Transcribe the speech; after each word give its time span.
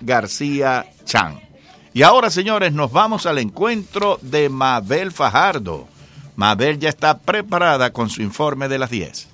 García 0.00 0.86
Chan. 1.04 1.40
Y 1.94 2.02
ahora, 2.02 2.30
señores, 2.30 2.72
nos 2.72 2.92
vamos 2.92 3.26
al 3.26 3.38
encuentro 3.38 4.18
de 4.22 4.48
Mabel 4.48 5.10
Fajardo. 5.10 5.88
Mabel 6.36 6.78
ya 6.78 6.88
está 6.88 7.18
preparada 7.18 7.92
con 7.92 8.10
su 8.10 8.22
informe 8.22 8.68
de 8.68 8.78
las 8.78 8.90
10. 8.90 9.28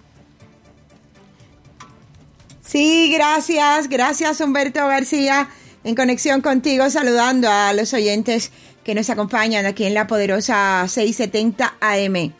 Sí, 2.64 3.12
gracias, 3.12 3.88
gracias 3.88 4.40
Humberto 4.40 4.87
García, 4.87 5.48
en 5.85 5.95
conexión 5.95 6.40
contigo, 6.40 6.88
saludando 6.88 7.51
a 7.51 7.72
los 7.72 7.92
oyentes 7.92 8.53
que 8.85 8.94
nos 8.94 9.10
acompañan 9.10 9.67
aquí 9.67 9.85
en 9.85 9.94
la 9.94 10.06
poderosa 10.06 10.87
670 10.88 11.76
AM. 11.81 12.33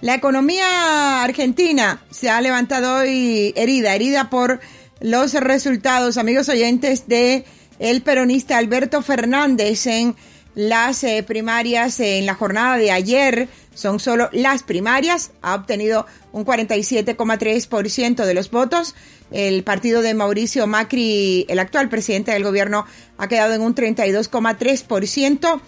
La 0.00 0.14
economía 0.14 1.22
argentina 1.22 2.02
se 2.10 2.28
ha 2.28 2.40
levantado 2.40 2.96
hoy 2.96 3.54
herida, 3.56 3.94
herida 3.94 4.28
por 4.28 4.60
los 5.00 5.34
resultados, 5.34 6.16
amigos 6.16 6.48
oyentes, 6.48 7.06
de 7.06 7.44
el 7.78 8.02
peronista 8.02 8.58
Alberto 8.58 9.02
Fernández 9.02 9.86
en 9.86 10.16
las 10.54 11.04
eh, 11.04 11.22
primarias 11.22 12.00
en 12.00 12.24
la 12.26 12.34
jornada 12.34 12.78
de 12.78 12.90
ayer. 12.90 13.48
Son 13.74 14.00
solo 14.00 14.30
las 14.32 14.62
primarias. 14.62 15.32
Ha 15.42 15.54
obtenido 15.54 16.06
un 16.32 16.46
47,3% 16.46 18.24
de 18.24 18.34
los 18.34 18.50
votos. 18.50 18.94
El 19.30 19.64
partido 19.64 20.00
de 20.00 20.14
Mauricio 20.14 20.66
Macri, 20.66 21.44
el 21.48 21.58
actual 21.58 21.90
presidente 21.90 22.32
del 22.32 22.42
gobierno, 22.42 22.86
ha 23.18 23.28
quedado 23.28 23.52
en 23.52 23.60
un 23.60 23.74
32,3%. 23.74 25.60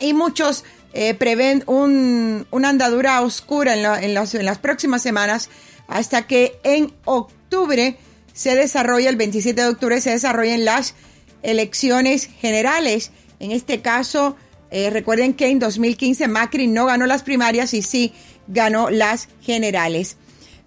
Y 0.00 0.14
muchos 0.14 0.64
eh, 0.94 1.14
prevén 1.14 1.62
un, 1.66 2.44
una 2.50 2.70
andadura 2.70 3.20
oscura 3.20 3.74
en, 3.74 4.16
en 4.16 4.44
las 4.44 4.58
próximas 4.58 5.00
semanas 5.00 5.48
hasta 5.86 6.26
que 6.26 6.58
en 6.64 6.92
octubre 7.04 7.98
se 8.32 8.54
desarrolla, 8.54 9.10
el 9.10 9.16
27 9.16 9.60
de 9.60 9.68
octubre 9.68 10.00
se 10.00 10.10
desarrollen 10.10 10.64
las 10.64 10.94
elecciones 11.42 12.26
generales. 12.26 13.10
En 13.40 13.50
este 13.50 13.80
caso, 13.80 14.36
eh, 14.70 14.90
recuerden 14.90 15.34
que 15.34 15.48
en 15.48 15.58
2015 15.58 16.28
Macri 16.28 16.66
no 16.66 16.86
ganó 16.86 17.06
las 17.06 17.22
primarias 17.22 17.74
y 17.74 17.82
sí 17.82 18.12
ganó 18.48 18.90
las 18.90 19.28
generales. 19.42 20.16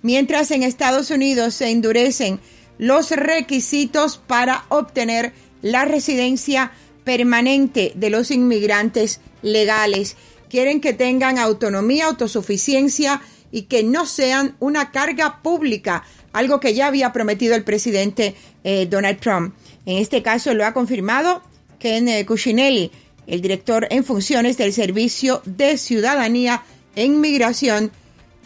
Mientras 0.02 0.52
en 0.52 0.64
Estados 0.64 1.09
Unidos 1.09 1.56
se 1.56 1.72
endurecen 1.72 2.40
los 2.78 3.09
requisitos 3.12 4.18
para 4.18 4.66
obtener 4.70 5.34
la 5.62 5.86
residencia 5.86 6.72
permanente 7.03 7.94
de 7.95 8.09
los 8.09 8.31
inmigrantes 8.31 9.22
legales. 9.42 10.18
Quieren 10.50 10.81
que 10.81 10.94
tengan 10.94 11.38
autonomía, 11.38 12.06
autosuficiencia 12.06 13.22
y 13.52 13.64
que 13.64 13.84
no 13.84 14.06
sean 14.06 14.56
una 14.59 14.92
carga 14.92 15.42
pública, 15.42 16.03
algo 16.36 16.59
que 16.59 16.73
ya 16.73 16.88
había 16.88 17.14
prometido 17.14 17.55
el 17.55 17.64
presidente 17.64 18.36
eh, 18.64 18.88
Donald 18.89 19.19
Trump. 19.19 19.55
En 19.86 19.97
este 19.97 20.22
caso 20.22 20.53
lo 20.53 20.66
ha 20.66 20.73
confirmado 20.73 21.41
Ken 21.80 22.09
eh, 22.09 22.25
Cuccinelli, 22.25 22.91
el 23.25 23.41
director 23.41 23.88
en 23.89 24.03
funciones 24.03 24.58
del 24.58 24.73
Servicio 24.73 25.41
de 25.45 25.78
Ciudadanía 25.78 26.63
e 26.95 27.06
Inmigración 27.06 27.91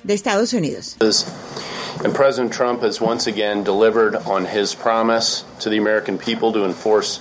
de 0.03 0.13
Estados 0.13 0.53
Unidos. 0.53 0.97
And 2.01 2.13
President 2.13 2.53
Trump 2.53 2.81
has 2.83 3.01
once 3.01 3.27
again 3.27 3.63
delivered 3.63 4.15
on 4.15 4.45
his 4.45 4.73
promise 4.73 5.43
to 5.59 5.69
the 5.69 5.77
American 5.77 6.17
people 6.17 6.53
to 6.53 6.63
enforce 6.63 7.19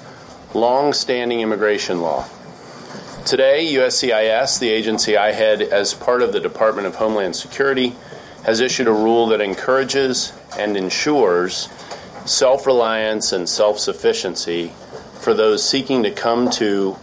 long-standing 0.54 1.40
immigration 1.40 2.00
law. 2.00 2.26
Today, 3.24 3.66
USCIS, 3.74 4.60
the 4.60 4.70
agency 4.70 5.16
I 5.16 5.32
head 5.32 5.62
as 5.62 5.94
part 5.94 6.22
of 6.22 6.32
the 6.32 6.38
Department 6.38 6.86
of 6.86 6.94
Homeland 6.94 7.34
Security, 7.34 7.96
has 8.44 8.60
issued 8.60 8.88
a 8.88 8.92
rule 8.92 9.28
that 9.28 9.40
encourages 9.40 10.32
and 10.58 10.76
ensures 10.76 11.68
self 12.24 12.66
reliance 12.66 13.32
and 13.32 13.48
self 13.48 13.78
sufficiency 13.78 14.72
for 15.20 15.34
those 15.34 15.62
seeking 15.62 16.02
to 16.02 16.10
come 16.10 16.50
to 16.50 16.96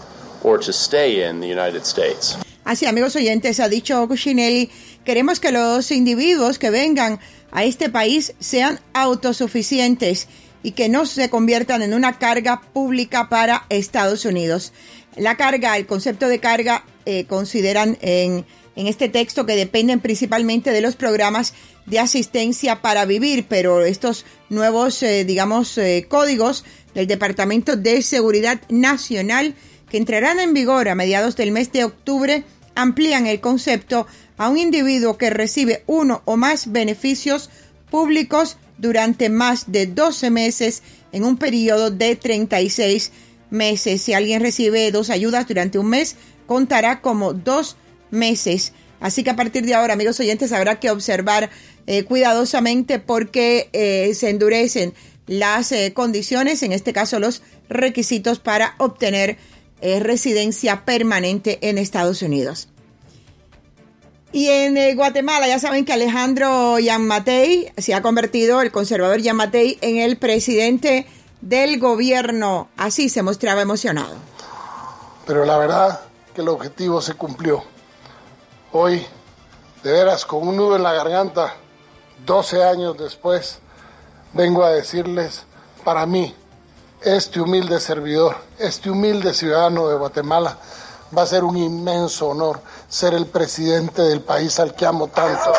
or 0.44 0.58
to 0.58 0.72
stay 0.72 1.28
in 1.28 1.40
the 1.40 1.48
United 1.48 1.86
States. 1.86 2.38
Así, 2.64 2.88
amigos 2.88 3.16
oyentes, 3.16 3.60
ha 3.60 3.70
dicho 3.70 4.08
Cuccinelli, 4.08 4.72
queremos 5.04 5.40
que 5.40 5.52
los 5.52 5.92
individuos 5.92 6.58
que 6.58 6.72
vengan 6.72 7.20
a 7.52 7.64
este 7.64 7.90
país 7.90 8.34
sean 8.40 8.80
autosuficientes 8.94 10.28
y 10.64 10.72
que 10.72 10.90
no 10.90 11.06
se 11.06 11.30
conviertan 11.30 11.84
en 11.84 11.94
una 11.94 12.18
carga 12.18 12.62
pública 12.74 13.30
para 13.30 13.68
Estados 13.70 14.26
Unidos. 14.26 14.74
La 15.16 15.38
carga, 15.38 15.78
el 15.78 15.86
concepto 15.86 16.28
de 16.28 16.40
carga, 16.40 16.84
eh, 17.06 17.26
consideran 17.26 18.00
en, 18.02 18.46
en 18.76 18.88
este 18.88 19.10
texto 19.10 19.46
que 19.46 19.56
dependen 19.56 20.00
principalmente 20.00 20.72
de 20.72 20.82
los 20.82 20.96
programas 20.96 21.54
de 21.86 22.00
asistencia 22.00 22.82
para 22.82 23.06
vivir, 23.06 23.46
pero 23.48 23.84
estos 23.86 24.26
nuevos, 24.50 25.02
eh, 25.04 25.24
digamos, 25.24 25.78
eh, 25.78 26.06
códigos 26.10 26.66
del 26.94 27.08
Departamento 27.08 27.76
de 27.76 28.02
Seguridad 28.02 28.62
Nacional 28.70 29.56
que 29.90 29.98
entrarán 29.98 30.40
en 30.40 30.54
vigor 30.54 30.90
a 30.90 30.96
mediados 30.96 31.36
del 31.36 31.52
mes 31.52 31.72
de 31.72 31.84
octubre 31.84 32.44
amplían 32.76 33.28
el 33.28 33.40
concepto 33.40 34.08
a 34.38 34.50
un 34.50 34.58
individuo 34.58 35.18
que 35.18 35.30
recibe 35.30 35.84
uno 35.88 36.22
o 36.26 36.38
más 36.38 36.72
beneficios 36.72 37.50
públicos 37.90 38.58
durante 38.78 39.30
más 39.30 39.72
de 39.72 39.88
12 39.88 40.30
meses 40.30 40.84
en 41.12 41.24
un 41.24 41.38
periodo 41.38 41.92
de 41.92 42.16
36 42.16 43.12
meses. 43.50 44.02
Si 44.02 44.14
alguien 44.14 44.42
recibe 44.42 44.92
dos 44.92 45.10
ayudas 45.10 45.48
durante 45.48 45.80
un 45.80 45.88
mes, 45.88 46.18
contará 46.46 47.02
como 47.02 47.34
dos 47.34 47.78
meses. 48.12 48.74
Así 49.00 49.24
que 49.24 49.30
a 49.30 49.36
partir 49.36 49.66
de 49.66 49.74
ahora, 49.76 49.94
amigos 49.94 50.20
oyentes, 50.20 50.52
habrá 50.52 50.80
que 50.80 50.90
observar 50.90 51.50
eh, 51.88 52.04
cuidadosamente 52.04 53.00
porque 53.00 53.70
eh, 53.74 54.14
se 54.16 54.30
endurecen 54.30 54.94
las 55.28 55.72
eh, 55.72 55.94
condiciones, 55.94 56.64
en 56.64 56.72
este 56.72 56.94
caso 56.94 57.20
los 57.20 57.44
requisitos 57.70 58.40
para 58.40 58.76
obtener 58.78 59.38
residencia 59.82 60.84
permanente 60.84 61.60
en 61.62 61.78
Estados 61.78 62.24
Unidos. 62.24 62.70
Y 64.32 64.48
en 64.48 64.96
Guatemala 64.96 65.48
ya 65.48 65.60
saben 65.60 65.86
que 65.86 65.94
Alejandro 65.94 66.80
Yanmatei 66.80 67.72
se 67.78 67.94
ha 67.94 68.02
convertido, 68.02 68.62
el 68.62 68.72
conservador 68.72 69.22
Yanmatei, 69.22 69.78
en 69.82 69.98
el 69.98 70.18
presidente 70.18 71.06
del 71.42 71.80
gobierno. 71.80 72.70
Así 72.78 73.10
se 73.10 73.22
mostraba 73.22 73.62
emocionado. 73.62 74.16
Pero 75.28 75.46
la 75.46 75.58
verdad 75.60 76.02
que 76.34 76.42
el 76.42 76.48
objetivo 76.50 77.00
se 77.00 77.14
cumplió. 77.14 77.75
Hoy, 78.78 79.02
de 79.86 79.92
veras, 79.94 80.26
con 80.26 80.46
un 80.46 80.58
nudo 80.58 80.76
en 80.76 80.84
la 80.84 80.92
garganta, 80.92 81.56
12 82.26 82.62
años 82.62 82.98
después, 82.98 83.60
vengo 84.34 84.66
a 84.66 84.72
decirles, 84.72 85.44
para 85.86 86.06
mí, 86.06 86.36
este 87.02 87.40
humilde 87.40 87.80
servidor, 87.80 88.36
este 88.60 88.90
humilde 88.90 89.34
ciudadano 89.34 89.88
de 89.88 89.96
Guatemala, 89.96 90.60
va 91.18 91.22
a 91.22 91.26
ser 91.26 91.46
un 91.46 91.56
inmenso 91.56 92.28
honor 92.28 92.60
ser 92.90 93.14
el 93.14 93.28
presidente 93.28 94.02
del 94.02 94.20
país 94.20 94.60
al 94.60 94.76
que 94.76 94.86
amo 94.86 95.08
tanto. 95.08 95.54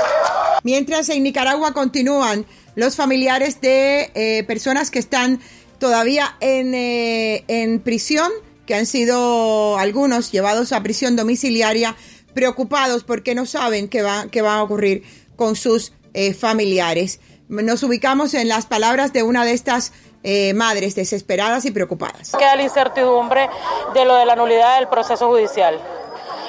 Mientras 0.63 1.09
en 1.09 1.23
Nicaragua 1.23 1.73
continúan 1.73 2.45
los 2.75 2.97
familiares 2.97 3.63
de 3.63 4.11
eh, 4.15 4.45
personas 4.45 4.91
que 4.91 4.99
están 4.99 5.41
todavía 5.79 6.37
en, 6.41 6.75
eh, 6.75 7.45
en 7.49 7.81
prisión, 7.81 8.31
que 8.67 8.75
han 8.75 8.85
sido 8.85 9.79
algunos 9.79 10.33
llevados 10.33 10.73
a 10.73 10.83
prisión 10.83 11.17
domiciliaria, 11.17 11.97
preocupados 12.37 13.03
porque 13.03 13.35
no 13.35 13.47
saben 13.47 13.89
qué 13.89 14.03
va, 14.03 14.27
qué 14.31 14.43
va 14.43 14.59
a 14.59 14.63
ocurrir 14.63 15.03
con 15.37 15.57
sus 15.57 15.95
eh, 16.13 16.35
familiares. 16.35 17.19
Nos 17.49 17.83
ubicamos 17.83 18.35
en 18.35 18.47
las 18.47 18.67
palabras 18.67 19.15
de 19.15 19.23
una 19.23 19.47
de 19.47 19.53
estas 19.53 19.95
eh, 20.23 20.53
madres 20.53 20.95
desesperadas 20.95 21.65
y 21.65 21.71
preocupadas. 21.71 22.33
Queda 22.39 22.55
la 22.55 22.63
incertidumbre 22.63 23.49
de 23.95 24.05
lo 24.05 24.17
de 24.17 24.27
la 24.27 24.37
nulidad 24.37 24.79
del 24.79 24.89
proceso 24.89 25.29
judicial. 25.29 25.81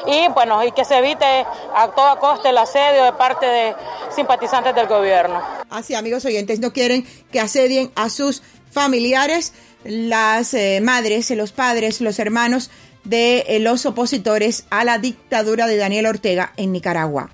Y 0.06 0.28
bueno, 0.34 0.62
y 0.66 0.74
que 0.74 0.84
se 0.84 0.98
evite 0.98 1.46
a 1.74 1.88
toda 1.96 2.18
costa 2.20 2.50
el 2.50 2.58
asedio 2.58 3.06
de 3.06 3.14
parte 3.14 3.46
de 3.46 3.76
simpatizantes 4.14 4.76
del 4.76 4.88
gobierno. 4.88 5.42
Así, 5.70 5.96
amigos 5.96 6.26
oyentes, 6.26 6.60
no 6.60 6.74
quieren 6.74 7.08
que 7.32 7.40
asedien 7.40 7.94
a 7.96 8.10
sus 8.10 8.44
familiares, 8.72 9.54
las 9.86 10.54
eh, 10.54 10.82
madres, 10.82 11.30
los 11.32 11.54
padres, 11.54 12.02
los 12.02 12.20
hermanos 12.20 12.72
de 13.08 13.58
los 13.62 13.86
opositores 13.86 14.66
a 14.70 14.84
la 14.84 14.98
dictadura 14.98 15.68
de 15.68 15.78
Daniel 15.78 16.08
Ortega 16.08 16.54
en 16.58 16.72
Nicaragua. 16.72 17.30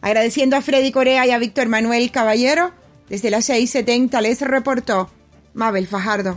Agradeciendo 0.00 0.56
a 0.56 0.62
Freddy 0.62 0.92
Corea 0.92 1.26
y 1.26 1.30
a 1.30 1.38
Víctor 1.38 1.68
Manuel 1.68 2.10
Caballero, 2.10 2.72
desde 3.08 3.30
las 3.30 3.48
6.70 3.50 4.20
les 4.22 4.40
reportó 4.40 5.10
Mabel 5.52 5.86
Fajardo. 5.86 6.36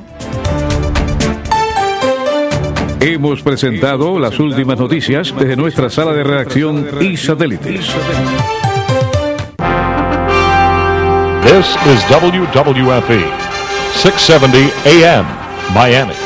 Hemos 2.99 3.41
presentado 3.41 4.17
las 4.17 4.39
últimas 4.39 4.79
noticias 4.79 5.33
desde 5.37 5.55
nuestra 5.55 5.89
sala 5.89 6.13
de 6.13 6.23
redacción 6.23 6.87
y 7.01 7.17
satélites. 7.17 7.87
This 11.43 11.75
is 11.85 12.01
WWFE, 12.09 13.25
670 13.93 15.19
AM, 15.19 15.25
Miami. 15.75 16.22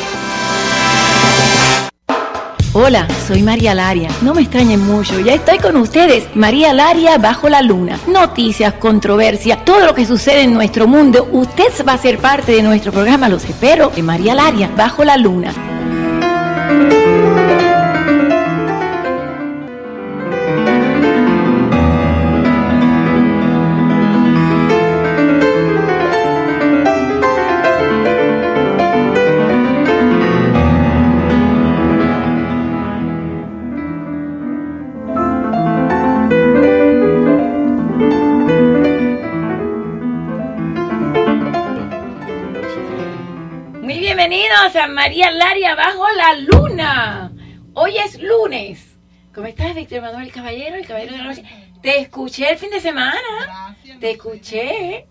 Hola, 2.80 3.08
soy 3.28 3.42
María 3.42 3.74
Laria. 3.74 4.08
No 4.22 4.36
me 4.36 4.44
extrañen 4.44 4.86
mucho, 4.86 5.20
ya 5.20 5.34
estoy 5.34 5.58
con 5.58 5.78
ustedes. 5.78 6.28
María 6.36 6.76
Laria 6.76 7.18
bajo 7.18 7.50
la 7.50 7.64
luna. 7.64 8.00
Noticias, 8.06 8.76
controversia, 8.76 9.66
todo 9.66 9.84
lo 9.84 9.96
que 9.96 10.06
sucede 10.06 10.44
en 10.44 10.54
nuestro 10.54 10.88
mundo. 10.88 11.28
Usted 11.32 11.74
va 11.88 11.94
a 11.94 11.98
ser 11.98 12.20
parte 12.20 12.52
de 12.52 12.62
nuestro 12.62 12.92
programa, 12.92 13.30
los 13.30 13.46
espero, 13.46 13.90
de 13.90 14.04
María 14.04 14.36
Laria 14.36 14.70
bajo 14.78 15.04
la 15.04 15.18
luna. 15.18 15.56
María 44.90 45.32
Laria 45.32 45.76
bajo 45.76 46.06
la 46.12 46.34
luna. 46.36 47.32
Hoy 47.74 47.98
es 47.98 48.22
lunes. 48.22 48.98
¿Cómo 49.34 49.48
estás, 49.48 49.76
Víctor 49.76 50.02
Manuel 50.02 50.32
Caballero, 50.32 50.76
el 50.76 50.88
caballero 50.88 51.12
de 51.12 51.18
la 51.18 51.24
noche? 51.26 51.44
Te 51.82 52.00
escuché 52.00 52.52
el 52.52 52.58
fin 52.58 52.70
de 52.70 52.80
semana. 52.80 53.76
Te 54.00 54.12
escuché. 54.12 55.06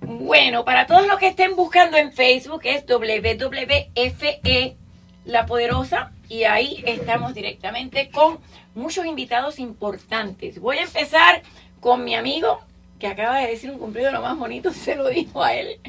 Bueno, 0.00 0.64
para 0.64 0.86
todos 0.86 1.06
los 1.06 1.18
que 1.18 1.28
estén 1.28 1.56
buscando 1.56 1.96
en 1.96 2.12
Facebook 2.12 2.62
es 2.64 2.84
WWFE 2.86 4.76
La 5.24 5.46
Poderosa 5.46 6.12
y 6.28 6.44
ahí 6.44 6.82
estamos 6.86 7.34
directamente 7.34 8.10
con 8.10 8.38
muchos 8.74 9.04
invitados 9.04 9.58
importantes. 9.58 10.60
Voy 10.60 10.78
a 10.78 10.82
empezar 10.82 11.42
con 11.80 12.04
mi 12.04 12.14
amigo 12.14 12.60
que 12.98 13.08
acaba 13.08 13.38
de 13.38 13.48
decir 13.48 13.70
un 13.70 13.78
cumplido 13.78 14.12
lo 14.12 14.22
más 14.22 14.38
bonito, 14.38 14.70
se 14.72 14.94
lo 14.94 15.08
dijo 15.08 15.42
a 15.42 15.54
él. 15.54 15.80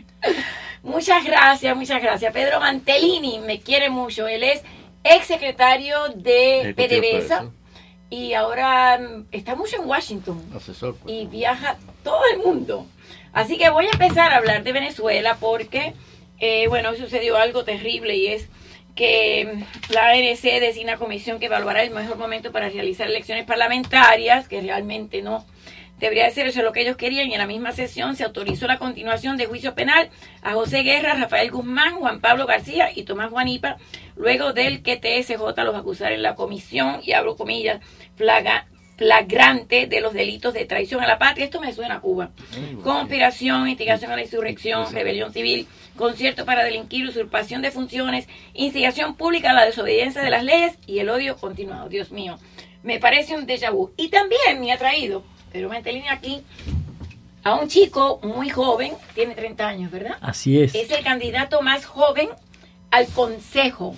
Muchas 0.83 1.24
gracias, 1.24 1.75
muchas 1.75 2.01
gracias. 2.01 2.33
Pedro 2.33 2.59
Mantellini 2.59 3.39
me 3.39 3.62
quiere 3.62 3.89
mucho. 3.89 4.27
Él 4.27 4.44
es 4.44 4.62
ex 5.03 5.25
secretario 5.25 6.09
de 6.09 6.74
PDVSA 6.75 7.50
y 8.09 8.33
ahora 8.33 9.00
mm, 9.00 9.27
está 9.31 9.56
mucho 9.56 9.81
en 9.81 9.88
Washington 9.88 10.44
Asesor. 10.56 10.95
pues. 10.97 11.15
y 11.15 11.25
viaja 11.25 11.77
todo 12.03 12.21
el 12.33 12.39
mundo. 12.39 12.85
Así 13.31 13.57
que 13.57 13.69
voy 13.69 13.85
a 13.85 13.91
empezar 13.91 14.33
a 14.33 14.38
hablar 14.38 14.63
de 14.63 14.74
Venezuela 14.74 15.38
porque, 15.39 15.94
eh, 16.39 16.68
bueno, 16.68 16.94
sucedió 16.95 17.38
algo 17.38 17.63
terrible 17.63 18.15
y 18.15 18.27
es 18.27 18.50
que 18.94 19.51
mm, 19.56 19.94
la 19.94 20.09
ANC 20.09 20.41
designa 20.41 20.97
comisión 20.97 21.39
que 21.39 21.45
evaluará 21.45 21.81
el 21.81 21.91
mejor 21.91 22.18
momento 22.18 22.51
para 22.51 22.68
realizar 22.68 23.07
elecciones 23.07 23.45
parlamentarias, 23.45 24.50
que 24.50 24.62
realmente 24.62 25.21
no 25.21 25.45
debería 26.03 26.25
de 26.25 26.31
ser 26.31 26.45
eso 26.47 26.61
lo 26.61 26.71
que 26.71 26.81
ellos 26.81 26.97
querían, 26.97 27.27
y 27.29 27.33
en 27.33 27.39
la 27.39 27.47
misma 27.47 27.71
sesión 27.71 28.15
se 28.15 28.23
autorizó 28.23 28.67
la 28.67 28.77
continuación 28.77 29.38
de 29.38 29.47
juicio 29.47 29.73
penal 29.73 30.09
a 30.41 30.53
José 30.53 30.83
Guerra, 30.83 31.15
Rafael 31.15 31.50
Guzmán, 31.51 31.95
Juan 31.95 32.21
Pablo 32.21 32.45
García 32.45 32.91
y 32.95 33.03
Tomás 33.03 33.29
Juanipa, 33.31 33.77
luego 34.15 34.53
del 34.53 34.83
que 34.83 34.97
TSJ 34.97 35.63
los 35.63 35.75
acusara 35.75 36.13
en 36.13 36.21
la 36.21 36.35
comisión, 36.35 37.01
y 37.03 37.13
abro 37.13 37.35
comillas, 37.35 37.79
flaga- 38.15 38.67
flagrante 38.95 39.88
de 39.88 40.01
los 40.01 40.13
delitos 40.13 40.53
de 40.53 40.65
traición 40.65 41.01
a 41.01 41.07
la 41.07 41.17
patria. 41.17 41.45
Esto 41.45 41.59
me 41.59 41.73
suena 41.73 41.95
a 41.95 42.00
Cuba. 42.00 42.29
Conspiración, 42.83 43.67
instigación 43.67 44.11
a 44.11 44.15
la 44.15 44.21
insurrección, 44.21 44.94
rebelión 44.94 45.33
civil, 45.33 45.67
concierto 45.97 46.45
para 46.45 46.63
delinquir, 46.63 47.07
usurpación 47.07 47.61
de 47.63 47.71
funciones, 47.71 48.27
instigación 48.53 49.15
pública 49.15 49.50
a 49.50 49.53
la 49.53 49.65
desobediencia 49.65 50.21
de 50.21 50.29
las 50.29 50.44
leyes 50.44 50.77
y 50.85 51.00
el 51.00 51.09
odio 51.09 51.38
continuado. 51.38 51.89
Dios 51.89 52.11
mío, 52.11 52.38
me 52.83 53.00
parece 53.00 53.35
un 53.35 53.47
déjà 53.47 53.71
vu. 53.71 53.91
Y 53.97 54.09
también 54.09 54.59
me 54.61 54.71
ha 54.71 54.77
traído, 54.77 55.23
pero 55.53 55.69
Mantelini 55.69 56.09
aquí, 56.09 56.44
a 57.44 57.53
un 57.53 57.69
chico 57.69 58.19
muy 58.23 58.50
joven, 58.50 58.94
tiene 59.13 59.35
30 59.35 59.67
años, 59.67 59.91
¿verdad? 59.91 60.17
Así 60.19 60.59
es. 60.59 60.73
Es 60.73 60.89
el 60.91 61.03
candidato 61.03 61.61
más 61.61 61.85
joven 61.85 62.29
al 62.89 63.07
consejo. 63.07 63.95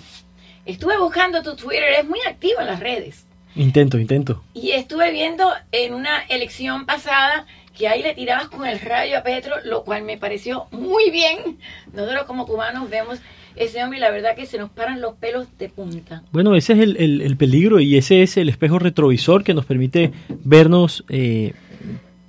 Estuve 0.66 0.98
buscando 0.98 1.42
tu 1.42 1.56
Twitter, 1.56 1.84
es 1.98 2.06
muy 2.06 2.20
activo 2.28 2.60
en 2.60 2.66
las 2.66 2.80
redes. 2.80 3.26
Intento, 3.54 3.98
intento. 3.98 4.44
Y 4.52 4.72
estuve 4.72 5.10
viendo 5.10 5.50
en 5.72 5.94
una 5.94 6.20
elección 6.28 6.84
pasada 6.84 7.46
que 7.76 7.88
ahí 7.88 8.02
le 8.02 8.14
tirabas 8.14 8.48
con 8.48 8.66
el 8.66 8.78
rayo 8.80 9.18
a 9.18 9.22
Petro, 9.22 9.56
lo 9.64 9.84
cual 9.84 10.02
me 10.02 10.18
pareció 10.18 10.66
muy 10.72 11.10
bien. 11.10 11.58
Nosotros 11.92 12.24
como 12.24 12.46
cubanos 12.46 12.90
vemos 12.90 13.18
ese 13.56 13.82
hombre 13.82 13.98
la 14.00 14.10
verdad 14.10 14.36
que 14.36 14.46
se 14.46 14.58
nos 14.58 14.70
paran 14.70 15.00
los 15.00 15.14
pelos 15.14 15.46
de 15.58 15.68
punta. 15.68 16.22
Bueno, 16.32 16.54
ese 16.54 16.74
es 16.74 16.78
el, 16.80 16.96
el- 16.98 17.20
el 17.22 17.36
peligro 17.36 17.80
y 17.80 17.96
ese 17.96 18.22
es 18.22 18.36
el 18.36 18.48
espejo 18.48 18.78
retrovisor 18.78 19.42
que 19.44 19.54
nos 19.54 19.64
permite 19.64 20.12
vernos 20.44 21.04
eh, 21.08 21.52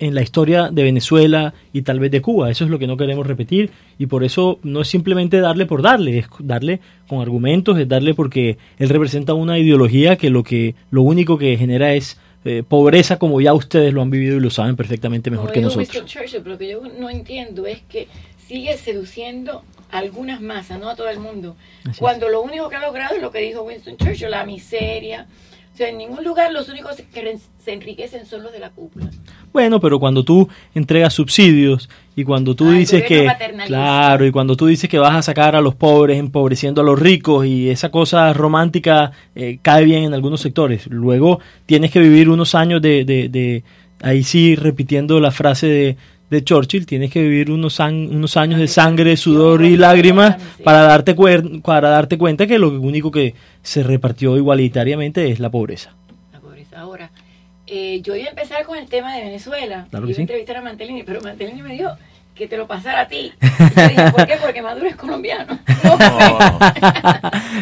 en 0.00 0.14
la 0.14 0.22
historia 0.22 0.70
de 0.70 0.84
Venezuela 0.84 1.54
y 1.72 1.82
tal 1.82 1.98
vez 1.98 2.10
de 2.12 2.22
Cuba. 2.22 2.50
Eso 2.50 2.64
es 2.64 2.70
lo 2.70 2.78
que 2.78 2.86
no 2.86 2.96
queremos 2.96 3.26
repetir 3.26 3.70
y 3.98 4.06
por 4.06 4.22
eso 4.24 4.60
no 4.62 4.80
es 4.82 4.88
simplemente 4.88 5.40
darle 5.40 5.66
por 5.66 5.82
darle, 5.82 6.18
es 6.18 6.26
darle 6.38 6.80
con 7.08 7.20
argumentos, 7.20 7.78
es 7.78 7.88
darle 7.88 8.14
porque 8.14 8.58
él 8.78 8.88
representa 8.88 9.34
una 9.34 9.58
ideología 9.58 10.16
que 10.16 10.30
lo 10.30 10.44
que 10.44 10.74
lo 10.92 11.02
único 11.02 11.36
que 11.36 11.56
genera 11.56 11.94
es 11.94 12.16
eh, 12.44 12.62
pobreza 12.66 13.18
como 13.18 13.40
ya 13.40 13.52
ustedes 13.52 13.92
lo 13.92 14.00
han 14.00 14.10
vivido 14.10 14.36
y 14.36 14.40
lo 14.40 14.50
saben 14.50 14.76
perfectamente 14.76 15.28
mejor 15.30 15.46
Como 15.46 15.54
que 15.54 15.60
nosotros. 15.62 16.04
Churchill, 16.06 16.40
pero 16.42 16.50
lo 16.52 16.58
que 16.58 16.70
yo 16.70 16.80
no 17.00 17.10
entiendo 17.10 17.66
es 17.66 17.80
que 17.88 18.06
sigue 18.48 18.76
seduciendo 18.78 19.62
a 19.92 19.98
algunas 19.98 20.40
masas, 20.40 20.80
no 20.80 20.88
a 20.88 20.96
todo 20.96 21.08
el 21.10 21.20
mundo. 21.20 21.56
Así 21.82 21.90
es. 21.92 21.98
Cuando 21.98 22.28
lo 22.28 22.40
único 22.42 22.68
que 22.68 22.76
ha 22.76 22.80
logrado 22.80 23.14
es 23.14 23.22
lo 23.22 23.30
que 23.30 23.40
dijo 23.40 23.62
Winston 23.62 23.96
Churchill, 23.98 24.30
la 24.30 24.44
miseria. 24.44 25.26
O 25.72 25.76
sea, 25.78 25.90
en 25.90 25.98
ningún 25.98 26.24
lugar 26.24 26.52
los 26.52 26.68
únicos 26.68 26.96
que 27.14 27.38
se 27.64 27.72
enriquecen 27.72 28.26
son 28.26 28.42
los 28.42 28.50
de 28.52 28.58
la 28.58 28.70
cúpula. 28.70 29.10
Bueno, 29.52 29.78
pero 29.78 30.00
cuando 30.00 30.24
tú 30.24 30.48
entregas 30.74 31.14
subsidios 31.14 31.88
y 32.16 32.24
cuando 32.24 32.56
tú 32.56 32.68
Ah, 32.68 32.72
dices 32.72 33.04
que, 33.04 33.28
claro, 33.66 34.26
y 34.26 34.32
cuando 34.32 34.56
tú 34.56 34.66
dices 34.66 34.90
que 34.90 34.98
vas 34.98 35.14
a 35.14 35.22
sacar 35.22 35.54
a 35.54 35.60
los 35.60 35.76
pobres 35.76 36.18
empobreciendo 36.18 36.80
a 36.80 36.84
los 36.84 36.98
ricos 36.98 37.46
y 37.46 37.70
esa 37.70 37.90
cosa 37.92 38.32
romántica 38.32 39.12
eh, 39.36 39.58
cae 39.62 39.84
bien 39.84 40.02
en 40.02 40.14
algunos 40.14 40.40
sectores, 40.40 40.88
luego 40.88 41.38
tienes 41.66 41.92
que 41.92 42.00
vivir 42.00 42.28
unos 42.28 42.56
años 42.56 42.82
de, 42.82 43.04
de, 43.04 43.28
de- 43.28 43.62
ahí 44.02 44.22
sí 44.24 44.56
repitiendo 44.56 45.20
la 45.20 45.30
frase 45.30 45.66
de, 45.68 45.96
de 46.30 46.44
Churchill, 46.44 46.84
tienes 46.86 47.10
que 47.10 47.22
vivir 47.22 47.50
unos, 47.50 47.78
unos 47.80 48.36
años 48.36 48.60
de 48.60 48.68
sangre, 48.68 49.16
sudor 49.16 49.64
y 49.64 49.76
lágrimas 49.76 50.36
para 50.62 50.82
darte, 50.82 51.16
cuer- 51.16 51.62
para 51.62 51.88
darte 51.88 52.18
cuenta 52.18 52.46
que 52.46 52.58
lo 52.58 52.68
único 52.68 53.10
que 53.10 53.34
se 53.62 53.82
repartió 53.82 54.36
igualitariamente 54.36 55.30
es 55.30 55.40
la 55.40 55.50
pobreza. 55.50 55.94
La 56.32 56.40
pobreza. 56.40 56.78
Ahora, 56.80 57.10
eh, 57.66 58.00
yo 58.02 58.14
iba 58.14 58.26
a 58.26 58.30
empezar 58.30 58.64
con 58.64 58.76
el 58.78 58.86
tema 58.88 59.14
de 59.14 59.22
Venezuela. 59.24 59.86
Claro 59.90 60.06
que 60.06 60.12
iba 60.12 60.16
sí. 60.16 60.20
a 60.20 60.24
entrevistar 60.24 60.56
a 60.58 60.62
Mantelini, 60.62 61.02
pero 61.02 61.20
Mantelini 61.20 61.62
me 61.62 61.72
dijo 61.74 61.90
que 62.38 62.46
te 62.46 62.56
lo 62.56 62.66
pasara 62.66 63.02
a 63.02 63.08
ti. 63.08 63.32
Y 63.42 63.80
yo 63.80 63.88
dije, 63.88 64.12
¿por 64.16 64.26
qué? 64.26 64.36
Porque 64.36 64.62
Maduro 64.62 64.86
es 64.86 64.96
colombiano. 64.96 65.58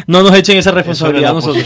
No 0.05 0.21
nos 0.21 0.33
echen 0.35 0.57
esa 0.57 0.71
responsabilidad 0.71 1.31
era 1.31 1.33
nosotros. 1.33 1.65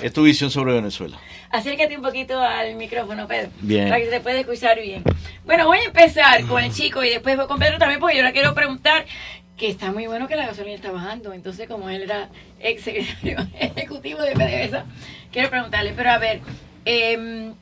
Es 0.00 0.12
tu 0.12 0.22
visión 0.22 0.50
sobre 0.50 0.72
Venezuela. 0.72 1.18
Acércate 1.50 1.96
un 1.96 2.02
poquito 2.02 2.40
al 2.40 2.76
micrófono, 2.76 3.26
Pedro. 3.26 3.50
Bien. 3.60 3.88
Para 3.88 4.00
que 4.00 4.10
se 4.10 4.20
pueda 4.20 4.38
escuchar 4.38 4.80
bien. 4.80 5.02
Bueno, 5.44 5.66
voy 5.66 5.78
a 5.78 5.84
empezar 5.84 6.44
con 6.46 6.62
el 6.62 6.72
chico 6.72 7.02
y 7.04 7.10
después 7.10 7.36
voy 7.36 7.46
con 7.46 7.58
Pedro 7.58 7.78
también, 7.78 8.00
porque 8.00 8.16
yo 8.16 8.22
le 8.22 8.32
quiero 8.32 8.54
preguntar 8.54 9.04
que 9.56 9.68
está 9.68 9.92
muy 9.92 10.06
bueno 10.06 10.26
que 10.26 10.36
la 10.36 10.46
gasolina 10.46 10.76
está 10.76 10.90
bajando. 10.90 11.32
Entonces, 11.32 11.68
como 11.68 11.88
él 11.88 12.02
era 12.02 12.28
ex 12.60 12.82
secretario 12.82 13.38
ejecutivo 13.60 14.20
de 14.22 14.32
PDVSA, 14.32 14.84
quiero 15.32 15.50
preguntarle, 15.50 15.92
pero 15.96 16.10
a 16.10 16.18
ver, 16.18 16.40
em, 16.84 17.54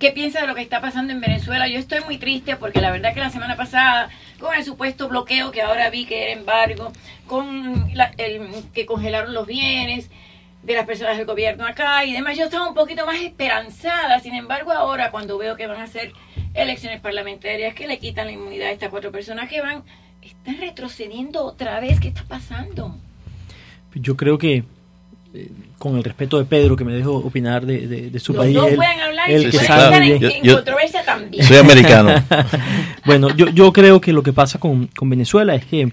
¿qué 0.00 0.10
piensa 0.10 0.40
de 0.40 0.48
lo 0.48 0.56
que 0.56 0.62
está 0.62 0.80
pasando 0.80 1.12
en 1.12 1.20
Venezuela? 1.20 1.68
Yo 1.68 1.78
estoy 1.78 2.00
muy 2.04 2.18
triste 2.18 2.56
porque 2.56 2.80
la 2.80 2.90
verdad 2.90 3.14
que 3.14 3.20
la 3.20 3.30
semana 3.30 3.54
pasada, 3.56 4.10
con 4.40 4.54
el 4.56 4.64
supuesto 4.64 5.08
bloqueo 5.08 5.52
que 5.52 5.62
ahora 5.62 5.90
vi 5.90 6.06
que 6.06 6.24
era 6.24 6.32
embargo, 6.32 6.90
con 7.28 7.94
la- 7.94 8.12
el, 8.16 8.48
que 8.74 8.86
congelaron 8.86 9.32
los 9.32 9.46
bienes 9.46 10.10
de 10.62 10.74
las 10.74 10.84
personas 10.86 11.16
del 11.16 11.26
gobierno 11.26 11.66
acá 11.66 12.04
y 12.04 12.12
demás, 12.12 12.36
yo 12.36 12.44
estaba 12.44 12.68
un 12.68 12.74
poquito 12.74 13.06
más 13.06 13.20
esperanzada. 13.20 14.18
Sin 14.20 14.34
embargo, 14.34 14.72
ahora 14.72 15.10
cuando 15.10 15.38
veo 15.38 15.56
que 15.56 15.66
van 15.66 15.80
a 15.80 15.84
hacer 15.84 16.12
elecciones 16.54 17.00
parlamentarias, 17.00 17.74
que 17.74 17.86
le 17.86 17.98
quitan 17.98 18.26
la 18.26 18.32
inmunidad 18.32 18.68
a 18.68 18.72
estas 18.72 18.88
cuatro 18.90 19.12
personas 19.12 19.48
que 19.48 19.60
van, 19.60 19.84
están 20.22 20.58
retrocediendo 20.58 21.44
otra 21.44 21.78
vez. 21.80 22.00
¿Qué 22.00 22.08
está 22.08 22.24
pasando? 22.24 22.96
Yo 23.94 24.16
creo 24.16 24.38
que, 24.38 24.64
eh, 25.34 25.50
con 25.80 25.96
el 25.96 26.04
respeto 26.04 26.38
de 26.38 26.44
Pedro, 26.44 26.76
que 26.76 26.84
me 26.84 26.92
dejó 26.92 27.14
opinar 27.16 27.64
de, 27.64 27.88
de- 27.88 28.10
de 28.10 28.20
su 28.20 28.34
Los 28.34 28.44
país, 28.44 28.54
dos 28.54 28.68
él- 28.68 28.76
pueden 28.76 29.00
hablar 29.00 29.30
y 29.30 29.34
él 29.34 29.50
que 29.50 29.58
sabe 29.58 29.98
bien. 30.00 30.12
en, 30.16 30.20
Yo- 30.20 30.28
en 30.28 30.42
yo- 30.44 30.54
controversia 30.56 31.04
también. 31.04 31.44
Soy 31.44 31.56
americano. 31.56 32.10
Bueno, 33.06 33.34
yo, 33.34 33.48
yo 33.48 33.72
creo 33.72 33.98
que 34.00 34.12
lo 34.12 34.22
que 34.22 34.32
pasa 34.34 34.60
con, 34.60 34.86
con 34.88 35.08
Venezuela 35.08 35.54
es 35.54 35.64
que, 35.64 35.90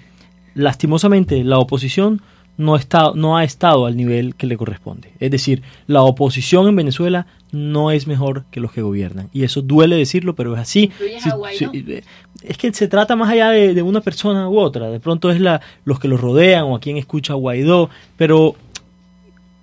lastimosamente, 0.56 1.44
la 1.44 1.58
oposición 1.60 2.22
no, 2.58 2.76
está, 2.76 3.12
no 3.16 3.38
ha 3.38 3.44
estado 3.44 3.86
al 3.86 3.96
nivel 3.96 4.36
que 4.36 4.48
le 4.48 4.58
corresponde. 4.58 5.12
Es 5.20 5.32
decir, 5.32 5.62
la 5.86 6.02
oposición 6.02 6.68
en 6.68 6.76
Venezuela 6.76 7.28
no 7.52 7.92
es 7.92 8.08
mejor 8.08 8.44
que 8.52 8.60
los 8.60 8.72
que 8.74 8.82
gobiernan. 8.82 9.30
Y 9.32 9.44
eso 9.44 9.62
duele 9.62 9.96
decirlo, 9.96 10.36
pero 10.36 10.54
es 10.56 10.60
así. 10.60 10.84
¿Incluyes 10.86 11.24
Si- 11.24 11.30
a 11.30 11.36
Guaidó? 11.36 11.72
si- 11.72 11.86
eh, 11.88 12.04
es 12.44 12.58
que 12.58 12.74
se 12.74 12.88
trata 12.88 13.16
más 13.16 13.30
allá 13.30 13.50
de, 13.52 13.74
de 13.74 13.82
una 13.84 14.02
persona 14.02 14.50
u 14.50 14.60
otra. 14.60 14.90
De 14.90 15.00
pronto 15.00 15.32
es 15.32 15.40
la, 15.40 15.62
los 15.86 16.00
que 16.00 16.08
lo 16.08 16.18
rodean 16.18 16.64
o 16.66 16.76
a 16.76 16.80
quien 16.80 16.98
escucha 16.98 17.34
a 17.34 17.36
Guaidó. 17.36 17.90
Pero 18.18 18.56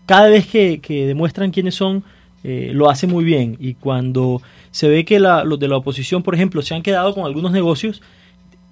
cada 0.06 0.28
vez 0.28 0.46
que, 0.46 0.80
que 0.80 1.06
demuestran 1.06 1.50
quiénes 1.50 1.74
son, 1.74 2.04
eh, 2.42 2.70
lo 2.74 2.90
hace 2.90 3.06
muy 3.06 3.24
bien. 3.24 3.56
Y 3.60 3.74
cuando 3.74 4.42
se 4.70 4.88
ve 4.88 5.04
que 5.04 5.18
la- 5.18 5.44
los 5.44 5.58
de 5.58 5.68
la 5.68 5.76
oposición, 5.76 6.22
por 6.22 6.34
ejemplo, 6.34 6.60
se 6.62 6.74
han 6.74 6.82
quedado 6.82 7.14
con 7.14 7.24
algunos 7.24 7.52
negocios, 7.52 8.02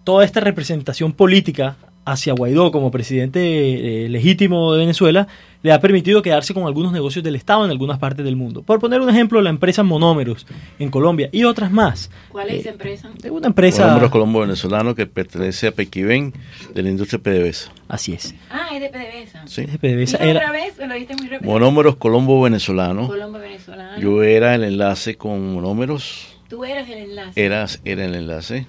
toda 0.04 0.24
esta 0.24 0.40
representación 0.40 1.12
política 1.12 1.76
hacia 2.04 2.32
Guaidó 2.32 2.72
como 2.72 2.90
presidente 2.90 4.04
eh, 4.04 4.08
legítimo 4.08 4.72
de 4.72 4.80
Venezuela 4.80 5.28
le 5.62 5.70
ha 5.72 5.80
permitido 5.80 6.22
quedarse 6.22 6.52
con 6.54 6.64
algunos 6.64 6.90
negocios 6.92 7.22
del 7.22 7.36
Estado 7.36 7.64
en 7.64 7.70
algunas 7.70 7.98
partes 8.00 8.24
del 8.24 8.34
mundo. 8.34 8.62
Por 8.62 8.80
poner 8.80 9.00
un 9.00 9.08
ejemplo, 9.08 9.40
la 9.40 9.50
empresa 9.50 9.84
Monómeros 9.84 10.44
en 10.80 10.90
Colombia 10.90 11.28
y 11.30 11.44
otras 11.44 11.70
más. 11.70 12.10
¿Cuál 12.30 12.48
es 12.50 12.60
esa 12.62 12.70
empresa? 12.70 13.10
Es 13.22 13.30
una 13.30 13.46
empresa... 13.46 13.82
Monómeros 13.84 14.10
Colombo 14.10 14.40
venezolano 14.40 14.96
que 14.96 15.06
pertenece 15.06 15.68
a 15.68 15.72
Pequiven 15.72 16.32
de 16.74 16.82
la 16.82 16.90
industria 16.90 17.20
PDVSA. 17.22 17.70
Así 17.86 18.12
es. 18.14 18.34
Ah, 18.50 18.70
es 18.74 18.80
de 18.80 18.88
PDVSA. 18.88 19.46
Sí. 19.46 19.66
de 19.66 19.78
PDVSA 19.78 20.16
era- 20.18 20.40
otra 20.40 20.50
vez, 20.52 20.74
lo 20.78 20.92
dijiste 20.94 21.14
muy 21.14 21.28
rápido. 21.28 21.52
Monómeros 21.52 21.94
Colombo 21.94 22.42
venezolano. 22.42 23.06
Colombo 23.06 23.38
venezolano. 23.38 24.00
Yo 24.00 24.24
era 24.24 24.56
el 24.56 24.64
enlace 24.64 25.16
con 25.16 25.52
Monómeros. 25.54 26.36
Tú 26.48 26.64
eras 26.64 26.88
el 26.88 26.98
enlace. 26.98 27.44
Era, 27.44 27.66
era 27.84 28.04
el 28.04 28.14
enlace 28.16 28.66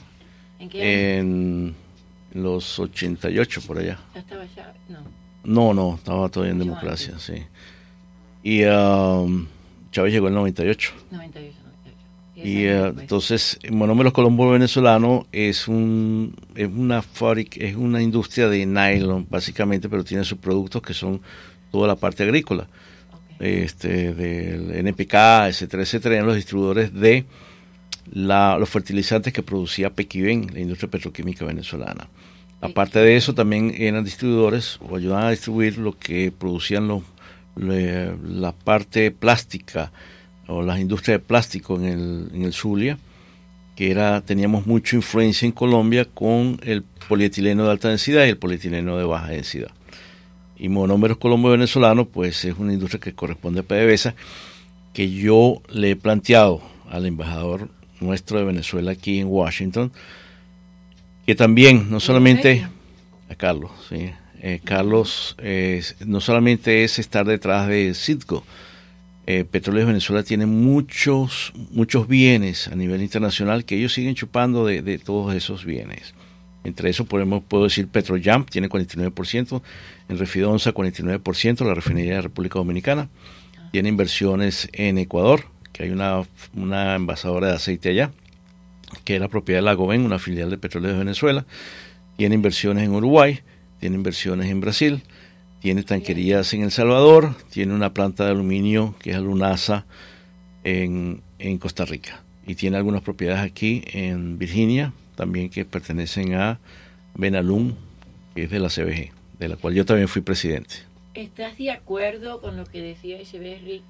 ¿En 0.59 0.69
qué 0.69 0.81
año? 0.81 0.89
en 0.89 1.75
los 2.33 2.79
88 2.79 3.61
por 3.65 3.79
allá. 3.79 3.99
Ya 4.13 4.19
estaba 4.19 4.45
ya. 4.55 4.73
No. 4.89 4.99
No, 5.43 5.73
no, 5.73 5.95
estaba 5.95 6.29
todavía 6.29 6.51
en 6.51 6.57
Mucho 6.57 6.69
democracia, 6.69 7.19
sí. 7.19 7.43
Y 8.43 8.63
um, 8.65 9.47
Chávez 9.91 10.13
llegó 10.13 10.27
en 10.27 10.33
el 10.33 10.39
98. 10.39 10.93
98, 11.11 11.57
98. 11.63 11.97
Diez 12.35 12.47
Y 12.47 12.65
eh, 12.65 12.73
después. 12.73 13.01
entonces, 13.01 13.59
Monómeros 13.71 14.13
Colombo 14.13 14.49
venezolano 14.51 15.27
es 15.31 15.67
un 15.67 16.35
es 16.55 16.67
una 16.67 17.01
fábrica, 17.01 17.63
es 17.63 17.75
una 17.75 18.01
industria 18.01 18.49
de 18.49 18.65
nylon 18.65 19.27
básicamente, 19.29 19.89
pero 19.89 20.03
tiene 20.03 20.23
sus 20.23 20.37
productos 20.39 20.81
que 20.81 20.93
son 20.93 21.21
toda 21.71 21.87
la 21.87 21.95
parte 21.95 22.23
agrícola, 22.23 22.67
este 23.39 24.13
del 24.13 24.71
NPK, 24.71 25.47
etcétera, 25.47 25.83
etcétera, 25.83 26.15
eran 26.15 26.27
los 26.27 26.35
distribuidores 26.35 26.93
de 26.93 27.25
la, 28.11 28.57
los 28.59 28.69
fertilizantes 28.69 29.33
que 29.33 29.43
producía 29.43 29.89
Pequiven, 29.93 30.49
la 30.53 30.59
industria 30.59 30.89
petroquímica 30.89 31.45
venezolana. 31.45 32.07
Aparte 32.61 32.99
de 32.99 33.15
eso, 33.17 33.33
también 33.33 33.73
eran 33.77 34.03
distribuidores 34.05 34.79
o 34.87 34.95
ayudaban 34.95 35.25
a 35.25 35.31
distribuir 35.31 35.77
lo 35.77 35.97
que 35.97 36.31
producían 36.31 36.87
los, 36.87 37.03
le- 37.55 38.15
la 38.23 38.53
parte 38.53 39.11
plástica 39.11 39.91
o 40.47 40.61
las 40.61 40.79
industrias 40.79 41.19
de 41.19 41.25
plástico 41.25 41.75
en 41.75 41.85
el, 41.85 42.29
en 42.33 42.43
el 42.43 42.53
Zulia, 42.53 42.97
que 43.75 43.91
era 43.91 44.21
teníamos 44.21 44.65
mucha 44.67 44.95
influencia 44.95 45.45
en 45.45 45.51
Colombia 45.51 46.05
con 46.05 46.59
el 46.63 46.83
polietileno 47.09 47.65
de 47.65 47.71
alta 47.71 47.89
densidad 47.89 48.25
y 48.25 48.29
el 48.29 48.37
polietileno 48.37 48.97
de 48.97 49.03
baja 49.03 49.29
densidad. 49.31 49.71
Y 50.55 50.69
Monómeros 50.69 51.17
Colombo 51.17 51.49
venezolano, 51.49 52.05
pues 52.05 52.45
es 52.45 52.55
una 52.57 52.71
industria 52.71 52.99
que 53.01 53.13
corresponde 53.13 53.61
a 53.61 53.63
PDVSA, 53.63 54.15
que 54.93 55.09
yo 55.11 55.61
le 55.69 55.91
he 55.91 55.95
planteado 55.95 56.61
al 56.89 57.05
embajador 57.07 57.69
nuestro 57.99 58.39
de 58.39 58.45
Venezuela 58.45 58.91
aquí 58.91 59.19
en 59.19 59.27
Washington, 59.27 59.91
que 61.25 61.35
también 61.35 61.89
no 61.89 61.99
solamente 61.99 62.67
a 63.29 63.35
Carlos, 63.35 63.71
sí, 63.89 64.11
eh, 64.41 64.59
Carlos 64.63 65.35
eh, 65.39 65.81
no 66.05 66.19
solamente 66.19 66.83
es 66.83 66.99
estar 66.99 67.25
detrás 67.25 67.67
de 67.67 67.93
Citgo, 67.93 68.43
eh, 69.25 69.45
Petróleos 69.49 69.87
Venezuela 69.87 70.21
tiene 70.21 70.45
muchos 70.45 71.53
muchos 71.71 72.09
bienes 72.09 72.67
a 72.67 72.75
nivel 72.75 73.01
internacional 73.01 73.63
que 73.63 73.77
ellos 73.77 73.93
siguen 73.93 74.15
chupando 74.15 74.65
de, 74.65 74.81
de 74.81 74.97
todos 74.97 75.33
esos 75.33 75.63
bienes. 75.63 76.13
Entre 76.65 76.89
eso 76.89 77.05
podemos, 77.05 77.43
puedo 77.43 77.65
decir 77.65 77.87
Petrojam 77.87 78.45
tiene 78.45 78.69
49%, 78.69 79.61
en 80.09 80.17
Refidonza 80.17 80.73
49%, 80.73 81.65
la 81.65 81.73
refinería 81.73 82.11
de 82.11 82.17
la 82.17 82.23
República 82.23 82.59
Dominicana, 82.59 83.09
tiene 83.71 83.89
inversiones 83.89 84.69
en 84.71 84.97
Ecuador, 84.97 85.45
que 85.73 85.83
hay 85.83 85.89
una, 85.89 86.23
una 86.55 86.95
envasadora 86.95 87.47
de 87.47 87.55
aceite 87.55 87.89
allá, 87.89 88.11
que 89.03 89.15
era 89.15 89.27
propiedad 89.27 89.59
de 89.59 89.65
Lagoven, 89.65 90.05
una 90.05 90.19
filial 90.19 90.49
de 90.49 90.57
Petróleos 90.57 90.93
de 90.93 90.99
Venezuela, 90.99 91.45
tiene 92.15 92.35
inversiones 92.35 92.85
en 92.85 92.93
Uruguay, 92.93 93.39
tiene 93.79 93.95
inversiones 93.95 94.49
en 94.49 94.61
Brasil, 94.61 95.03
tiene 95.59 95.83
tanquerías 95.83 96.53
en 96.53 96.61
El 96.61 96.71
Salvador, 96.71 97.35
tiene 97.49 97.73
una 97.73 97.93
planta 97.93 98.25
de 98.25 98.31
aluminio 98.31 98.95
que 98.99 99.11
es 99.11 99.15
Alunasa 99.15 99.85
en, 100.63 101.21
en 101.39 101.57
Costa 101.57 101.85
Rica 101.85 102.23
y 102.45 102.55
tiene 102.55 102.77
algunas 102.77 103.01
propiedades 103.01 103.41
aquí 103.41 103.83
en 103.87 104.37
Virginia, 104.37 104.93
también 105.15 105.49
que 105.49 105.65
pertenecen 105.65 106.33
a 106.35 106.59
Benalum, 107.15 107.75
que 108.35 108.43
es 108.43 108.49
de 108.49 108.59
la 108.59 108.69
CBG, 108.69 109.11
de 109.39 109.47
la 109.47 109.55
cual 109.55 109.73
yo 109.73 109.85
también 109.85 110.07
fui 110.07 110.21
presidente. 110.21 110.75
¿Estás 111.13 111.57
de 111.57 111.71
acuerdo 111.71 112.41
con 112.41 112.57
lo 112.57 112.65
que 112.65 112.81
decía 112.81 113.19
Echeverry 113.19 113.83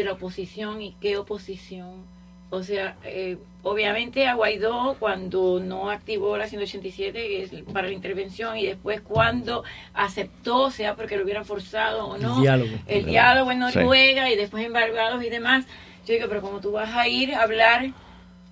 de 0.00 0.04
la 0.06 0.12
oposición 0.12 0.82
y 0.82 0.94
qué 1.00 1.16
oposición? 1.16 2.04
O 2.52 2.64
sea, 2.64 2.96
eh, 3.04 3.36
obviamente 3.62 4.26
a 4.26 4.34
Guaidó 4.34 4.96
cuando 4.98 5.60
no 5.60 5.88
activó 5.88 6.36
la 6.36 6.48
187 6.48 7.12
que 7.12 7.42
es 7.44 7.50
para 7.72 7.86
la 7.86 7.92
intervención 7.94 8.56
y 8.58 8.66
después 8.66 9.00
cuando 9.02 9.62
aceptó, 9.94 10.70
sea 10.72 10.96
porque 10.96 11.16
lo 11.16 11.22
hubieran 11.22 11.44
forzado 11.44 12.06
o 12.08 12.18
no, 12.18 12.36
El 12.38 12.42
diálogo. 12.42 12.70
el 12.88 13.04
diálogo 13.04 13.52
en 13.52 13.58
Sí. 13.70 13.78
Noruega 13.78 14.30
y 14.30 14.36
después 14.36 14.64
embargados 14.64 15.22
y 15.22 15.30
demás. 15.30 15.64
Yo 16.06 16.14
digo, 16.14 16.26
pero 16.28 16.40
como 16.40 16.60
tú 16.60 16.72
vas 16.72 16.92
a 16.96 17.06
ir 17.06 17.34
a 17.34 17.42
hablar, 17.42 17.90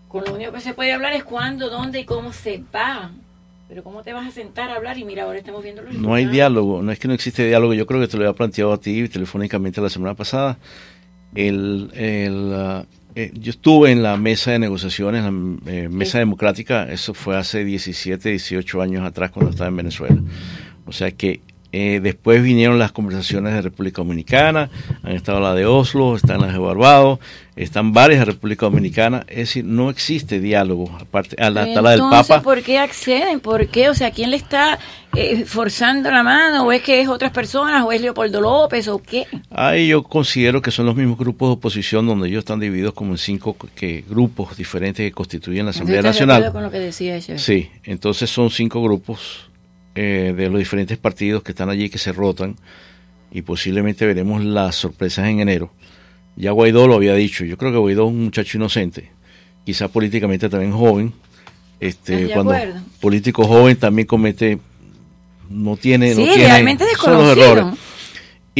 con 0.06 0.24
lo 0.24 0.32
único 0.34 0.52
que 0.52 0.60
se 0.60 0.74
puede 0.74 0.92
hablar 0.92 1.12
es 1.14 1.24
cuándo, 1.24 1.68
dónde 1.68 2.00
y 2.00 2.04
cómo 2.04 2.32
se 2.32 2.62
va. 2.72 3.10
Pero 3.68 3.82
¿cómo 3.82 4.02
te 4.02 4.12
vas 4.12 4.26
a 4.28 4.30
sentar 4.30 4.70
a 4.70 4.76
hablar? 4.76 4.96
Y 4.96 5.04
mira, 5.04 5.24
ahora 5.24 5.38
estamos 5.38 5.62
viendo 5.64 5.82
los 5.82 5.92
No 5.94 6.14
hay 6.14 6.24
diálogo, 6.26 6.82
no 6.82 6.92
es 6.92 6.98
que 7.00 7.08
no 7.08 7.14
existe 7.14 7.46
diálogo, 7.46 7.74
yo 7.74 7.84
creo 7.86 8.00
que 8.00 8.06
te 8.06 8.16
lo 8.16 8.22
había 8.24 8.36
planteado 8.36 8.72
a 8.72 8.78
ti 8.78 9.08
telefónicamente 9.08 9.80
la 9.80 9.90
semana 9.90 10.14
pasada. 10.14 10.56
El, 11.34 11.90
el, 11.94 12.52
ah, 12.54 12.86
eh, 13.14 13.32
yo 13.34 13.50
estuve 13.50 13.90
en 13.90 14.02
la 14.02 14.16
mesa 14.16 14.52
de 14.52 14.58
negociaciones, 14.58 15.22
la 15.22 15.32
eh, 15.72 15.88
mesa 15.88 16.18
democrática, 16.18 16.90
eso 16.90 17.14
fue 17.14 17.36
hace 17.36 17.64
17, 17.64 18.28
18 18.28 18.82
años 18.82 19.04
atrás 19.04 19.30
cuando 19.30 19.50
estaba 19.50 19.68
en 19.68 19.76
Venezuela. 19.76 20.22
O 20.86 20.92
sea 20.92 21.10
que 21.10 21.40
eh, 21.70 22.00
después 22.02 22.42
vinieron 22.42 22.78
las 22.78 22.92
conversaciones 22.92 23.52
de 23.52 23.60
República 23.60 24.00
Dominicana, 24.00 24.70
han 25.02 25.12
estado 25.12 25.40
la 25.40 25.54
de 25.54 25.66
Oslo, 25.66 26.16
están 26.16 26.40
las 26.40 26.52
de 26.52 26.58
Barbados, 26.58 27.18
están 27.56 27.92
varias 27.92 28.20
de 28.20 28.24
República 28.26 28.66
Dominicana, 28.66 29.26
es 29.28 29.36
decir, 29.36 29.64
no 29.64 29.90
existe 29.90 30.40
diálogo, 30.40 30.96
aparte 30.98 31.36
a 31.42 31.50
la, 31.50 31.64
hasta 31.64 31.82
la 31.82 31.90
del 31.90 32.00
Entonces, 32.00 32.28
Papa. 32.28 32.42
¿por 32.42 32.62
qué 32.62 32.78
acceden? 32.78 33.40
¿Por 33.40 33.66
qué? 33.66 33.90
O 33.90 33.94
sea, 33.94 34.12
¿quién 34.12 34.30
le 34.30 34.36
está 34.36 34.78
eh, 35.14 35.44
forzando 35.44 36.10
la 36.10 36.22
mano? 36.22 36.64
¿O 36.64 36.72
es 36.72 36.82
que 36.82 37.02
es 37.02 37.08
otras 37.08 37.32
personas? 37.32 37.84
¿O 37.84 37.92
es 37.92 38.00
Leopoldo 38.00 38.40
López? 38.40 38.88
¿O 38.88 39.02
qué? 39.02 39.26
Ahí 39.50 39.88
yo 39.88 40.02
considero 40.04 40.62
que 40.62 40.70
son 40.70 40.86
los 40.86 40.96
mismos 40.96 41.18
grupos 41.18 41.50
de 41.50 41.52
oposición 41.54 42.06
donde 42.06 42.28
ellos 42.28 42.40
están 42.40 42.60
divididos 42.60 42.94
como 42.94 43.12
en 43.12 43.18
cinco 43.18 43.56
que, 43.74 44.04
grupos 44.08 44.56
diferentes 44.56 45.04
que 45.04 45.12
constituyen 45.12 45.66
la 45.66 45.70
Asamblea 45.70 45.98
¿Estás 45.98 46.16
de 46.16 46.22
acuerdo 46.22 46.32
Nacional. 46.34 46.52
con 46.52 46.62
lo 46.62 46.70
que 46.70 46.78
decía 46.78 47.16
ella? 47.16 47.36
Sí, 47.36 47.68
entonces 47.84 48.30
son 48.30 48.50
cinco 48.50 48.82
grupos 48.82 49.47
eh, 50.00 50.32
de 50.32 50.48
los 50.48 50.60
diferentes 50.60 50.96
partidos 50.96 51.42
que 51.42 51.50
están 51.50 51.70
allí 51.70 51.90
que 51.90 51.98
se 51.98 52.12
rotan 52.12 52.54
y 53.32 53.42
posiblemente 53.42 54.06
veremos 54.06 54.44
las 54.44 54.76
sorpresas 54.76 55.26
en 55.26 55.40
enero. 55.40 55.72
Ya 56.36 56.52
Guaidó 56.52 56.86
lo 56.86 56.94
había 56.94 57.14
dicho, 57.14 57.44
yo 57.44 57.56
creo 57.56 57.72
que 57.72 57.78
Guaidó 57.78 58.04
es 58.04 58.10
un 58.12 58.24
muchacho 58.26 58.58
inocente, 58.58 59.10
quizá 59.64 59.88
políticamente 59.88 60.48
también 60.48 60.70
joven. 60.70 61.12
Este, 61.80 62.14
¿Estás 62.14 62.28
de 62.28 62.34
cuando 62.34 62.52
acuerdo? 62.52 62.80
político 63.00 63.44
joven 63.44 63.76
también 63.76 64.06
comete, 64.06 64.60
no 65.50 65.76
tiene, 65.76 66.14
Sí, 66.14 66.20
no 66.24 66.32
tiene 66.32 66.46
realmente 66.46 66.84
son 66.96 67.14
los 67.14 67.36
errores. 67.36 67.64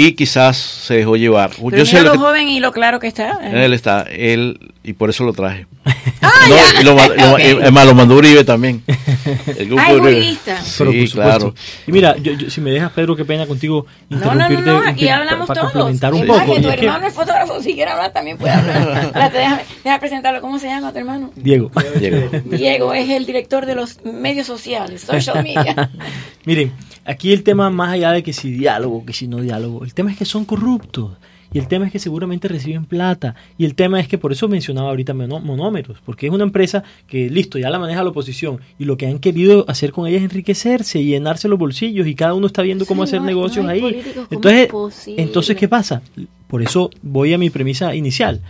Y 0.01 0.13
quizás 0.13 0.57
se 0.57 0.95
dejó 0.95 1.17
llevar. 1.17 1.51
Pero 1.57 1.77
Yo 1.77 1.85
sé 1.85 1.99
lo 1.99 2.05
lo 2.05 2.13
que- 2.13 2.19
joven 2.19 2.49
y 2.49 2.61
lo 2.61 2.71
claro 2.73 3.01
que 3.01 3.09
está. 3.09 3.41
él 3.43 3.73
está, 3.73 4.03
él, 4.03 4.73
y 4.85 4.93
por 4.93 5.11
eso 5.11 5.25
lo 5.25 5.33
traje. 5.33 5.67
Ah, 6.21 6.31
No, 6.49 6.57
ya. 6.57 6.81
y 6.81 6.85
lo, 6.85 6.95
lo- 6.95 7.39
y- 7.39 7.63
además 7.63 7.87
lo 7.87 7.95
mandó 7.95 8.17
Uribe 8.17 8.43
también. 8.45 8.83
El 9.57 9.67
grupo 9.67 9.83
Ay, 9.85 9.95
de 9.95 10.01
Uribe. 10.01 10.19
uribista. 10.19 10.59
Pero 10.79 10.91
Sí, 10.93 11.07
por 11.07 11.11
claro. 11.23 11.55
Y 11.87 11.93
mira, 11.93 12.17
yo- 12.17 12.33
yo- 12.33 12.51
si 12.51 12.61
me 12.61 12.71
dejas, 12.73 12.91
Pedro, 12.93 13.15
qué 13.17 13.25
pena 13.25 13.47
contigo 13.47 13.87
No, 14.09 14.19
no, 14.19 14.25
no, 14.27 14.33
interrumpirte 14.33 14.71
no, 14.71 14.79
aquí 14.79 14.91
inter- 15.03 15.13
hablamos 15.13 15.47
para 15.47 15.61
todos. 15.61 15.73
complementar 15.73 16.15
un 16.15 16.21
Es 16.21 16.27
poco. 16.27 16.39
más, 16.39 16.47
que 16.49 16.53
Y 16.59 16.63
tu 16.63 16.69
es 16.71 16.77
que- 16.77 16.87
hermano 16.87 17.07
es 17.07 17.15
fotógrafo, 17.15 17.63
si 17.63 17.75
quiere 17.75 17.91
hablar 17.91 18.13
también 18.13 18.37
puede 18.39 18.53
hablar. 18.53 18.77
Espérate, 19.07 19.39
déjame, 19.39 19.63
déjame 19.85 20.01
presentarlo. 20.01 20.41
¿Cómo 20.41 20.59
se 20.59 20.67
llama 20.69 20.93
tu 20.93 20.99
hermano? 20.99 21.31
Diego. 21.37 21.71
Diego. 21.99 22.31
Diego 22.45 22.95
es 22.95 23.09
el 23.11 23.27
director 23.27 23.65
de 23.67 23.75
los 23.75 24.03
medios 24.05 24.47
sociales, 24.47 25.03
social 25.03 25.43
media. 25.43 25.91
Miren, 26.45 26.73
aquí 27.09 27.33
el 27.33 27.43
tema 27.43 27.71
más 27.71 27.91
allá 27.91 28.13
de 28.13 28.23
que 28.23 28.33
si 28.33 28.51
diálogo, 28.53 29.05
que 29.05 29.13
si 29.13 29.27
no 29.27 29.41
diálogo, 29.41 29.85
el 29.85 29.95
tema 29.95 30.13
es 30.13 30.19
que 30.19 30.25
son 30.25 30.45
corruptos. 30.45 31.17
Y 31.51 31.59
el 31.59 31.67
tema 31.67 31.87
es 31.87 31.93
que 31.93 31.99
seguramente 31.99 32.47
reciben 32.47 32.85
plata. 32.85 33.35
Y 33.57 33.65
el 33.65 33.75
tema 33.75 33.99
es 34.01 34.07
que 34.07 34.19
por 34.19 34.33
eso 34.33 34.49
mencionaba 34.49 34.91
ahorita 34.91 35.15
monómeros, 35.15 35.97
porque 36.05 36.27
es 36.27 36.33
una 36.33 36.45
empresa 36.45 36.85
que, 37.07 37.31
listo, 37.31 37.59
ya 37.59 37.71
la 37.71 37.79
maneja 37.79 38.03
la 38.03 38.11
oposición. 38.11 38.61
Y 38.79 38.85
lo 38.85 38.99
que 38.99 39.07
han 39.07 39.19
querido 39.19 39.65
hacer 39.67 39.91
con 39.93 40.07
ella 40.07 40.19
es 40.19 40.25
enriquecerse 40.25 41.01
y 41.01 41.07
llenarse 41.07 41.49
los 41.49 41.59
bolsillos. 41.59 42.07
Y 42.07 42.15
cada 42.15 42.35
uno 42.35 42.47
está 42.47 42.61
viendo 42.61 42.85
cómo 42.85 43.05
Sí, 43.07 43.11
hacer 43.11 43.21
no, 43.21 43.27
negocios 43.29 43.65
no 43.65 43.71
ahí. 43.71 43.81
políticos, 43.81 44.27
¿cómo 44.29 44.29
Entonces, 44.31 45.15
entonces, 45.17 45.57
¿qué 45.57 45.69
pasa? 45.69 46.03
Por 46.49 46.61
eso 46.63 46.91
voy 47.01 47.33
a 47.33 47.39
mi 47.39 47.49
premisa 47.49 47.95
inicial. 47.95 48.43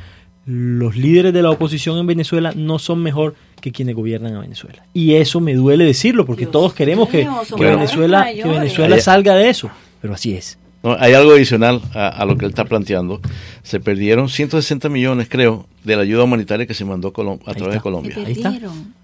Los 0.45 0.97
líderes 0.97 1.33
de 1.33 1.43
la 1.43 1.51
oposición 1.51 1.99
en 1.99 2.07
Venezuela 2.09 2.53
no 2.57 2.81
son 2.81 3.01
mejor 3.01 3.37
que 3.61 3.73
quienes 3.73 3.95
gobiernan 3.95 4.35
a 4.35 4.41
Venezuela. 4.41 4.85
Y 4.95 5.15
eso 5.15 5.41
me 5.41 5.55
duele 5.55 5.85
decirlo, 5.85 6.25
porque 6.27 6.43
Dios 6.43 6.53
todos 6.53 6.75
queremos 6.75 7.09
que, 7.09 7.29
Venezuela, 7.59 8.27
que. 8.33 8.47
Venezuela 8.47 9.01
salga 9.01 9.35
de 9.35 9.49
eso. 9.49 9.71
Pero 10.01 10.15
así 10.15 10.35
es. 10.35 10.59
No, 10.83 10.97
hay 10.99 11.13
algo 11.13 11.33
adicional 11.33 11.83
a, 11.93 12.09
a, 12.09 12.25
lo 12.25 12.37
que 12.37 12.45
él 12.45 12.51
está 12.51 12.65
planteando. 12.65 13.21
Se 13.63 13.81
perdieron 13.81 14.29
160 14.29 14.89
millones, 14.89 15.29
creo, 15.29 15.67
de 15.83 15.97
la 15.97 16.03
ayuda 16.03 16.23
humanitaria 16.23 16.67
que 16.67 16.75
se 16.75 16.85
mandó 16.85 17.09
a, 17.09 17.13
Colom 17.13 17.41
a 17.47 17.55
través 17.55 17.75
de 17.75 17.81
Colombia. 17.81 18.15
Se 18.15 18.23
perdieron. 18.23 18.95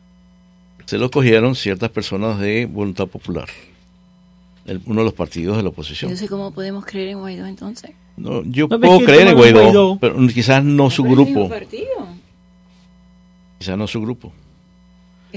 Se 0.87 0.99
lo 0.99 1.11
cogieron 1.11 1.55
ciertas 1.55 1.91
personas 1.91 2.39
de 2.39 2.67
voluntad 2.67 3.07
popular. 3.07 3.49
El, 4.67 4.81
uno 4.87 5.01
de 5.01 5.05
los 5.07 5.15
partidos 5.15 5.57
de 5.57 5.63
la 5.63 5.71
oposición. 5.71 6.11
Yo 6.11 6.17
sé 6.17 6.29
cómo 6.29 6.53
podemos 6.53 6.85
creer 6.85 7.09
en 7.09 7.19
Guaidó 7.19 7.47
entonces. 7.47 7.91
No, 8.17 8.43
yo 8.45 8.69
no, 8.69 8.79
puedo 8.79 9.01
creer 9.01 9.29
en 9.29 9.35
Guaidó, 9.35 9.63
Guaidó, 9.63 9.99
pero 10.01 10.17
quizás 10.29 10.63
no 10.63 10.91
su 10.91 11.03
grupo. 11.03 11.51
Quizás 13.59 13.77
no 13.77 13.87
su 13.87 14.01
grupo. 14.01 14.33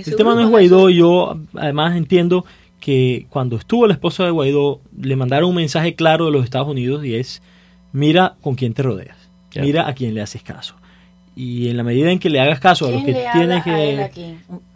El 0.05 0.15
tema 0.15 0.35
no 0.35 0.41
es 0.41 0.49
Guaidó, 0.49 0.89
yo 0.89 1.39
además 1.55 1.95
entiendo 1.95 2.45
que 2.79 3.25
cuando 3.29 3.55
estuvo 3.55 3.87
la 3.87 3.93
esposa 3.93 4.25
de 4.25 4.31
Guaidó 4.31 4.79
le 4.95 5.15
mandaron 5.15 5.49
un 5.49 5.55
mensaje 5.55 5.95
claro 5.95 6.25
de 6.25 6.31
los 6.31 6.43
Estados 6.43 6.67
Unidos 6.67 7.03
y 7.03 7.15
es 7.15 7.41
mira 7.93 8.35
con 8.41 8.55
quién 8.55 8.73
te 8.73 8.83
rodeas, 8.83 9.17
mira 9.55 9.87
a 9.87 9.93
quién 9.93 10.13
le 10.13 10.21
haces 10.21 10.43
caso. 10.43 10.75
Y 11.39 11.69
en 11.69 11.77
la 11.77 11.83
medida 11.83 12.11
en 12.11 12.17
que 12.17 12.31
le 12.31 12.39
hagas 12.39 12.59
caso 12.59 12.87
a 12.87 12.91
los 12.91 13.03
que 13.03 13.13
tienes 13.31 13.63
que... 13.63 14.07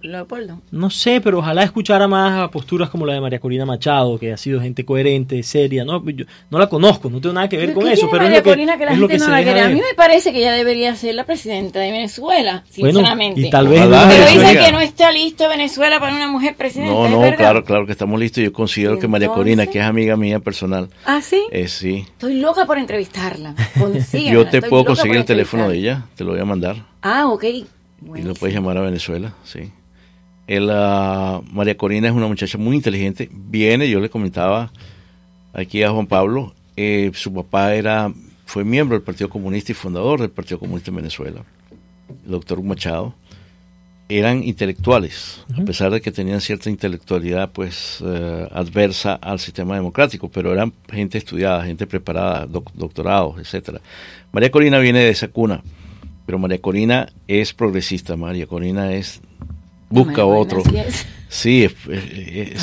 Leopoldo. 0.03 0.61
No 0.71 0.89
sé, 0.89 1.21
pero 1.21 1.39
ojalá 1.39 1.63
escuchara 1.63 2.07
más 2.07 2.39
a 2.39 2.49
posturas 2.49 2.89
como 2.89 3.05
la 3.05 3.13
de 3.13 3.21
María 3.21 3.39
Corina 3.39 3.65
Machado, 3.65 4.17
que 4.17 4.31
ha 4.33 4.37
sido 4.37 4.59
gente 4.59 4.83
coherente, 4.83 5.43
seria. 5.43 5.85
No, 5.85 6.03
yo 6.09 6.25
no 6.49 6.57
la 6.59 6.67
conozco, 6.67 7.09
no 7.09 7.21
tengo 7.21 7.33
nada 7.33 7.47
que 7.49 7.57
ver 7.57 7.67
¿Pero 7.69 7.81
con 7.81 7.87
eso. 7.89 8.07
Pero 8.09 8.23
María 8.23 8.37
es 8.37 8.39
lo 8.39 8.43
que, 8.43 8.49
Corina 8.51 8.77
que 8.77 8.85
la 8.85 8.91
es 8.93 8.97
lo 8.99 9.07
gente 9.07 9.13
que 9.13 9.19
no 9.19 9.25
se 9.25 9.31
la 9.31 9.43
quiere. 9.43 9.61
A 9.61 9.69
mí 9.69 9.75
me 9.75 9.95
parece 9.95 10.31
que 10.31 10.39
ella 10.39 10.53
debería 10.53 10.95
ser 10.95 11.13
la 11.15 11.25
presidenta 11.25 11.79
de 11.79 11.91
Venezuela, 11.91 12.63
Bueno, 12.77 12.93
sinceramente. 12.99 13.41
y 13.41 13.49
tal 13.51 13.67
vez 13.67 13.79
Ojalá, 13.81 14.05
no- 14.05 14.09
Pero 14.11 14.23
Venezuela. 14.25 14.49
dice 14.49 14.65
que 14.65 14.71
no 14.71 14.79
está 14.79 15.11
listo 15.11 15.49
Venezuela 15.49 15.99
para 15.99 16.15
una 16.15 16.31
mujer 16.31 16.55
presidenta. 16.55 16.93
No, 16.93 17.05
¿es 17.05 17.11
no, 17.11 17.19
verdad? 17.21 17.37
claro, 17.37 17.63
claro 17.63 17.85
que 17.85 17.91
estamos 17.91 18.19
listos. 18.19 18.43
Yo 18.43 18.51
considero 18.53 18.97
que 18.97 19.07
María 19.07 19.27
Corina, 19.29 19.67
que 19.67 19.79
es 19.79 19.85
amiga 19.85 20.17
mía 20.17 20.39
personal, 20.39 20.89
Ah, 21.05 21.21
sí. 21.21 21.41
eh, 21.51 21.67
sí. 21.67 22.05
Estoy 22.07 22.35
loca 22.39 22.65
por 22.65 22.79
entrevistarla. 22.79 23.53
Yo 24.31 24.45
te 24.47 24.57
estoy 24.57 24.69
puedo 24.69 24.85
conseguir 24.85 25.17
el 25.17 25.25
teléfono 25.25 25.69
de 25.69 25.77
ella, 25.77 26.05
te 26.15 26.23
lo 26.23 26.31
voy 26.31 26.39
a 26.41 26.45
mandar. 26.51 26.85
Ah, 27.01 27.27
ok. 27.27 27.43
Y 27.43 28.21
lo 28.23 28.33
puedes 28.33 28.55
llamar 28.55 28.77
a 28.77 28.81
Venezuela, 28.81 29.33
sí. 29.43 29.71
Él, 30.47 30.69
ah, 30.71 31.41
María 31.51 31.77
Corina 31.77 32.07
es 32.07 32.13
una 32.13 32.27
muchacha 32.27 32.57
muy 32.57 32.75
inteligente. 32.75 33.29
Viene, 33.31 33.89
yo 33.89 33.99
le 33.99 34.09
comentaba 34.09 34.71
aquí 35.53 35.83
a 35.83 35.91
Juan 35.91 36.07
Pablo, 36.07 36.53
eh, 36.75 37.11
su 37.13 37.33
papá 37.33 37.73
era 37.75 38.11
fue 38.45 38.63
miembro 38.65 38.97
del 38.97 39.03
Partido 39.03 39.29
Comunista 39.29 39.71
y 39.71 39.75
fundador 39.75 40.19
del 40.19 40.29
Partido 40.29 40.59
Comunista 40.59 40.91
en 40.91 40.97
Venezuela, 40.97 41.41
el 42.25 42.31
doctor 42.31 42.61
Machado. 42.61 43.13
Eran 44.09 44.43
intelectuales, 44.43 45.41
a 45.57 45.63
pesar 45.63 45.89
de 45.91 46.01
que 46.01 46.11
tenían 46.11 46.41
cierta 46.41 46.69
intelectualidad 46.69 47.49
pues 47.53 47.99
eh, 48.05 48.45
adversa 48.51 49.13
al 49.13 49.39
sistema 49.39 49.75
democrático, 49.75 50.27
pero 50.29 50.51
eran 50.51 50.73
gente 50.91 51.17
estudiada, 51.17 51.63
gente 51.63 51.87
preparada, 51.87 52.45
doc- 52.45 52.73
doctorados, 52.73 53.39
etcétera. 53.39 53.79
María 54.33 54.51
Corina 54.51 54.79
viene 54.79 54.99
de 54.99 55.11
esa 55.11 55.29
cuna, 55.29 55.61
pero 56.25 56.39
María 56.39 56.59
Corina 56.59 57.09
es 57.27 57.53
progresista, 57.53 58.15
María 58.15 58.47
Corina 58.47 58.93
es 58.93 59.21
busca 59.89 60.11
María 60.11 60.25
otro. 60.25 60.63
Corina 60.63 60.83
sí 61.29 61.63
es. 61.63 61.75
Sí, 61.77 61.91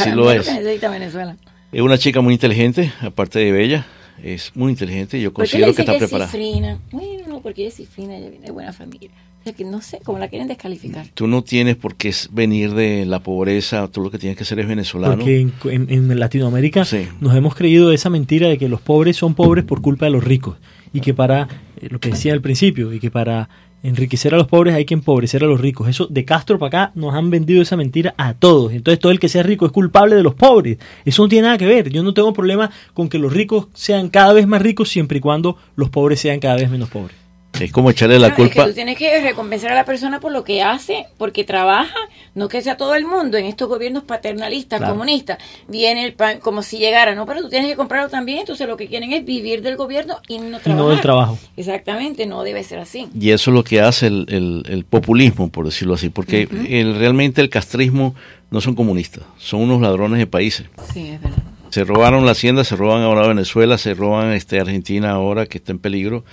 es- 0.00 0.14
lo 0.14 0.30
es. 0.30 0.46
necesita 0.52 0.90
Venezuela. 0.90 1.36
Es 1.72 1.82
una 1.82 1.98
chica 1.98 2.20
muy 2.20 2.34
inteligente, 2.34 2.92
aparte 3.00 3.38
de 3.38 3.52
bella, 3.52 3.86
es 4.22 4.52
muy 4.54 4.70
inteligente. 4.72 5.20
Yo 5.20 5.32
¿Por 5.32 5.44
qué 5.46 5.58
le 5.58 5.64
considero 5.66 5.74
que 5.74 5.82
está 5.82 5.92
que 5.92 5.96
es 5.98 6.02
preparada. 6.04 6.30
cifrina? 6.30 6.78
Bueno, 6.90 7.24
no, 7.28 7.40
porque 7.40 7.62
ella 7.62 7.68
es 7.68 7.74
cifrina, 7.76 8.16
ella 8.16 8.30
viene 8.30 8.46
de 8.46 8.52
buena 8.52 8.72
familia. 8.72 9.10
O 9.40 9.44
sea 9.44 9.52
que 9.52 9.64
no 9.64 9.80
sé, 9.80 10.00
cómo 10.02 10.18
la 10.18 10.28
quieren 10.28 10.48
descalificar. 10.48 11.06
Tú 11.14 11.26
no 11.28 11.42
tienes 11.44 11.76
por 11.76 11.94
qué 11.94 12.12
venir 12.32 12.74
de 12.74 13.06
la 13.06 13.22
pobreza, 13.22 13.86
tú 13.88 14.00
lo 14.02 14.10
que 14.10 14.18
tienes 14.18 14.36
que 14.36 14.44
ser 14.44 14.58
es 14.58 14.66
venezolano. 14.66 15.14
Porque 15.16 15.40
en, 15.40 15.52
en- 15.64 15.90
en 16.10 16.18
Latinoamérica 16.18 16.84
Sí. 16.84 17.06
nos 17.20 17.36
hemos 17.36 17.54
creído 17.54 17.92
esa 17.92 18.10
mentira 18.10 18.48
de 18.48 18.58
que 18.58 18.68
los 18.68 18.80
pobres 18.80 19.16
son 19.16 19.34
pobres 19.34 19.64
por 19.64 19.80
culpa 19.80 20.06
de 20.06 20.10
los 20.12 20.24
ricos 20.24 20.56
y 20.92 21.00
que 21.00 21.14
para, 21.14 21.48
eh, 21.80 21.88
lo 21.90 22.00
que 22.00 22.10
decía 22.10 22.32
al 22.32 22.40
principio, 22.40 22.92
y 22.92 23.00
que 23.00 23.10
para 23.10 23.48
enriquecer 23.82 24.34
a 24.34 24.36
los 24.36 24.48
pobres 24.48 24.74
hay 24.74 24.84
que 24.84 24.94
empobrecer 24.94 25.44
a 25.44 25.46
los 25.46 25.60
ricos. 25.60 25.88
Eso 25.88 26.06
de 26.06 26.24
Castro 26.24 26.58
para 26.58 26.84
acá 26.84 26.92
nos 26.94 27.14
han 27.14 27.30
vendido 27.30 27.62
esa 27.62 27.76
mentira 27.76 28.14
a 28.16 28.34
todos. 28.34 28.72
Entonces 28.72 28.98
todo 28.98 29.12
el 29.12 29.20
que 29.20 29.28
sea 29.28 29.42
rico 29.42 29.66
es 29.66 29.72
culpable 29.72 30.16
de 30.16 30.22
los 30.22 30.34
pobres. 30.34 30.78
Eso 31.04 31.22
no 31.22 31.28
tiene 31.28 31.46
nada 31.46 31.58
que 31.58 31.66
ver. 31.66 31.90
Yo 31.90 32.02
no 32.02 32.14
tengo 32.14 32.32
problema 32.32 32.70
con 32.94 33.08
que 33.08 33.18
los 33.18 33.32
ricos 33.32 33.68
sean 33.74 34.08
cada 34.08 34.32
vez 34.32 34.46
más 34.46 34.62
ricos 34.62 34.88
siempre 34.88 35.18
y 35.18 35.20
cuando 35.20 35.56
los 35.76 35.90
pobres 35.90 36.20
sean 36.20 36.40
cada 36.40 36.56
vez 36.56 36.70
menos 36.70 36.88
pobres. 36.88 37.27
Es 37.60 37.72
como 37.72 37.90
echarle 37.90 38.18
la 38.18 38.28
es 38.28 38.34
culpa. 38.34 38.62
que 38.64 38.68
tú 38.70 38.74
tienes 38.74 38.96
que 38.96 39.20
recompensar 39.20 39.72
a 39.72 39.74
la 39.74 39.84
persona 39.84 40.20
por 40.20 40.32
lo 40.32 40.44
que 40.44 40.62
hace, 40.62 41.06
porque 41.16 41.44
trabaja, 41.44 41.94
no 42.34 42.48
que 42.48 42.60
sea 42.62 42.76
todo 42.76 42.94
el 42.94 43.04
mundo 43.04 43.36
en 43.36 43.46
estos 43.46 43.68
gobiernos 43.68 44.04
paternalistas, 44.04 44.78
Claro. 44.78 44.92
comunistas. 44.94 45.38
Viene 45.68 46.04
el 46.04 46.12
pan 46.14 46.38
como 46.40 46.62
si 46.62 46.78
llegara, 46.78 47.14
no, 47.14 47.26
pero 47.26 47.42
tú 47.42 47.48
tienes 47.48 47.68
que 47.70 47.76
comprarlo 47.76 48.08
también. 48.08 48.38
Entonces 48.40 48.66
lo 48.68 48.76
que 48.76 48.86
quieren 48.86 49.12
es 49.12 49.24
vivir 49.24 49.62
del 49.62 49.76
gobierno 49.76 50.16
y 50.28 50.38
no 50.38 50.58
trabajar. 50.60 50.74
no 50.76 50.88
del 50.90 51.00
trabajo. 51.00 51.38
Exactamente, 51.56 52.26
no 52.26 52.42
debe 52.42 52.62
ser 52.64 52.78
así. 52.78 53.08
Y 53.18 53.30
eso 53.30 53.50
es 53.50 53.54
lo 53.54 53.64
que 53.64 53.80
hace 53.80 54.06
el, 54.06 54.26
el- 54.28 54.62
el 54.68 54.84
populismo, 54.84 55.48
por 55.50 55.64
decirlo 55.66 55.94
así, 55.94 56.08
porque 56.08 56.48
el, 56.68 56.96
realmente 56.98 57.40
el 57.40 57.50
castrismo 57.50 58.14
no 58.50 58.60
son 58.60 58.74
comunistas, 58.74 59.24
son 59.36 59.60
unos 59.60 59.80
ladrones 59.80 60.18
de 60.18 60.26
países. 60.26 60.66
Sí, 60.92 61.08
es 61.10 61.20
verdad. 61.22 61.36
Se 61.70 61.84
robaron 61.84 62.24
la 62.24 62.32
hacienda, 62.32 62.64
se 62.64 62.76
roban 62.76 63.02
ahora 63.02 63.26
Venezuela, 63.28 63.76
se 63.76 63.92
roban 63.92 64.32
este 64.32 64.58
Argentina 64.58 65.10
ahora 65.10 65.44
que 65.44 65.58
está 65.58 65.70
en 65.72 65.78
peligro. 65.78 66.24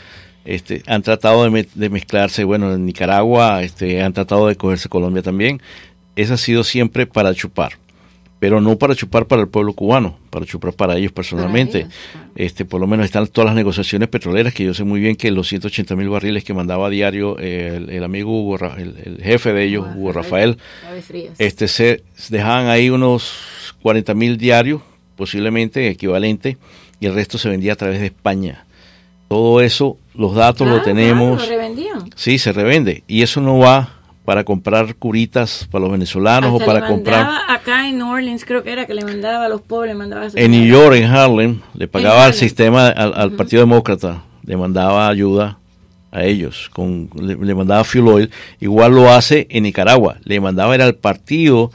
Este, 0.45 0.83
han 0.87 1.01
tratado 1.01 1.43
de, 1.43 1.49
me- 1.49 1.67
de 1.73 1.89
mezclarse, 1.89 2.43
bueno, 2.43 2.73
en 2.73 2.85
Nicaragua, 2.85 3.63
este, 3.63 4.01
han 4.03 4.13
tratado 4.13 4.47
de 4.47 4.55
cogerse 4.55 4.89
Colombia 4.89 5.21
también. 5.23 5.59
Eso 6.15 6.35
ha 6.35 6.37
sido 6.37 6.63
siempre 6.63 7.07
para 7.07 7.33
chupar, 7.33 7.73
pero 8.39 8.61
no 8.61 8.77
para 8.77 8.95
chupar 8.95 9.25
para 9.25 9.41
el 9.41 9.47
pueblo 9.47 9.73
cubano, 9.73 10.17
para 10.29 10.45
chupar 10.45 10.73
para 10.73 10.95
ellos 10.97 11.11
personalmente. 11.11 11.79
ellos. 11.79 11.93
Este, 12.35 12.63
por 12.63 12.79
lo 12.79 12.85
menos 12.87 13.05
están 13.05 13.25
todas 13.27 13.47
las 13.47 13.55
negociaciones 13.55 14.07
petroleras, 14.07 14.53
que 14.53 14.63
yo 14.65 14.73
sé 14.73 14.83
muy 14.83 14.99
bien 14.99 15.15
que 15.15 15.31
los 15.31 15.47
180 15.47 15.95
mil 15.95 16.09
barriles 16.09 16.43
que 16.43 16.53
mandaba 16.53 16.87
a 16.87 16.89
diario 16.89 17.37
el, 17.39 17.89
el 17.89 18.03
amigo 18.03 18.31
Hugo, 18.39 18.57
el, 18.77 18.95
el 19.03 19.19
jefe 19.23 19.51
de 19.51 19.63
ellos, 19.63 19.87
Hugo 19.95 20.11
Rafael, 20.13 20.57
este 21.39 21.67
se 21.67 22.03
dejaban 22.29 22.67
ahí 22.67 22.89
unos 22.91 23.73
40 23.81 24.13
mil 24.13 24.37
diarios, 24.37 24.81
posiblemente 25.15 25.87
equivalente, 25.89 26.57
y 26.99 27.07
el 27.07 27.15
resto 27.15 27.37
se 27.37 27.49
vendía 27.49 27.73
a 27.73 27.77
través 27.77 27.99
de 27.99 28.05
España. 28.07 28.65
Todo 29.27 29.61
eso, 29.61 29.97
los 30.13 30.35
datos 30.35 30.65
Claro, 30.67 30.77
lo 30.77 30.83
tenemos. 30.83 31.37
claro, 31.37 31.51
lo 31.51 31.57
revendían. 31.57 32.09
Sí, 32.15 32.37
se 32.37 32.51
revende. 32.51 33.03
Y 33.07 33.21
eso 33.23 33.41
no 33.41 33.57
va 33.59 33.89
para 34.23 34.43
comprar 34.43 34.95
curitas 34.95 35.67
para 35.71 35.83
los 35.83 35.91
venezolanos 35.91 36.51
Hasta 36.53 36.63
o 36.63 36.65
para 36.67 36.79
le 36.81 36.87
comprar. 36.87 37.29
acá 37.47 37.87
en 37.87 37.97
New 37.99 38.09
Orleans, 38.09 38.43
creo 38.45 38.63
que 38.63 38.71
era 38.71 38.85
que 38.87 38.93
le 38.95 39.03
mandaba 39.03 39.45
a 39.45 39.49
los 39.49 39.61
pobres, 39.61 39.91
le 39.93 39.97
mandaba 39.97 40.25
a 40.25 40.29
En 40.35 40.51
New. 40.51 40.65
York, 40.65 40.95
en 40.95 41.05
Harlem, 41.05 41.59
le 41.75 41.87
pagaba 41.87 42.25
al 42.25 42.33
sistema, 42.33 42.87
al, 42.87 43.13
al 43.15 43.31
Partido 43.33 43.61
Demócrata, 43.61 44.23
le 44.43 44.57
mandaba 44.57 45.07
ayuda 45.09 45.59
a 46.11 46.23
ellos, 46.23 46.69
con, 46.73 47.09
le, 47.19 47.35
le 47.35 47.55
mandaba 47.55 47.83
fuel 47.83 48.07
oil. 48.07 48.31
Igual 48.59 48.93
lo 48.93 49.11
hace 49.11 49.47
en 49.49 49.63
Nicaragua, 49.63 50.17
le 50.23 50.39
mandaba 50.39 50.73
era 50.73 50.85
al 50.85 50.95
partido 50.95 51.71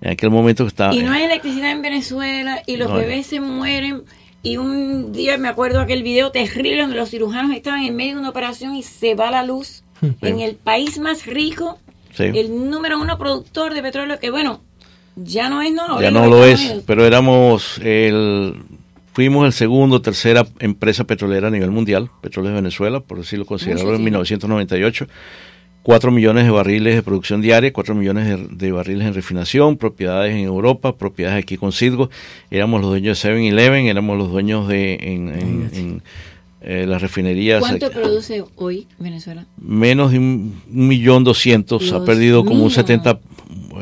en 0.00 0.12
aquel 0.12 0.30
momento 0.30 0.64
que 0.64 0.68
estaba. 0.68 0.94
Y 0.94 1.02
no 1.02 1.12
hay 1.12 1.24
electricidad 1.24 1.70
en 1.72 1.82
Venezuela 1.82 2.62
y 2.66 2.76
los 2.76 2.88
No 2.88 2.96
hay. 2.96 3.02
bebés 3.02 3.26
se 3.26 3.40
mueren. 3.40 4.02
Y 4.42 4.56
un 4.56 5.12
día 5.12 5.36
me 5.38 5.48
acuerdo 5.48 5.80
aquel 5.80 6.02
video 6.02 6.30
terrible 6.30 6.80
donde 6.80 6.96
los 6.96 7.10
cirujanos 7.10 7.54
estaban 7.54 7.82
en 7.84 7.94
medio 7.94 8.14
de 8.14 8.20
una 8.20 8.30
operación 8.30 8.74
y 8.74 8.82
se 8.82 9.14
va 9.14 9.30
la 9.30 9.44
luz 9.44 9.82
en 10.22 10.40
el 10.40 10.54
país 10.56 10.98
más 10.98 11.26
rico, 11.26 11.78
Sí. 12.12 12.24
el 12.24 12.70
número 12.70 12.98
uno 13.00 13.18
productor 13.18 13.72
de 13.74 13.82
petróleo, 13.82 14.18
que 14.18 14.30
bueno, 14.30 14.62
ya 15.14 15.48
no 15.48 15.62
es, 15.62 15.72
no. 15.72 16.00
ya 16.00 16.10
no 16.10 16.26
lo 16.26 16.44
es, 16.44 16.60
Unidos. 16.60 16.84
pero 16.86 17.04
éramos 17.04 17.78
el 17.84 18.54
fuimos 19.12 19.44
el 19.44 19.52
segundo, 19.52 20.00
tercera 20.00 20.46
empresa 20.58 21.04
petrolera 21.04 21.48
a 21.48 21.50
nivel 21.50 21.70
mundial, 21.70 22.10
Petróleos 22.22 22.52
de 22.54 22.60
Venezuela, 22.62 23.00
por 23.00 23.18
decirlo 23.18 23.44
considerarlo 23.44 23.84
Mucho 23.90 23.96
en 23.96 24.04
tiempo. 24.04 24.18
1998. 24.22 25.06
4 25.82 26.10
millones 26.10 26.44
de 26.44 26.50
barriles 26.50 26.94
de 26.94 27.02
producción 27.02 27.40
diaria, 27.40 27.72
4 27.72 27.94
millones 27.94 28.26
de, 28.26 28.48
de 28.50 28.72
barriles 28.72 29.06
en 29.06 29.14
refinación, 29.14 29.76
propiedades 29.78 30.32
en 30.34 30.40
Europa, 30.44 30.96
propiedades 30.96 31.42
aquí 31.42 31.56
con 31.56 31.72
Citgo. 31.72 32.10
Éramos 32.50 32.80
los 32.82 32.90
dueños 32.90 33.22
de 33.22 33.30
7-Eleven, 33.30 33.86
éramos 33.86 34.18
los 34.18 34.30
dueños 34.30 34.68
de 34.68 34.94
en, 34.94 35.28
en- 35.28 35.70
en, 35.74 36.02
eh, 36.62 36.84
las 36.86 37.00
refinerías. 37.00 37.60
¿Cuánto 37.60 37.86
aquí. 37.86 37.94
produce 37.94 38.44
hoy 38.56 38.86
Venezuela? 38.98 39.46
menos 39.58 40.12
de 40.12 40.18
un, 40.18 40.60
un 40.70 40.88
millón 40.88 41.24
doscientos, 41.24 41.90
ha 41.92 42.04
perdido 42.04 42.44
como 42.44 42.56
un 42.58 42.66
mío. 42.66 42.70
70, 42.70 43.18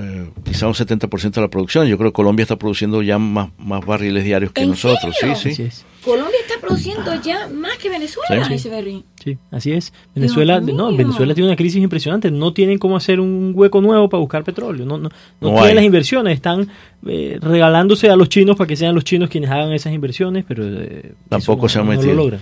eh, 0.00 0.26
quizá 0.44 0.68
un 0.68 0.74
70% 0.74 1.32
de 1.32 1.40
la 1.40 1.48
producción. 1.48 1.88
Yo 1.88 1.98
creo 1.98 2.12
que 2.12 2.14
Colombia 2.16 2.44
está 2.44 2.54
produciendo 2.56 3.02
ya 3.02 3.18
más, 3.18 3.48
más 3.58 3.84
barriles 3.84 4.22
diarios 4.22 4.52
que 4.52 4.62
¿En 4.62 4.70
nosotros. 4.70 5.16
serio? 5.18 5.34
Sí, 5.34 5.52
sí. 5.52 5.68
Colombia 6.04 6.38
está 6.46 6.58
produciendo 6.68 7.14
ya 7.22 7.48
más 7.48 7.76
que 7.78 7.88
Venezuela, 7.88 8.28
Sí, 8.44 8.44
sí. 8.44 8.52
dice 8.54 8.68
Berry. 8.68 9.04
Sí, 9.24 9.38
así 9.50 9.72
es. 9.72 9.92
Venezuela, 10.14 10.61
no. 10.61 10.94
Venezuela 10.96 11.35
tiene 11.35 11.48
una 11.48 11.57
crisis 11.57 11.83
impresionante. 11.83 12.31
No 12.31 12.52
tienen 12.52 12.78
cómo 12.78 12.96
hacer 12.96 13.18
un 13.20 13.52
hueco 13.54 13.81
nuevo 13.81 14.09
para 14.09 14.20
buscar 14.20 14.44
petróleo. 14.44 14.87
No, 14.87 14.98
no, 14.98 15.09
no 15.09 15.14
No 15.40 15.48
tienen 15.50 15.68
hay. 15.70 15.74
las 15.74 15.85
inversiones. 15.85 16.35
Están 16.35 16.68
eh, 17.07 17.38
regalándose 17.40 18.11
a 18.11 18.16
los 18.16 18.28
chinos 18.28 18.57
para 18.57 18.68
que 18.68 18.76
sean 18.76 18.94
los 18.94 19.04
chinos 19.04 19.28
quienes 19.28 19.50
hagan 19.50 19.72
esas 19.72 19.92
inversiones, 19.92 20.44
pero 20.46 20.64
eh, 20.66 21.12
Tampoco 21.28 21.66
eso 21.66 21.72
se 21.74 21.78
han 21.81 21.87
no, 21.87 21.92
no 21.92 21.98
metido. 21.98 22.14
lo 22.14 22.22
logran. 22.22 22.40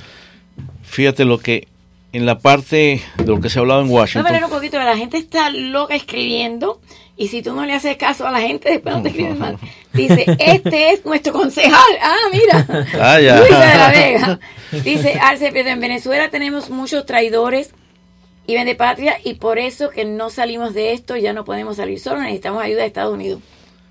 Fíjate 0.83 1.25
lo 1.25 1.39
que 1.39 1.69
en 2.13 2.25
la 2.25 2.39
parte 2.39 3.01
de 3.19 3.27
lo 3.27 3.41
que 3.41 3.51
se 3.51 3.59
ha 3.59 3.61
hablado 3.63 3.81
en 3.81 3.87
Vamos 3.89 3.99
a 3.99 4.01
Washington. 4.03 4.27
hablar 4.27 4.45
un 4.45 4.51
poquito, 4.51 4.79
la 4.79 4.97
gente 4.97 5.19
está 5.19 5.51
loca 5.51 5.95
escribiendo 5.95 6.81
Y 7.17 7.29
si 7.29 7.43
tú 7.43 7.55
no 7.55 7.65
le 7.65 7.73
haces 7.73 7.97
caso 7.97 8.27
a 8.27 8.31
la 8.31 8.41
gente, 8.41 8.71
después 8.71 8.95
no 8.95 9.03
te 9.03 9.09
escriben 9.09 9.39
más. 9.39 9.55
Dice, 9.95 10.27
este 10.39 10.93
es 10.93 11.05
nuestro 11.05 11.33
concejal. 11.33 11.99
Ah, 12.03 12.17
mira. 12.31 12.87
Ah, 13.01 13.21
ya. 13.21 13.41
Luisa 13.41 13.59
de 13.59 13.77
la 13.77 13.91
Vega. 13.91 14.41
Dice, 14.85 15.19
Arce, 15.21 15.51
pero 15.53 15.71
en 15.71 15.81
Venezuela 15.81 16.29
tenemos 16.29 16.69
muchos 16.69 17.07
traidores 17.07 17.73
y 18.47 18.55
vende 18.55 18.75
patria 18.75 19.17
y 19.25 19.35
por 19.35 19.59
eso 19.59 19.91
que 19.91 20.05
no 20.05 20.31
salimos 20.31 20.75
de 20.75 20.93
esto, 20.93 21.17
ya 21.17 21.33
no 21.33 21.45
podemos 21.45 21.77
salir 21.77 21.99
solos, 21.99 22.23
necesitamos 22.23 22.63
ayuda 22.63 22.83
de 22.83 22.87
Estados 22.87 23.15
Unidos. 23.15 23.41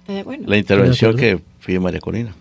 ¿Estás 0.02 0.16
de 0.16 0.22
acuerdo? 0.22 0.44
La 0.48 0.58
intervención 0.58 1.18
que 1.18 1.40
pide 1.66 1.80
María 1.80 2.00
Corina. 2.00 2.36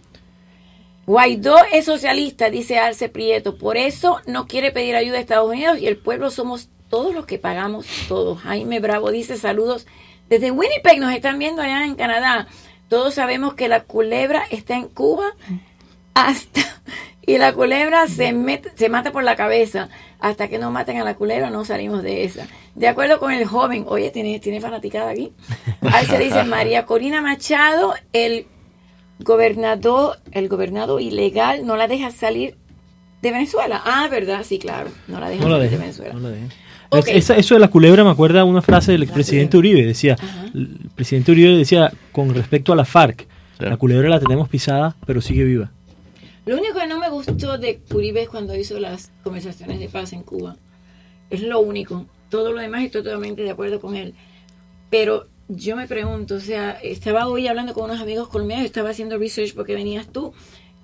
Guaidó 1.06 1.56
es 1.72 1.84
socialista, 1.84 2.50
dice 2.50 2.78
Arce 2.78 3.08
Prieto, 3.08 3.58
por 3.58 3.76
eso 3.76 4.20
no 4.26 4.46
quiere 4.46 4.70
pedir 4.70 4.96
ayuda 4.96 5.18
a 5.18 5.20
Estados 5.20 5.50
Unidos 5.50 5.78
y 5.78 5.86
el 5.86 5.96
pueblo 5.96 6.30
somos 6.30 6.68
todos 6.88 7.14
los 7.14 7.26
que 7.26 7.38
pagamos 7.38 7.86
todos. 8.08 8.40
Jaime 8.40 8.80
Bravo 8.80 9.10
dice 9.10 9.36
saludos 9.36 9.86
desde 10.28 10.50
Winnipeg, 10.50 10.98
nos 11.00 11.12
están 11.12 11.38
viendo 11.38 11.62
allá 11.62 11.84
en 11.84 11.94
Canadá. 11.94 12.46
Todos 12.88 13.14
sabemos 13.14 13.54
que 13.54 13.68
la 13.68 13.80
culebra 13.84 14.44
está 14.50 14.74
en 14.76 14.88
Cuba 14.88 15.32
hasta 16.14 16.60
y 17.26 17.38
la 17.38 17.52
culebra 17.52 18.06
se 18.06 18.32
mete, 18.32 18.70
se 18.74 18.88
mata 18.88 19.12
por 19.12 19.24
la 19.24 19.36
cabeza. 19.36 19.88
Hasta 20.20 20.48
que 20.48 20.58
no 20.58 20.70
maten 20.70 20.98
a 20.98 21.04
la 21.04 21.14
culebra 21.16 21.50
no 21.50 21.64
salimos 21.66 22.02
de 22.02 22.24
esa. 22.24 22.46
De 22.74 22.88
acuerdo 22.88 23.18
con 23.20 23.30
el 23.32 23.44
joven, 23.44 23.84
oye, 23.88 24.10
tiene, 24.10 24.38
tiene 24.40 24.60
fanaticada 24.60 25.10
aquí. 25.10 25.32
Ahí 25.82 26.06
se 26.06 26.18
dice 26.18 26.44
María 26.44 26.86
Corina 26.86 27.20
Machado, 27.20 27.94
el 28.14 28.46
gobernador, 29.18 30.18
el 30.32 30.48
gobernador 30.48 31.00
ilegal 31.02 31.66
no 31.66 31.76
la 31.76 31.88
deja 31.88 32.10
salir 32.10 32.56
de 33.22 33.30
Venezuela. 33.32 33.82
Ah, 33.84 34.08
verdad, 34.10 34.44
sí, 34.44 34.58
claro, 34.58 34.90
no 35.08 35.20
la 35.20 35.28
deja 35.28 35.42
No 35.44 35.48
la 35.50 35.56
salir 35.56 35.70
de 35.70 35.76
dejen, 35.76 35.80
Venezuela. 35.80 36.14
no 36.14 36.20
la 36.20 36.28
dejen. 36.30 36.52
Ok. 36.90 37.08
Es- 37.08 37.16
esa- 37.16 37.36
eso 37.36 37.54
de 37.54 37.60
la 37.60 37.68
culebra 37.68 38.04
me 38.04 38.10
acuerda 38.10 38.40
a 38.42 38.44
una 38.44 38.62
frase 38.62 38.92
del 38.92 39.02
expresidente 39.02 39.56
Uribe. 39.56 39.84
Decía, 39.84 40.16
el 40.54 40.78
presidente 40.94 41.32
Uribe 41.32 41.56
decía 41.56 41.92
con 42.12 42.34
respecto 42.34 42.72
a 42.72 42.76
la 42.76 42.84
FARC, 42.84 43.26
la 43.58 43.76
culebra 43.76 44.08
la 44.08 44.20
tenemos 44.20 44.48
pisada, 44.48 44.96
pero 45.06 45.20
sigue 45.20 45.44
viva. 45.44 45.70
Lo 46.46 46.56
único 46.58 46.78
que 46.78 46.86
no 46.86 46.98
me 46.98 47.08
gustó 47.08 47.56
de 47.58 47.80
Uribe 47.94 48.22
es 48.22 48.28
cuando 48.28 48.54
hizo 48.54 48.78
las 48.78 49.10
conversaciones 49.22 49.80
de 49.80 49.88
paz 49.88 50.12
en 50.12 50.22
Cuba. 50.22 50.56
Es 51.30 51.42
lo 51.42 51.60
único. 51.60 52.06
Todo 52.28 52.52
lo 52.52 52.60
demás 52.60 52.82
estoy 52.84 53.02
totalmente 53.02 53.42
de 53.42 53.50
acuerdo 53.50 53.80
con 53.80 53.96
él. 53.96 54.14
Pero 54.90 55.26
yo 55.48 55.74
me 55.76 55.86
pregunto, 55.86 56.34
o 56.36 56.40
sea, 56.40 56.72
estaba 56.82 57.26
hoy 57.28 57.48
hablando 57.48 57.72
con 57.74 57.84
unos 57.84 58.00
amigos 58.00 58.28
colombianos, 58.28 58.66
estaba 58.66 58.90
haciendo 58.90 59.16
research 59.18 59.54
porque 59.54 59.74
venías 59.74 60.06
tú. 60.08 60.32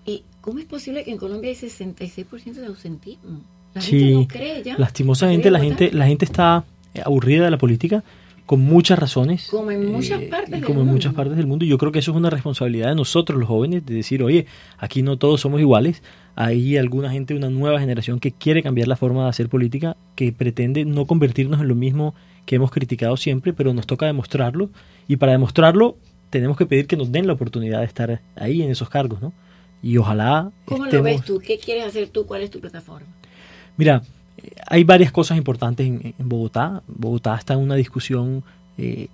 ¿Y 0.06 0.24
cómo 0.40 0.58
es 0.60 0.64
posible 0.64 1.04
que 1.04 1.10
en 1.10 1.18
Colombia 1.18 1.50
hay 1.50 1.56
66% 1.56 2.60
de 2.60 2.66
ausentismo? 2.66 3.42
La 3.74 3.80
gente 3.80 3.98
Sí, 3.98 4.14
no 4.14 4.28
cree 4.28 4.62
ya. 4.62 4.76
lastimosamente 4.78 5.50
la 5.50 5.60
gente, 5.60 5.90
la 5.92 6.06
gente 6.06 6.24
está 6.24 6.64
eh, 6.94 7.02
aburrida 7.04 7.44
de 7.44 7.50
la 7.50 7.58
política 7.58 8.02
con 8.46 8.60
muchas 8.60 8.98
razones. 8.98 9.46
Como 9.48 9.70
en 9.70 9.92
muchas 9.92 10.22
partes 10.22 10.50
del 10.50 10.64
como 10.64 10.80
en 10.80 10.86
mundo. 10.86 10.92
muchas 10.94 11.14
partes 11.14 11.36
del 11.36 11.46
mundo. 11.46 11.64
Y 11.64 11.68
yo 11.68 11.78
creo 11.78 11.92
que 11.92 12.00
eso 12.00 12.10
es 12.10 12.16
una 12.16 12.30
responsabilidad 12.30 12.88
de 12.88 12.96
nosotros, 12.96 13.38
los 13.38 13.48
jóvenes, 13.48 13.86
de 13.86 13.94
decir, 13.94 14.24
oye, 14.24 14.46
aquí 14.76 15.02
no 15.02 15.18
todos 15.18 15.40
somos 15.40 15.60
iguales. 15.60 16.02
Hay 16.34 16.76
alguna 16.76 17.12
gente, 17.12 17.34
una 17.34 17.48
nueva 17.48 17.78
generación 17.78 18.18
que 18.18 18.32
quiere 18.32 18.62
cambiar 18.64 18.88
la 18.88 18.96
forma 18.96 19.22
de 19.22 19.28
hacer 19.30 19.48
política, 19.48 19.96
que 20.16 20.32
pretende 20.32 20.84
no 20.84 21.06
convertirnos 21.06 21.60
en 21.60 21.68
lo 21.68 21.76
mismo 21.76 22.14
que 22.44 22.56
hemos 22.56 22.72
criticado 22.72 23.16
siempre, 23.16 23.52
pero 23.52 23.72
nos 23.72 23.86
toca 23.86 24.06
demostrarlo. 24.06 24.70
Y 25.06 25.16
para 25.16 25.30
demostrarlo, 25.30 25.96
tenemos 26.30 26.56
que 26.56 26.66
pedir 26.66 26.88
que 26.88 26.96
nos 26.96 27.12
den 27.12 27.28
la 27.28 27.34
oportunidad 27.34 27.78
de 27.80 27.84
estar 27.86 28.20
ahí 28.34 28.62
en 28.62 28.70
esos 28.72 28.88
cargos, 28.88 29.22
¿no? 29.22 29.32
Y 29.80 29.96
ojalá 29.96 30.50
¿Cómo 30.64 30.86
lo 30.86 31.02
ves 31.04 31.22
tú? 31.24 31.38
¿Qué 31.38 31.58
quieres 31.58 31.84
hacer 31.84 32.08
tú? 32.08 32.26
¿Cuál 32.26 32.42
es 32.42 32.50
tu 32.50 32.58
plataforma? 32.60 33.06
Mira, 33.80 34.02
eh, 34.36 34.50
hay 34.66 34.84
varias 34.84 35.10
cosas 35.10 35.38
importantes 35.38 35.86
en, 35.86 36.14
en 36.18 36.28
Bogotá. 36.28 36.82
Bogotá 36.86 37.34
está 37.36 37.54
en 37.54 37.60
una 37.60 37.74
discusión 37.76 38.44
eh, 38.78 39.08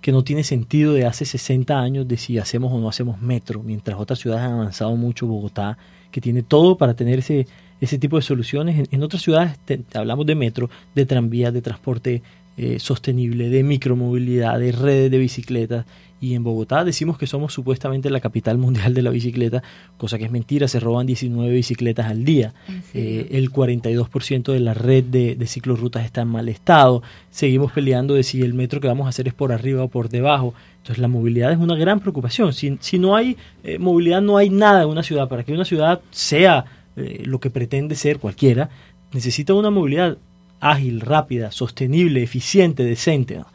que 0.00 0.12
no 0.12 0.22
tiene 0.24 0.44
sentido 0.44 0.92
de 0.94 1.06
hace 1.06 1.24
60 1.24 1.78
años 1.78 2.06
de 2.08 2.16
si 2.16 2.38
hacemos 2.38 2.72
o 2.72 2.78
no 2.80 2.88
hacemos 2.88 3.20
metro, 3.20 3.62
mientras 3.62 3.98
otras 3.98 4.18
ciudades 4.20 4.44
han 4.44 4.52
avanzado 4.54 4.94
mucho. 4.96 5.26
Bogotá, 5.26 5.76
que 6.10 6.20
tiene 6.20 6.42
todo 6.42 6.76
para 6.78 6.94
tener 6.94 7.18
ese, 7.18 7.46
ese 7.80 7.98
tipo 7.98 8.16
de 8.16 8.22
soluciones. 8.22 8.78
En, 8.78 8.86
en 8.90 9.02
otras 9.02 9.22
ciudades 9.22 9.58
te- 9.64 9.80
hablamos 9.94 10.24
de 10.26 10.34
metro, 10.36 10.70
de 10.94 11.04
tranvías, 11.06 11.52
de 11.52 11.62
transporte 11.62 12.22
eh, 12.56 12.78
sostenible, 12.78 13.48
de 13.48 13.62
micromovilidad, 13.62 14.58
de 14.58 14.72
redes 14.72 15.10
de 15.10 15.18
bicicletas. 15.18 15.86
Y 16.20 16.34
en 16.34 16.44
Bogotá 16.44 16.84
decimos 16.84 17.18
que 17.18 17.26
somos 17.26 17.52
supuestamente 17.52 18.08
la 18.08 18.20
capital 18.20 18.56
mundial 18.56 18.94
de 18.94 19.02
la 19.02 19.10
bicicleta, 19.10 19.62
cosa 19.96 20.18
que 20.18 20.24
es 20.24 20.30
mentira, 20.30 20.68
se 20.68 20.78
roban 20.78 21.04
19 21.04 21.52
bicicletas 21.52 22.06
al 22.06 22.24
día. 22.24 22.54
Eh, 22.94 23.26
el 23.32 23.50
42% 23.50 24.52
de 24.52 24.60
la 24.60 24.72
red 24.72 25.02
de, 25.02 25.34
de 25.34 25.46
ciclorrutas 25.48 26.04
está 26.04 26.20
en 26.20 26.28
mal 26.28 26.48
estado. 26.48 27.02
Seguimos 27.30 27.72
peleando 27.72 28.14
de 28.14 28.22
si 28.22 28.40
el 28.42 28.54
metro 28.54 28.80
que 28.80 28.86
vamos 28.86 29.06
a 29.06 29.08
hacer 29.08 29.26
es 29.26 29.34
por 29.34 29.50
arriba 29.50 29.82
o 29.82 29.88
por 29.88 30.10
debajo. 30.10 30.54
Entonces 30.76 30.98
la 30.98 31.08
movilidad 31.08 31.50
es 31.50 31.58
una 31.58 31.74
gran 31.74 31.98
preocupación. 31.98 32.52
Si, 32.52 32.78
si 32.80 33.00
no 33.00 33.16
hay 33.16 33.36
eh, 33.64 33.78
movilidad, 33.80 34.22
no 34.22 34.36
hay 34.36 34.48
nada 34.48 34.82
en 34.82 34.88
una 34.90 35.02
ciudad. 35.02 35.28
Para 35.28 35.42
que 35.42 35.52
una 35.52 35.64
ciudad 35.64 36.02
sea 36.12 36.66
eh, 36.96 37.22
lo 37.24 37.40
que 37.40 37.50
pretende 37.50 37.96
ser 37.96 38.18
cualquiera, 38.18 38.70
necesita 39.12 39.54
una 39.54 39.70
movilidad 39.70 40.18
ágil, 40.62 41.00
rápida, 41.00 41.50
sostenible, 41.52 42.22
eficiente, 42.22 42.84
decente. 42.84 43.36
¿no? 43.36 43.46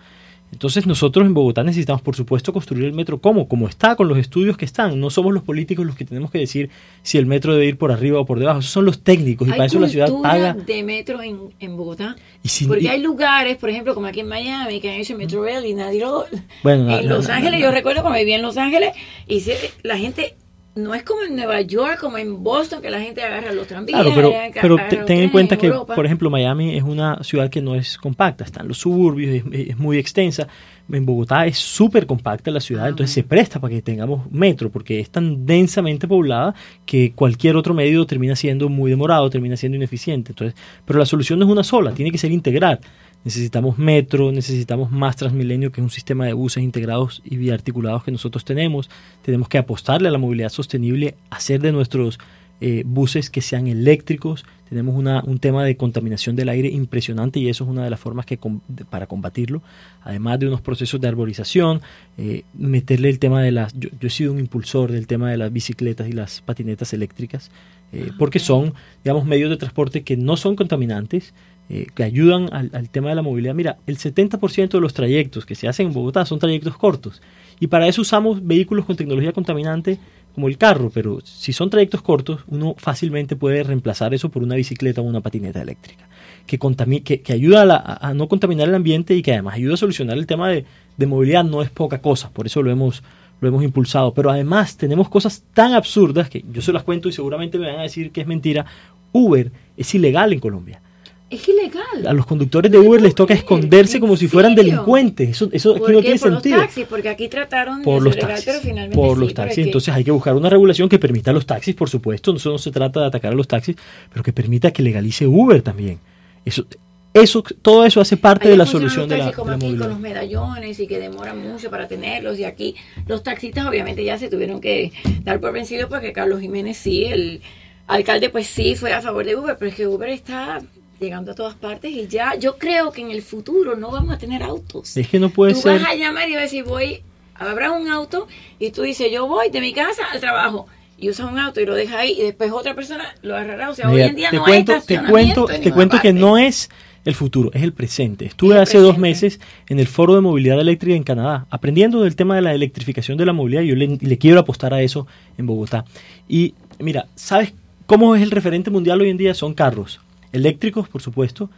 Entonces 0.51 0.87
nosotros 0.87 1.25
en 1.25 1.33
Bogotá 1.33 1.61
necesitamos, 1.63 2.01
por 2.01 2.15
supuesto, 2.15 2.53
construir 2.53 2.85
el 2.85 2.93
metro 2.93 3.19
como, 3.19 3.47
como 3.49 3.67
está, 3.67 3.95
con 3.97 4.07
los 4.07 4.17
estudios 4.17 4.55
que 4.55 4.63
están. 4.63 4.97
No 4.99 5.09
somos 5.09 5.33
los 5.33 5.43
políticos 5.43 5.85
los 5.85 5.95
que 5.95 6.05
tenemos 6.05 6.31
que 6.31 6.37
decir 6.39 6.69
si 7.03 7.17
el 7.17 7.25
metro 7.25 7.53
debe 7.53 7.65
ir 7.65 7.77
por 7.77 7.91
arriba 7.91 8.19
o 8.21 8.25
por 8.25 8.39
debajo. 8.39 8.59
Esos 8.59 8.71
son 8.71 8.85
los 8.85 9.03
técnicos 9.03 9.47
y 9.47 9.51
¿Hay 9.51 9.57
para 9.57 9.65
eso 9.67 9.79
la 9.79 9.89
ciudad 9.89 10.09
paga. 10.21 10.53
de 10.53 10.83
metro 10.83 11.21
en, 11.21 11.53
en 11.59 11.75
Bogotá? 11.75 12.15
Y 12.43 12.65
Porque 12.65 12.85
y- 12.85 12.87
hay 12.87 13.01
lugares, 13.01 13.57
por 13.57 13.69
ejemplo, 13.69 13.93
como 13.93 14.07
aquí 14.07 14.21
en 14.21 14.27
Miami, 14.29 14.79
que 14.79 14.89
han 14.89 15.01
hecho 15.01 15.17
Metro 15.17 15.43
Rail 15.43 15.65
y 15.65 15.73
nadie 15.73 15.99
lo... 15.99 16.25
Bueno, 16.63 16.97
en 16.97 17.09
Los 17.09 17.27
Ángeles, 17.29 17.61
yo 17.61 17.71
recuerdo 17.71 18.01
cuando 18.01 18.19
vivía 18.19 18.37
en 18.37 18.41
Los 18.41 18.57
Ángeles, 18.57 18.91
y 19.27 19.43
la 19.83 19.97
gente... 19.97 20.37
No 20.77 20.93
es 20.93 21.03
como 21.03 21.23
en 21.23 21.35
Nueva 21.35 21.61
York, 21.61 21.99
como 21.99 22.17
en 22.17 22.43
Boston, 22.43 22.81
que 22.81 22.89
la 22.89 22.99
gente 22.99 23.21
agarra 23.21 23.51
los 23.51 23.67
tranvías. 23.67 24.01
Claro, 24.01 24.31
pero, 24.61 24.77
pero 24.85 25.05
ten 25.05 25.19
en 25.19 25.29
cuenta 25.29 25.57
que, 25.57 25.67
Europa. 25.67 25.95
por 25.95 26.05
ejemplo, 26.05 26.29
Miami 26.29 26.77
es 26.77 26.83
una 26.83 27.23
ciudad 27.23 27.49
que 27.49 27.61
no 27.61 27.75
es 27.75 27.97
compacta, 27.97 28.43
están 28.43 28.67
los 28.67 28.77
suburbios, 28.77 29.43
es, 29.51 29.69
es 29.69 29.77
muy 29.77 29.97
extensa. 29.97 30.47
En 30.89 31.05
Bogotá 31.05 31.45
es 31.45 31.57
súper 31.57 32.05
compacta 32.05 32.49
la 32.49 32.61
ciudad, 32.61 32.87
entonces 32.87 33.13
se 33.13 33.23
presta 33.23 33.59
para 33.59 33.73
que 33.73 33.81
tengamos 33.81 34.31
metro, 34.31 34.69
porque 34.69 34.99
es 34.99 35.09
tan 35.09 35.45
densamente 35.45 36.07
poblada 36.07 36.55
que 36.85 37.11
cualquier 37.11 37.57
otro 37.57 37.73
medio 37.73 38.05
termina 38.05 38.35
siendo 38.35 38.69
muy 38.69 38.89
demorado, 38.89 39.29
termina 39.29 39.57
siendo 39.57 39.75
ineficiente. 39.75 40.31
Entonces, 40.31 40.57
pero 40.85 40.99
la 40.99 41.05
solución 41.05 41.39
no 41.39 41.45
es 41.45 41.51
una 41.51 41.63
sola, 41.63 41.91
tiene 41.91 42.11
que 42.11 42.17
ser 42.17 42.31
integral. 42.31 42.79
Necesitamos 43.23 43.77
metro, 43.77 44.31
necesitamos 44.31 44.89
más 44.89 45.17
Transmilenio, 45.17 45.71
que 45.71 45.81
es 45.81 45.83
un 45.83 45.89
sistema 45.89 46.25
de 46.25 46.33
buses 46.33 46.63
integrados 46.63 47.21
y 47.25 47.35
biarticulados 47.35 48.03
que 48.03 48.11
nosotros 48.11 48.45
tenemos. 48.45 48.89
Tenemos 49.21 49.49
que 49.49 49.57
apostarle 49.57 50.07
a 50.07 50.11
la 50.11 50.17
movilidad 50.17 50.49
sostenible, 50.49 51.15
hacer 51.29 51.59
de 51.59 51.73
nuestros 51.73 52.19
eh, 52.61 52.83
buses 52.85 53.29
que 53.29 53.41
sean 53.41 53.67
eléctricos. 53.67 54.45
Tenemos 54.69 54.95
una, 54.95 55.23
un 55.25 55.39
tema 55.39 55.63
de 55.65 55.75
contaminación 55.75 56.35
del 56.35 56.49
aire 56.49 56.69
impresionante 56.69 57.39
y 57.39 57.49
eso 57.49 57.65
es 57.65 57.69
una 57.69 57.83
de 57.83 57.89
las 57.89 57.99
formas 57.99 58.25
que 58.25 58.37
com- 58.37 58.61
para 58.89 59.07
combatirlo. 59.07 59.61
Además 60.03 60.39
de 60.39 60.47
unos 60.47 60.61
procesos 60.61 61.01
de 61.01 61.07
arborización, 61.09 61.81
eh, 62.17 62.43
meterle 62.53 63.09
el 63.09 63.19
tema 63.19 63.41
de 63.41 63.51
las... 63.51 63.73
Yo, 63.73 63.89
yo 63.99 64.07
he 64.07 64.09
sido 64.09 64.31
un 64.31 64.39
impulsor 64.39 64.91
del 64.91 65.05
tema 65.05 65.29
de 65.29 65.37
las 65.37 65.51
bicicletas 65.51 66.07
y 66.07 66.13
las 66.13 66.41
patinetas 66.41 66.93
eléctricas, 66.93 67.51
eh, 67.91 68.11
porque 68.17 68.39
son, 68.39 68.73
digamos, 69.03 69.25
medios 69.25 69.49
de 69.49 69.57
transporte 69.57 70.03
que 70.03 70.15
no 70.17 70.37
son 70.37 70.55
contaminantes, 70.55 71.33
eh, 71.69 71.87
que 71.93 72.03
ayudan 72.03 72.49
al, 72.53 72.89
tema 72.89 73.09
de 73.09 73.15
la 73.15 73.21
movilidad. 73.21 73.53
Mira, 73.53 73.77
el 73.87 73.97
70% 73.97 74.69
de 74.69 74.81
los 74.81 74.93
trayectos 74.93 75.45
que 75.45 75.55
se 75.55 75.67
hacen 75.67 75.87
en 75.87 75.93
Bogotá 75.93 76.25
son 76.25 76.39
trayectos 76.39 76.77
cortos 76.77 77.21
y 77.59 77.67
para 77.67 77.87
eso 77.87 78.01
usamos 78.01 78.45
vehículos 78.45 78.85
con 78.85 78.95
tecnología 78.95 79.33
contaminante 79.33 79.99
como 80.33 80.47
el 80.47 80.57
carro, 80.57 80.91
pero 80.93 81.19
si 81.23 81.51
son 81.51 81.71
trayectos 81.71 82.03
cortos, 82.03 82.41
uno 82.47 82.75
fácilmente 82.77 83.35
puede 83.35 83.63
reemplazar 83.63 84.13
eso 84.13 84.29
por 84.29 84.43
una 84.43 84.53
bicicleta 84.53 85.01
o 85.01 85.03
una 85.03 85.19
patineta 85.21 85.61
eléctrica, 85.63 86.07
que, 86.45 87.33
ayuda 87.33 87.63
a, 87.63 87.65
la- 87.65 88.13
no 88.13 88.27
contaminar 88.27 88.67
el 88.69 88.75
ambiente 88.75 89.15
y 89.15 89.23
que 89.23 89.33
además 89.33 89.55
ayuda 89.55 89.73
a 89.73 89.77
solucionar 89.77 90.15
el 90.15 90.27
tema 90.27 90.49
de, 90.49 90.65
de 90.95 91.05
movilidad, 91.07 91.43
no 91.43 91.63
es 91.63 91.71
poca 91.71 92.01
cosa, 92.01 92.29
por 92.29 92.45
eso 92.45 92.61
lo 92.61 92.69
hemos, 92.69 93.01
lo 93.41 93.47
hemos 93.47 93.63
impulsado. 93.63 94.13
Pero 94.13 94.29
además 94.29 94.77
tenemos 94.77 95.09
cosas 95.09 95.43
tan 95.55 95.73
absurdas 95.73 96.29
que 96.29 96.45
yo 96.51 96.61
se 96.61 96.71
las 96.71 96.83
cuento 96.83 97.09
y 97.09 97.13
seguramente 97.13 97.57
me 97.57 97.67
van 97.71 97.79
a 97.79 97.83
decir 97.83 98.11
que 98.11 98.21
es 98.21 98.27
mentira. 98.27 98.65
Uber 99.11 99.51
es 99.75 99.95
ilegal 99.95 100.33
en 100.33 100.39
Colombia. 100.39 100.81
Es 101.29 101.45
ilegal. 101.49 102.07
A 102.07 102.13
los 102.13 102.25
conductores 102.25 102.71
de 102.71 102.79
Uber 102.79 103.01
les 103.01 103.13
toca 103.13 103.33
esconderse 103.33 103.99
como 103.99 104.15
si 104.15 104.29
fueran 104.29 104.55
delincuentes. 104.55 105.29
Eso, 105.29 105.49
eso 105.51 105.71
aquí 105.71 105.79
¿Por 105.79 105.91
no 105.91 106.01
tiene 106.01 106.19
por 106.19 106.31
sentido. 106.31 106.55
los 106.57 106.65
taxis, 106.65 106.85
porque 106.85 107.09
aquí 107.09 107.27
trataron 107.27 107.81
por 107.81 108.01
de 108.01 108.05
los 108.05 108.15
legal, 108.15 108.29
taxis. 108.29 108.45
pero 108.45 108.59
finalmente 108.61 108.95
por 108.95 109.17
sí, 109.17 109.23
los 109.23 109.33
taxis. 109.33 109.65
Entonces 109.65 109.93
hay 109.93 110.03
que 110.05 110.11
buscar 110.11 110.35
una 110.35 110.49
regulación 110.49 110.87
que 110.87 110.99
permita 110.99 111.31
a 111.31 111.33
los 111.33 111.45
taxis, 111.45 111.75
por 111.75 111.89
supuesto. 111.89 112.33
Eso 112.33 112.51
no 112.51 112.57
se 112.57 112.71
trata 112.71 113.01
de 113.01 113.07
atacar 113.07 113.33
a 113.33 113.35
los 113.35 113.47
taxis, 113.47 113.75
pero 114.09 114.23
que 114.23 114.31
permita 114.31 114.71
que 114.71 114.81
legalice 114.81 115.27
Uber 115.27 115.61
también. 115.61 115.99
Eso, 116.45 116.65
eso, 117.13 117.43
todo 117.61 117.85
eso 117.85 117.99
hace 117.99 118.15
parte 118.15 118.45
Allá 118.45 118.51
de 118.51 118.57
la 118.57 118.65
solución 118.65 119.09
de 119.09 119.17
la, 119.17 119.31
como 119.33 119.51
de 119.51 119.57
la 119.57 119.65
aquí 119.65 119.77
con 119.77 119.89
los 119.89 119.99
medallones 119.99 120.79
y 120.79 120.87
que 120.87 120.99
demoran 120.99 121.39
mucho 121.39 121.69
para 121.69 121.87
tenerlos 121.87 122.39
y 122.39 122.45
aquí 122.45 122.75
los 123.07 123.23
taxistas 123.23 123.65
obviamente 123.65 124.03
ya 124.03 124.17
se 124.17 124.29
tuvieron 124.29 124.61
que 124.61 124.91
dar 125.23 125.39
por 125.41 125.51
vencidos 125.51 125.89
porque 125.89 126.13
Carlos 126.13 126.39
Jiménez 126.39 126.77
sí, 126.77 127.05
el 127.05 127.41
alcalde 127.87 128.29
pues 128.29 128.47
sí 128.47 128.75
fue 128.75 128.93
a 128.93 129.01
favor 129.01 129.25
de 129.25 129.35
Uber, 129.35 129.57
pero 129.57 129.69
es 129.69 129.75
que 129.75 129.87
Uber 129.87 130.09
está 130.09 130.61
llegando 130.99 131.31
a 131.31 131.35
todas 131.35 131.55
partes 131.55 131.91
y 131.91 132.07
ya 132.07 132.35
yo 132.35 132.57
creo 132.57 132.91
que 132.91 133.01
en 133.01 133.11
el 133.11 133.21
futuro 133.21 133.75
no 133.75 133.91
vamos 133.91 134.13
a 134.13 134.17
tener 134.17 134.43
autos. 134.43 134.95
Es 134.97 135.07
que 135.07 135.19
no 135.19 135.29
puede 135.29 135.53
tú 135.53 135.61
ser. 135.61 135.79
vas 135.79 135.91
a 135.91 135.95
llamar 135.95 136.29
y 136.29 136.33
vas 136.33 136.39
a 136.39 136.43
decir, 136.43 136.63
voy, 136.63 137.01
habrá 137.35 137.71
un 137.71 137.87
auto 137.87 138.27
y 138.59 138.71
tú 138.71 138.81
dices, 138.81 139.11
yo 139.11 139.27
voy 139.27 139.49
de 139.49 139.61
mi 139.61 139.73
casa 139.73 140.03
al 140.11 140.19
trabajo 140.19 140.67
y 140.97 141.09
usas 141.09 141.31
un 141.31 141.37
auto 141.37 141.61
y 141.61 141.65
lo 141.65 141.75
dejas 141.75 141.95
ahí 141.97 142.15
y 142.17 142.23
después 142.23 142.51
otra 142.51 142.73
persona 142.73 143.15
lo 143.21 143.35
agarrará. 143.35 143.69
O 143.69 143.75
sea, 143.75 143.89
hoy 143.89 144.01
en 144.01 144.15
día 144.15 144.31
te 144.31 144.37
no 144.37 144.43
cuento, 144.43 144.73
hay 144.73 144.81
te 144.81 145.03
cuento, 145.03 145.49
en 145.49 145.61
te 145.61 145.71
cuento 145.71 145.99
que 146.01 146.13
no 146.13 146.37
es 146.37 146.69
el 147.05 147.13
futuro, 147.15 147.51
es 147.53 147.61
el 147.61 147.71
presente. 147.71 148.25
Estuve 148.25 148.55
El 148.55 148.61
hace 148.61 148.79
dos 148.79 148.97
meses 148.97 149.39
en 149.69 149.79
el 149.79 149.87
foro 149.87 150.15
de 150.15 150.21
movilidad 150.21 150.59
eléctrica 150.59 150.95
en 150.95 151.03
Canadá, 151.03 151.45
aprendiendo 151.49 152.01
del 152.01 152.15
tema 152.15 152.35
de 152.35 152.41
la 152.41 152.53
electrificación 152.53 153.17
de 153.17 153.25
la 153.25 153.33
movilidad. 153.33 153.61
Yo 153.61 153.75
le, 153.75 153.97
le 154.01 154.17
quiero 154.17 154.39
apostar 154.39 154.73
a 154.73 154.81
eso 154.81 155.07
en 155.37 155.45
Bogotá. 155.45 155.85
Y 156.27 156.55
mira, 156.79 157.05
¿sabes 157.15 157.53
cómo 157.85 158.15
es 158.15 158.23
el 158.23 158.31
referente 158.31 158.71
mundial 158.71 158.99
hoy 158.99 159.09
en 159.09 159.17
día? 159.17 159.33
Son 159.35 159.53
carros 159.53 160.01
eléctricos, 160.31 160.87
por 160.87 161.01
supuesto, 161.01 161.49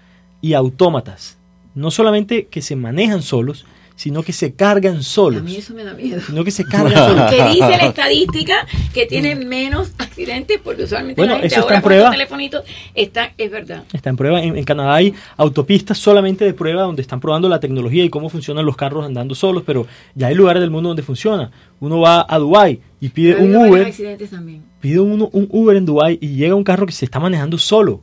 y 0.42 0.54
autómatas. 0.54 1.38
No 1.76 1.92
solamente 1.92 2.48
que 2.48 2.62
se 2.62 2.76
manejan 2.76 3.22
solos, 3.22 3.66
sino 3.96 4.24
que 4.24 4.32
se 4.32 4.54
cargan 4.54 4.98
A 4.98 5.04
solos. 5.04 5.44
mí 5.44 5.58
eso 5.58 5.74
me 5.74 5.84
da 5.84 5.94
miedo. 5.94 6.22
Sino 6.26 6.46
que 6.46 6.52
se 6.52 6.64
cargan 6.64 6.94
solos. 7.10 7.30
que 7.30 7.44
dice 7.50 7.60
la 7.60 7.86
estadística 7.88 8.66
que 8.94 9.06
tienen 9.06 9.48
menos 9.50 9.92
accidentes 9.98 10.58
porque 10.64 10.84
usualmente 10.84 11.20
Bueno, 11.20 11.34
la 11.34 11.40
gente 11.42 11.48
eso 11.54 11.60
está 11.60 11.66
ahora 11.74 11.76
en 11.76 11.84
prueba. 11.84 12.04
estos 12.06 12.16
telefonitos 12.16 12.64
está, 12.96 13.34
es 13.38 13.52
verdad. 13.52 13.84
Está 13.92 14.10
en 14.10 14.16
prueba. 14.16 14.42
En, 14.42 14.58
en 14.58 14.64
Canadá 14.64 14.96
hay 14.96 15.14
autopistas 15.36 15.98
solamente 15.98 16.46
de 16.46 16.54
prueba 16.54 16.84
donde 16.84 17.02
están 17.02 17.20
probando 17.20 17.50
la 17.50 17.60
tecnología 17.60 18.06
y 18.06 18.10
cómo 18.10 18.30
funcionan 18.30 18.66
los 18.66 18.78
carros 18.78 19.06
andando 19.06 19.36
solos, 19.36 19.64
pero 19.66 19.86
ya 20.16 20.28
hay 20.28 20.36
lugares 20.36 20.62
del 20.62 20.72
mundo 20.72 20.88
donde 20.90 21.04
funciona. 21.04 21.52
Uno 21.82 22.00
va 22.00 22.26
a 22.28 22.40
Dubai 22.40 22.80
y 23.02 23.10
pide 23.10 23.34
Pero 23.34 23.46
un 23.46 23.56
Uber, 23.70 23.86
accidentes 23.88 24.30
también. 24.30 24.64
pide 24.80 25.02
uno- 25.02 25.30
un 25.34 25.46
Uber 25.52 25.76
en 25.76 25.86
Dubai 25.86 26.18
y 26.22 26.36
llega 26.36 26.56
un 26.56 26.64
carro 26.64 26.86
que 26.86 26.94
se 26.94 27.04
está 27.04 27.20
manejando 27.20 27.58
solo 27.58 28.00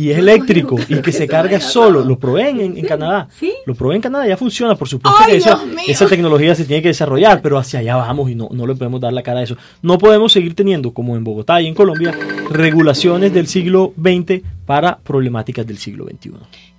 y 0.00 0.10
es 0.12 0.16
eléctrico 0.16 0.76
y 0.88 1.02
que 1.02 1.12
se 1.12 1.28
carga 1.28 1.60
solo. 1.60 2.02
Lo 2.02 2.18
proveen 2.18 2.58
en, 2.58 2.86
Canadá. 2.86 3.28
sí. 3.38 3.52
Lo 3.66 3.74
proveen 3.74 3.96
en 3.96 4.02
Canadá, 4.02 4.26
ya 4.26 4.36
funciona, 4.38 4.74
por 4.74 4.88
supuesto 4.88 5.18
¡Ay, 5.20 5.32
que 5.32 5.92
esa, 5.92 6.06
tecnología 6.06 6.54
se 6.54 6.64
tiene 6.64 6.80
que 6.80 6.88
desarrollar, 6.88 7.42
pero 7.42 7.58
hacia 7.58 7.80
allá 7.80 7.96
vamos 7.96 8.30
y 8.30 8.34
no, 8.34 8.48
no 8.50 8.66
le 8.66 8.74
podemos 8.74 8.98
dar 8.98 9.12
la 9.12 9.22
cara 9.22 9.40
a 9.40 9.42
eso. 9.42 9.58
No 9.82 9.98
podemos 9.98 10.32
seguir 10.32 10.54
teniendo, 10.54 10.94
como 10.94 11.16
en 11.16 11.24
Bogotá 11.24 11.60
y 11.60 11.66
en 11.66 11.74
Colombia, 11.74 12.18
regulaciones 12.48 13.34
del 13.34 13.46
siglo 13.46 13.92
XX 14.00 14.40
para 14.64 14.96
problemáticas 14.96 15.66
del 15.66 15.76
siglo 15.76 16.06
XXI. 16.06 16.30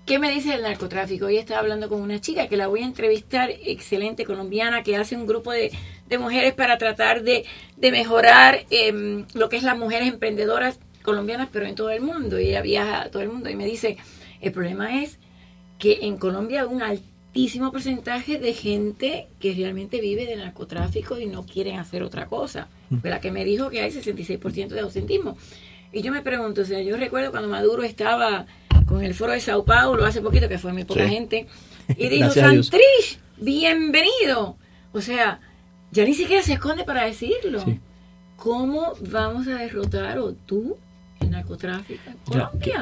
¿Qué 0.07 0.17
me 0.17 0.31
dice 0.31 0.49
del 0.53 0.63
narcotráfico? 0.63 1.27
Hoy 1.27 1.37
estaba 1.37 1.59
hablando 1.59 1.89
con 1.89 2.01
una 2.01 2.19
chica 2.19 2.47
que 2.47 2.57
la 2.57 2.65
voy 2.65 2.81
a 2.81 2.85
entrevistar, 2.85 3.51
excelente 3.51 4.25
colombiana, 4.25 4.81
que 4.81 4.97
hace 4.97 5.15
un 5.15 5.27
grupo 5.27 5.51
de, 5.51 5.71
de 6.09 6.17
mujeres 6.17 6.55
para 6.55 6.79
tratar 6.79 7.21
de, 7.21 7.45
de 7.77 7.91
mejorar 7.91 8.65
em, 8.71 9.25
lo 9.35 9.47
que 9.47 9.57
es 9.57 9.63
las 9.63 9.77
mujeres 9.77 10.07
emprendedoras 10.07 10.79
colombianas, 11.01 11.49
pero 11.51 11.65
en 11.65 11.75
todo 11.75 11.89
el 11.89 12.01
mundo. 12.01 12.39
Y 12.39 12.49
ella 12.49 12.61
viaja 12.61 13.01
a 13.03 13.09
todo 13.11 13.21
el 13.21 13.29
mundo 13.29 13.49
y 13.49 13.55
me 13.55 13.65
dice, 13.65 13.97
el 14.41 14.51
problema 14.51 15.01
es 15.03 15.17
que 15.79 15.99
en 16.03 16.17
Colombia 16.17 16.61
hay 16.61 16.67
un 16.67 16.81
altísimo 16.83 17.71
porcentaje 17.71 18.37
de 18.39 18.53
gente 18.53 19.27
que 19.39 19.53
realmente 19.53 19.99
vive 20.01 20.25
del 20.25 20.39
narcotráfico 20.39 21.19
y 21.19 21.25
no 21.25 21.45
quieren 21.45 21.79
hacer 21.79 22.03
otra 22.03 22.27
cosa. 22.27 22.67
Fue 23.01 23.09
la 23.09 23.19
que 23.21 23.31
me 23.31 23.45
dijo 23.45 23.69
que 23.69 23.81
hay 23.81 23.91
66% 23.91 24.67
de 24.69 24.79
ausentismo. 24.81 25.37
Y 25.93 26.01
yo 26.01 26.11
me 26.11 26.21
pregunto, 26.21 26.61
o 26.61 26.65
sea, 26.65 26.81
yo 26.81 26.95
recuerdo 26.97 27.31
cuando 27.31 27.49
Maduro 27.49 27.83
estaba 27.83 28.45
con 28.85 29.03
el 29.03 29.13
foro 29.13 29.31
de 29.31 29.39
Sao 29.39 29.63
Paulo 29.65 30.05
hace 30.05 30.21
poquito, 30.21 30.47
que 30.49 30.57
fue 30.57 30.73
muy 30.73 30.83
poca 30.83 31.05
Sí. 31.05 31.09
gente, 31.09 31.47
y 31.97 32.09
dijo. 32.09 32.29
Santrich, 32.31 33.19
bienvenido. 33.37 34.57
O 34.93 35.01
sea, 35.01 35.39
ya 35.91 36.05
ni 36.05 36.13
siquiera 36.13 36.43
se 36.43 36.53
esconde 36.53 36.83
para 36.83 37.05
decirlo. 37.05 37.61
Sí. 37.63 37.79
¿Cómo 38.35 38.93
vamos 39.09 39.47
a 39.47 39.55
derrotar 39.55 40.19
o 40.19 40.33
tú 40.33 40.77
narcotráfico 41.31 42.01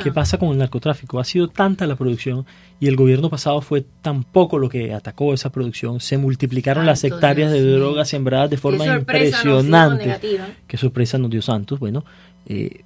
¿qué, 0.04 0.12
pasa 0.12 0.38
con 0.38 0.50
el 0.50 0.58
narcotráfico? 0.58 1.20
Ha 1.20 1.24
sido 1.24 1.48
tanta 1.48 1.88
la 1.88 1.96
producción 1.96 2.46
y 2.80 2.88
el 2.88 2.96
gobierno 2.96 3.30
pasado 3.30 3.62
fue 3.62 3.86
tan 4.02 4.24
poco 4.24 4.58
lo 4.58 4.70
que 4.70 4.94
atacó 4.94 5.34
esa 5.34 5.52
producción. 5.52 6.00
Se 6.00 6.18
multiplicaron 6.18 6.86
las 6.86 7.04
hectáreas 7.04 7.52
Dios 7.52 7.64
de 7.64 7.72
drogas 7.72 8.10
sembradas 8.10 8.50
de 8.50 8.58
forma 8.58 8.86
Qué 8.86 8.94
impresionante. 8.94 10.20
Qué 10.68 10.78
sorpresa 10.78 11.18
nos 11.18 11.32
dio 11.32 11.42
Santos. 11.42 11.80
Bueno, 11.80 12.04
eh, 12.46 12.82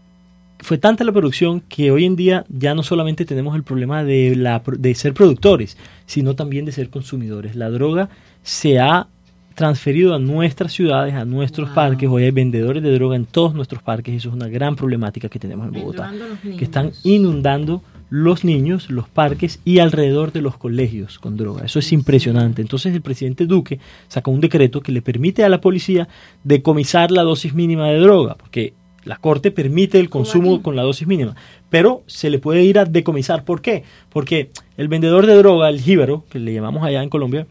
fue 0.59 0.77
tanta 0.77 1.03
la 1.03 1.11
producción 1.11 1.61
que 1.61 1.91
hoy 1.91 2.05
en 2.05 2.15
día 2.15 2.45
ya 2.49 2.73
no 2.73 2.83
solamente 2.83 3.25
tenemos 3.25 3.55
el 3.55 3.63
problema 3.63 4.03
de, 4.03 4.35
la, 4.35 4.61
de 4.65 4.95
ser 4.95 5.13
productores, 5.13 5.77
sino 6.05 6.35
también 6.35 6.65
de 6.65 6.71
ser 6.71 6.89
consumidores. 6.89 7.55
La 7.55 7.69
droga 7.69 8.09
se 8.43 8.79
ha 8.79 9.07
transferido 9.55 10.13
a 10.15 10.19
nuestras 10.19 10.71
ciudades, 10.73 11.13
a 11.13 11.25
nuestros 11.25 11.69
Wow. 11.69 11.75
parques. 11.75 12.09
Hoy 12.09 12.23
hay 12.23 12.31
vendedores 12.31 12.81
de 12.83 12.91
droga 12.93 13.15
en 13.15 13.25
todos 13.25 13.53
nuestros 13.53 13.81
parques 13.81 14.13
y 14.13 14.17
eso 14.17 14.29
es 14.29 14.35
una 14.35 14.47
gran 14.47 14.75
problemática 14.75 15.29
que 15.29 15.39
tenemos 15.39 15.67
en 15.67 15.73
Bogotá 15.73 16.11
que 16.57 16.63
están 16.63 16.91
inundando 17.03 17.81
los 18.09 18.43
niños, 18.43 18.91
los 18.91 19.07
parques 19.09 19.59
y 19.65 19.79
alrededor 19.79 20.31
de 20.31 20.41
los 20.41 20.55
colegios 20.57 21.17
con 21.17 21.35
droga. 21.35 21.65
Eso 21.65 21.79
es 21.79 21.91
impresionante. 21.93 22.61
Entonces 22.61 22.93
el 22.93 23.01
presidente 23.01 23.45
Duque 23.47 23.79
sacó 24.07 24.29
un 24.31 24.39
decreto 24.41 24.81
que 24.81 24.91
le 24.91 25.01
permite 25.01 25.43
a 25.43 25.49
la 25.49 25.59
policía 25.61 26.07
decomisar 26.43 27.09
la 27.11 27.23
dosis 27.23 27.53
mínima 27.55 27.87
de 27.89 27.97
droga, 27.99 28.35
porque 28.35 28.73
la 29.05 29.17
Corte 29.17 29.51
permite 29.51 29.99
el 29.99 30.09
consumo 30.09 30.61
con 30.61 30.75
la 30.75 30.83
dosis 30.83 31.07
mínima, 31.07 31.35
pero 31.69 32.03
se 32.07 32.29
le 32.29 32.39
puede 32.39 32.63
ir 32.63 32.79
a 32.79 32.85
decomisar. 32.85 33.43
¿Por 33.43 33.61
qué? 33.61 33.83
Porque 34.09 34.49
el 34.77 34.87
vendedor 34.87 35.25
de 35.25 35.35
droga, 35.35 35.69
el 35.69 35.81
jíbaro, 35.81 36.23
que 36.29 36.39
le 36.39 36.53
llamamos 36.53 36.83
allá 36.83 37.01
en 37.03 37.09
Colombia, 37.09 37.47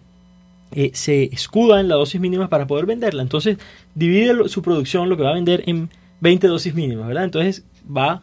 eh, 0.75 0.91
se 0.95 1.25
escuda 1.25 1.81
en 1.81 1.89
la 1.89 1.95
dosis 1.97 2.21
mínima 2.21 2.49
para 2.49 2.67
poder 2.67 2.87
venderla. 2.87 3.23
Entonces, 3.23 3.59
divide 3.95 4.35
lo- 4.35 4.49
su 4.49 4.63
producción, 4.63 5.09
lo 5.09 5.17
que 5.17 5.23
va 5.23 5.31
a 5.31 5.35
vender, 5.35 5.63
en 5.67 5.91
20 6.21 6.47
dosis 6.47 6.75
mínimas, 6.75 7.07
¿verdad? 7.09 7.25
Entonces, 7.25 7.65
va, 7.85 8.23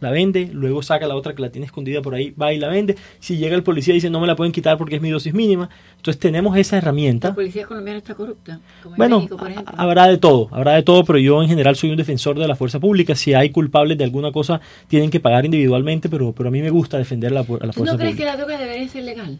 la 0.00 0.10
vende, 0.10 0.48
luego 0.50 0.82
saca 0.82 1.06
la 1.06 1.14
otra 1.14 1.34
que 1.34 1.42
la 1.42 1.50
tiene 1.50 1.66
escondida 1.66 2.00
por 2.00 2.14
ahí, 2.14 2.30
va 2.30 2.54
y 2.54 2.58
la 2.58 2.68
vende. 2.68 2.96
Si 3.18 3.36
llega 3.36 3.54
el 3.54 3.62
policía 3.62 3.92
y 3.92 3.96
dice, 3.98 4.08
no 4.08 4.18
me 4.18 4.26
la 4.26 4.34
pueden 4.34 4.50
quitar 4.50 4.78
porque 4.78 4.96
es 4.96 5.02
mi 5.02 5.10
dosis 5.10 5.34
mínima. 5.34 5.68
Entonces, 5.96 6.18
tenemos 6.18 6.56
esa 6.56 6.78
herramienta. 6.78 7.28
La 7.28 7.34
policía 7.34 7.66
colombiana 7.66 7.98
está 7.98 8.14
corrupta, 8.14 8.60
como 8.82 8.94
en 8.94 8.96
Bueno, 8.98 9.16
México, 9.18 9.36
por 9.36 9.50
ejemplo. 9.50 9.74
ha- 9.76 9.82
habrá 9.82 10.06
de 10.06 10.16
todo, 10.16 10.48
habrá 10.52 10.72
de 10.72 10.82
todo, 10.84 11.04
pero 11.04 11.18
yo 11.18 11.42
en 11.42 11.48
general 11.50 11.76
soy 11.76 11.90
un 11.90 11.96
defensor 11.98 12.38
de 12.38 12.48
la 12.48 12.56
fuerza 12.56 12.80
pública. 12.80 13.14
Si 13.14 13.34
hay 13.34 13.50
culpables 13.50 13.98
de 13.98 14.04
alguna 14.04 14.32
cosa, 14.32 14.62
tienen 14.88 15.10
que 15.10 15.20
pagar 15.20 15.44
individualmente, 15.44 16.08
pero, 16.08 16.32
pero 16.32 16.48
a 16.48 16.52
mí 16.52 16.62
me 16.62 16.70
gusta 16.70 16.96
defender 16.96 17.32
la, 17.32 17.40
la 17.40 17.44
¿Tú 17.46 17.56
fuerza 17.56 17.82
no 17.92 17.98
crees 17.98 18.16
que 18.16 18.22
pública. 18.22 18.24
la 18.24 18.36
droga 18.38 18.58
debería 18.58 18.88
ser 18.88 19.04
legal? 19.04 19.38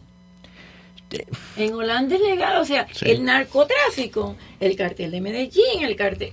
En 1.57 1.73
Holanda 1.73 2.15
es 2.15 2.21
legal, 2.21 2.61
o 2.61 2.65
sea, 2.65 2.87
Sí. 2.91 3.09
el 3.09 3.23
narcotráfico, 3.23 4.35
el 4.59 4.75
cartel 4.75 5.11
de 5.11 5.21
Medellín, 5.21 5.83
el 5.83 5.95
cartel, 5.95 6.31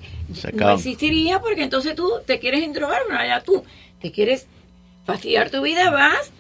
no 0.55 0.71
existiría 0.75 1.41
porque 1.41 1.63
entonces 1.63 1.95
tú 1.95 2.11
te 2.27 2.39
quieres 2.39 2.63
endrogar, 2.65 3.03
bueno, 3.07 3.21
allá 3.21 3.43
tú 3.43 3.65
te 4.01 4.13
quieres 4.13 4.47
fastidiar 5.05 5.51
tu 5.51 5.63
vida, 5.63 5.91
vas, 5.91 6.31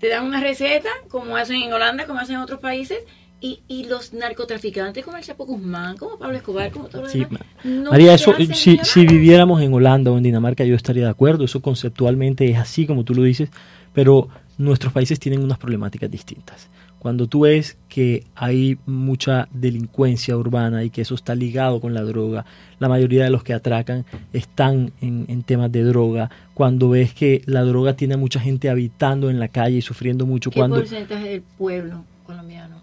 te 0.00 0.08
dan 0.08 0.24
una 0.24 0.40
receta, 0.40 0.90
como 1.08 1.36
hacen 1.36 1.62
en 1.62 1.72
Holanda, 1.72 2.06
como 2.06 2.18
hacen 2.20 2.36
en 2.36 2.42
otros 2.42 2.60
países, 2.60 2.98
y, 3.40 3.60
y 3.68 3.84
los 3.84 4.12
narcotraficantes 4.14 5.04
como 5.04 5.16
el 5.18 5.22
Chapo 5.22 5.44
Guzmán, 5.46 5.96
como 5.98 6.18
Pablo 6.18 6.36
Escobar, 6.38 6.70
como 6.70 6.88
todos 6.88 7.04
los 7.04 7.12
Sí, 7.12 7.20
demás, 7.20 7.42
no 7.64 7.90
María, 7.90 8.14
eso, 8.14 8.34
si, 8.54 8.78
si 8.82 9.06
viviéramos 9.06 9.60
en 9.62 9.72
Holanda 9.74 10.10
o 10.10 10.16
en 10.16 10.22
Dinamarca, 10.24 10.64
yo 10.64 10.74
estaría 10.74 11.04
de 11.04 11.10
acuerdo. 11.10 11.44
Eso 11.44 11.60
conceptualmente 11.60 12.50
es 12.50 12.56
así, 12.58 12.86
como 12.86 13.04
tú 13.04 13.14
lo 13.14 13.22
dices, 13.22 13.50
pero 13.92 14.28
nuestros 14.56 14.92
países 14.92 15.20
tienen 15.20 15.44
unas 15.44 15.58
problemáticas 15.58 16.10
distintas. 16.10 16.68
Cuando 16.98 17.26
tú 17.28 17.40
ves 17.40 17.76
que 17.88 18.24
hay 18.34 18.78
mucha 18.86 19.48
delincuencia 19.52 20.36
urbana 20.36 20.82
y 20.82 20.90
que 20.90 21.02
eso 21.02 21.14
está 21.14 21.34
ligado 21.34 21.80
con 21.80 21.94
la 21.94 22.02
droga, 22.02 22.44
la 22.80 22.88
mayoría 22.88 23.22
de 23.24 23.30
los 23.30 23.44
que 23.44 23.52
atracan 23.54 24.04
están 24.32 24.92
en, 25.00 25.24
en 25.28 25.42
temas 25.44 25.70
de 25.70 25.84
droga. 25.84 26.30
Cuando 26.54 26.88
ves 26.90 27.14
que 27.14 27.42
la 27.46 27.62
droga 27.62 27.94
tiene 27.94 28.14
a 28.14 28.16
mucha 28.16 28.40
gente 28.40 28.68
habitando 28.70 29.30
en 29.30 29.38
la 29.38 29.48
calle 29.48 29.76
y 29.78 29.82
sufriendo 29.82 30.26
mucho, 30.26 30.50
¿Qué 30.50 30.58
cuando 30.58 30.76
porcentaje 30.76 31.28
del 31.28 31.42
pueblo 31.42 32.02
colombiano 32.24 32.76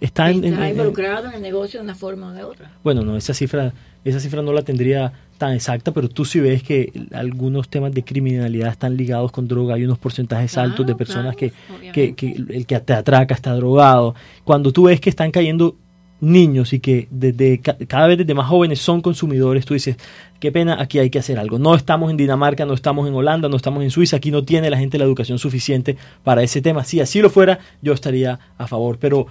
está 0.00 0.30
en, 0.30 0.38
en- 0.44 0.52
está 0.54 0.64
en- 0.66 0.72
involucrado 0.72 1.28
en 1.28 1.34
el 1.34 1.42
negocio 1.42 1.80
de 1.80 1.84
una 1.84 1.94
forma 1.94 2.28
o 2.28 2.32
de 2.32 2.42
otra? 2.44 2.70
Bueno, 2.82 3.02
no, 3.02 3.16
esa 3.16 3.34
cifra, 3.34 3.72
esa 4.04 4.18
cifra 4.20 4.42
no 4.42 4.52
la 4.52 4.62
tendría 4.62 5.12
tan 5.40 5.54
exacta, 5.54 5.90
pero 5.92 6.08
tú 6.08 6.24
sí 6.24 6.38
ves 6.38 6.62
que 6.62 6.92
algunos 7.12 7.68
temas 7.68 7.92
de 7.92 8.04
criminalidad 8.04 8.68
están 8.70 8.96
ligados 8.96 9.32
con 9.32 9.48
droga, 9.48 9.74
hay 9.74 9.84
unos 9.84 9.98
porcentajes 9.98 10.52
Claro, 10.52 10.68
altos 10.70 10.86
de 10.86 10.94
personas 10.94 11.34
claro, 11.34 11.36
que, 11.38 11.52
que, 11.92 12.14
que 12.14 12.54
el 12.56 12.66
que 12.66 12.78
te 12.78 12.92
atraca 12.92 13.34
está 13.34 13.52
drogado. 13.54 14.14
Cuando 14.44 14.70
tú 14.72 14.84
ves 14.84 15.00
que 15.00 15.10
están 15.10 15.30
cayendo 15.32 15.74
niños 16.20 16.74
y 16.74 16.80
que 16.80 17.08
desde 17.10 17.58
ca- 17.60 17.78
cada 17.88 18.06
vez 18.06 18.18
desde 18.18 18.34
más 18.34 18.46
jóvenes 18.46 18.78
son 18.80 19.00
consumidores, 19.00 19.64
tú 19.64 19.72
dices, 19.72 19.96
qué 20.38 20.52
pena, 20.52 20.76
aquí 20.78 20.98
hay 20.98 21.08
que 21.08 21.18
hacer 21.18 21.38
algo. 21.38 21.58
No 21.58 21.74
estamos 21.74 22.10
en 22.10 22.18
Dinamarca, 22.18 22.66
no 22.66 22.74
estamos 22.74 23.08
en 23.08 23.14
Holanda, 23.14 23.48
no 23.48 23.56
estamos 23.56 23.82
en 23.82 23.90
Suiza, 23.90 24.18
aquí 24.18 24.30
no 24.30 24.42
tiene 24.44 24.68
la 24.68 24.76
gente 24.76 24.98
la 24.98 25.04
educación 25.04 25.38
suficiente 25.38 25.96
para 26.22 26.42
ese 26.42 26.60
tema. 26.60 26.84
Si 26.84 27.00
así 27.00 27.22
lo 27.22 27.30
fuera, 27.30 27.58
yo 27.80 27.94
estaría 27.94 28.38
a 28.58 28.66
favor, 28.66 28.98
pero 29.00 29.26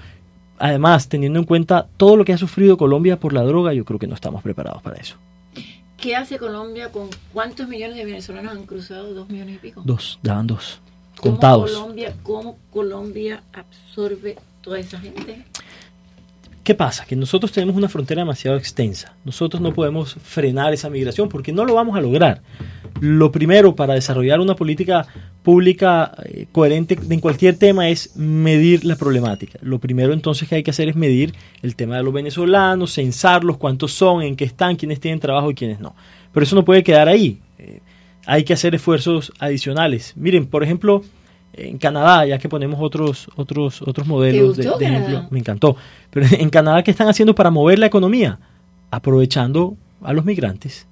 además, 0.57 1.07
teniendo 1.07 1.37
en 1.39 1.45
cuenta 1.45 1.87
todo 1.97 2.17
lo 2.17 2.25
que 2.25 2.33
ha 2.33 2.37
sufrido 2.39 2.75
Colombia 2.77 3.19
por 3.19 3.33
la 3.33 3.43
droga, 3.43 3.71
yo 3.73 3.85
creo 3.85 3.99
que 3.99 4.07
no 4.07 4.15
estamos 4.15 4.41
preparados 4.41 4.81
para 4.81 4.97
eso. 4.97 5.15
¿Qué 6.01 6.15
hace 6.15 6.37
Colombia 6.37 6.91
con 6.91 7.09
cuántos 7.33 7.67
millones 7.67 7.97
de 7.97 8.05
venezolanos 8.05 8.53
han 8.53 8.65
cruzado? 8.65 9.13
Dos 9.13 9.29
millones 9.29 9.55
y 9.55 9.59
pico. 9.59 9.81
Dos, 9.83 10.19
ya 10.23 10.35
van 10.35 10.47
dos, 10.47 10.79
¿Cómo 11.17 11.33
contados. 11.33 11.71
Colombia, 11.71 12.15
¿Cómo 12.23 12.57
Colombia 12.71 13.43
absorbe 13.51 14.37
toda 14.61 14.79
esa 14.79 14.99
gente? 14.99 15.45
¿Qué 16.69 16.75
pasa? 16.75 17.03
Que 17.07 17.15
nosotros 17.15 17.51
tenemos 17.51 17.75
una 17.75 17.89
frontera 17.89 18.21
demasiado 18.21 18.55
extensa. 18.55 19.15
Nosotros 19.25 19.59
no 19.59 19.73
podemos 19.73 20.13
frenar 20.21 20.71
esa 20.71 20.87
migración 20.87 21.27
porque 21.27 21.51
no 21.51 21.65
lo 21.65 21.73
vamos 21.73 21.97
a 21.97 21.99
lograr. 21.99 22.43
Lo 23.01 23.31
primero 23.31 23.75
para 23.75 23.95
desarrollar 23.95 24.39
una 24.39 24.55
política 24.55 25.07
pública 25.41 26.13
eh, 26.25 26.45
coherente 26.51 26.95
en 27.09 27.19
cualquier 27.21 27.57
tema 27.57 27.89
es 27.89 28.15
medir 28.15 28.85
la 28.85 28.97
problemática. 28.97 29.57
Lo 29.63 29.79
primero 29.79 30.13
entonces 30.13 30.47
que 30.47 30.57
hay 30.57 30.61
que 30.61 30.69
hacer 30.69 30.89
es 30.89 30.95
medir 30.95 31.33
el 31.63 31.75
tema 31.75 31.97
de 31.97 32.03
los 32.03 32.13
venezolanos, 32.13 32.93
censarlos, 32.93 33.57
cuántos 33.57 33.91
son, 33.91 34.21
en 34.21 34.35
qué 34.35 34.45
están, 34.45 34.75
quiénes 34.75 34.99
tienen 34.99 35.19
trabajo 35.19 35.49
y 35.49 35.55
quiénes 35.55 35.79
no. 35.79 35.95
Pero 36.31 36.43
eso 36.43 36.55
no 36.55 36.65
puede 36.65 36.83
quedar 36.83 37.07
ahí. 37.07 37.39
Eh, 37.57 37.79
hay 38.27 38.43
que 38.43 38.53
hacer 38.53 38.75
esfuerzos 38.75 39.33
adicionales. 39.39 40.13
Miren, 40.15 40.45
por 40.45 40.63
ejemplo, 40.63 41.01
en 41.53 41.77
Canadá, 41.77 42.25
ya 42.25 42.37
que 42.37 42.49
ponemos 42.49 42.79
otros 42.81 43.29
otros 43.35 43.81
otros 43.81 44.07
modelos 44.07 44.57
de, 44.57 44.71
de 44.77 44.85
ejemplo, 44.85 45.27
me 45.29 45.39
encantó. 45.39 45.75
Pero 46.09 46.25
en 46.31 46.49
Canadá, 46.49 46.83
¿qué 46.83 46.91
están 46.91 47.07
haciendo 47.07 47.35
para 47.35 47.49
mover 47.49 47.79
la 47.79 47.87
economía? 47.87 48.39
Aprovechando 48.91 49.75
a 50.01 50.13
los 50.13 50.25
migrantes, 50.25 50.87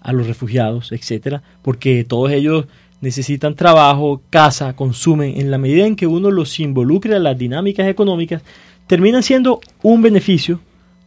a 0.00 0.12
los 0.12 0.26
refugiados, 0.26 0.92
etcétera, 0.92 1.42
porque 1.62 2.04
todos 2.04 2.30
ellos 2.32 2.66
necesitan 3.00 3.54
trabajo, 3.54 4.22
casa, 4.30 4.74
consumen. 4.74 5.38
En 5.38 5.50
la 5.50 5.58
medida 5.58 5.86
en 5.86 5.96
que 5.96 6.06
uno 6.06 6.30
los 6.30 6.58
involucre 6.60 7.14
a 7.14 7.18
las 7.18 7.36
dinámicas 7.36 7.86
económicas, 7.88 8.42
terminan 8.86 9.22
siendo 9.22 9.60
un 9.82 10.02
beneficio 10.02 10.60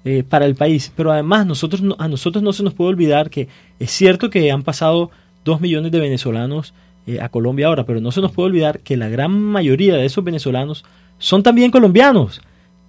eh, 0.04 0.24
para 0.28 0.46
el 0.46 0.56
país. 0.56 0.92
Pero 0.96 1.12
además 1.12 1.48
nosotros, 1.48 1.82
a 1.98 2.08
nosotros 2.08 2.44
no 2.44 2.54
se 2.54 2.64
nos 2.64 2.74
puede 2.74 2.92
olvidar 2.92 3.30
que 3.30 3.48
es 3.80 3.92
cierto 3.92 4.30
que 4.30 4.52
han 4.52 4.64
pasado 4.64 5.10
dos 5.44 5.62
millones 5.62 5.92
de 5.92 6.00
venezolanos 6.00 6.74
eh, 7.08 7.20
a 7.22 7.30
Colombia 7.30 7.68
ahora, 7.68 7.86
pero 7.86 8.02
no 8.02 8.12
se 8.12 8.22
nos 8.22 8.32
puede 8.32 8.48
olvidar 8.48 8.80
que 8.80 8.98
la 8.98 9.10
gran 9.10 9.32
mayoría 9.32 9.96
de 9.96 10.06
esos 10.06 10.24
venezolanos 10.24 10.84
son 11.18 11.44
también 11.44 11.72
colombianos. 11.72 12.42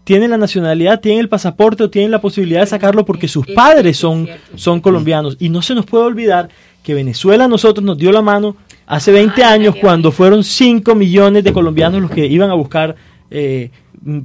Tienen 0.04 0.30
la 0.30 0.38
nacionalidad, 0.38 1.00
tienen 1.00 1.20
el 1.20 1.28
pasaporte 1.28 1.82
o 1.82 1.90
tienen 1.90 2.12
la 2.12 2.20
posibilidad 2.20 2.60
de 2.60 2.66
sacarlo 2.66 3.04
porque 3.04 3.26
sus 3.26 3.46
padres 3.48 3.96
son, 3.96 4.28
son 4.54 4.80
colombianos. 4.80 5.36
Y 5.40 5.48
no 5.48 5.62
se 5.62 5.74
nos 5.74 5.84
puede 5.84 6.04
olvidar 6.04 6.48
que 6.82 6.94
Venezuela 6.94 7.46
a 7.46 7.48
nosotros 7.48 7.84
nos 7.84 7.98
dio 7.98 8.12
la 8.12 8.22
mano 8.22 8.56
hace 8.86 9.10
20 9.10 9.42
años 9.42 9.74
cuando 9.80 10.12
fueron 10.12 10.44
5 10.44 10.94
millones 10.94 11.42
de 11.42 11.52
colombianos 11.52 12.00
los 12.00 12.10
que 12.10 12.24
iban 12.26 12.50
a 12.50 12.54
buscar 12.54 12.94
eh, 13.30 13.70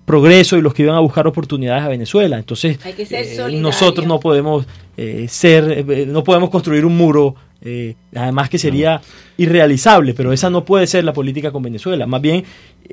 progreso 0.05 0.57
y 0.57 0.61
los 0.61 0.73
que 0.73 0.83
iban 0.83 0.95
a 0.95 0.99
buscar 0.99 1.25
oportunidades 1.25 1.83
a 1.83 1.87
Venezuela. 1.87 2.37
Entonces, 2.37 2.77
eh, 2.85 3.59
nosotros 3.59 4.05
no 4.05 4.19
podemos 4.19 4.67
eh, 4.95 5.25
ser, 5.27 6.07
no 6.07 6.23
podemos 6.23 6.51
construir 6.51 6.85
un 6.85 6.95
muro, 6.95 7.35
eh, 7.61 7.95
además 8.15 8.49
que 8.49 8.57
sería 8.57 9.01
irrealizable, 9.37 10.13
pero 10.13 10.33
esa 10.33 10.49
no 10.49 10.65
puede 10.65 10.87
ser 10.87 11.03
la 11.03 11.13
política 11.13 11.51
con 11.51 11.63
Venezuela. 11.63 12.07
Más 12.07 12.21
bien, 12.21 12.43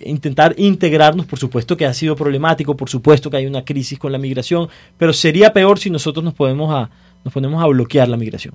intentar 0.04 0.54
integrarnos, 0.59 1.26
por 1.26 1.38
supuesto 1.38 1.76
que 1.76 1.87
ha 1.87 1.94
sido 1.94 2.14
problemático, 2.16 2.76
por 2.76 2.90
supuesto 2.90 3.31
que 3.31 3.38
hay 3.38 3.46
una 3.46 3.64
crisis 3.64 3.98
con 3.98 4.12
la 4.12 4.18
migración, 4.18 4.68
pero 4.96 5.12
sería 5.12 5.52
peor 5.52 5.78
si 5.78 5.90
nosotros 5.90 6.24
nos, 6.24 6.35
podemos 6.35 6.74
a, 6.74 6.90
nos 7.24 7.33
ponemos 7.33 7.62
a 7.62 7.66
bloquear 7.66 8.09
la 8.09 8.16
migración. 8.16 8.54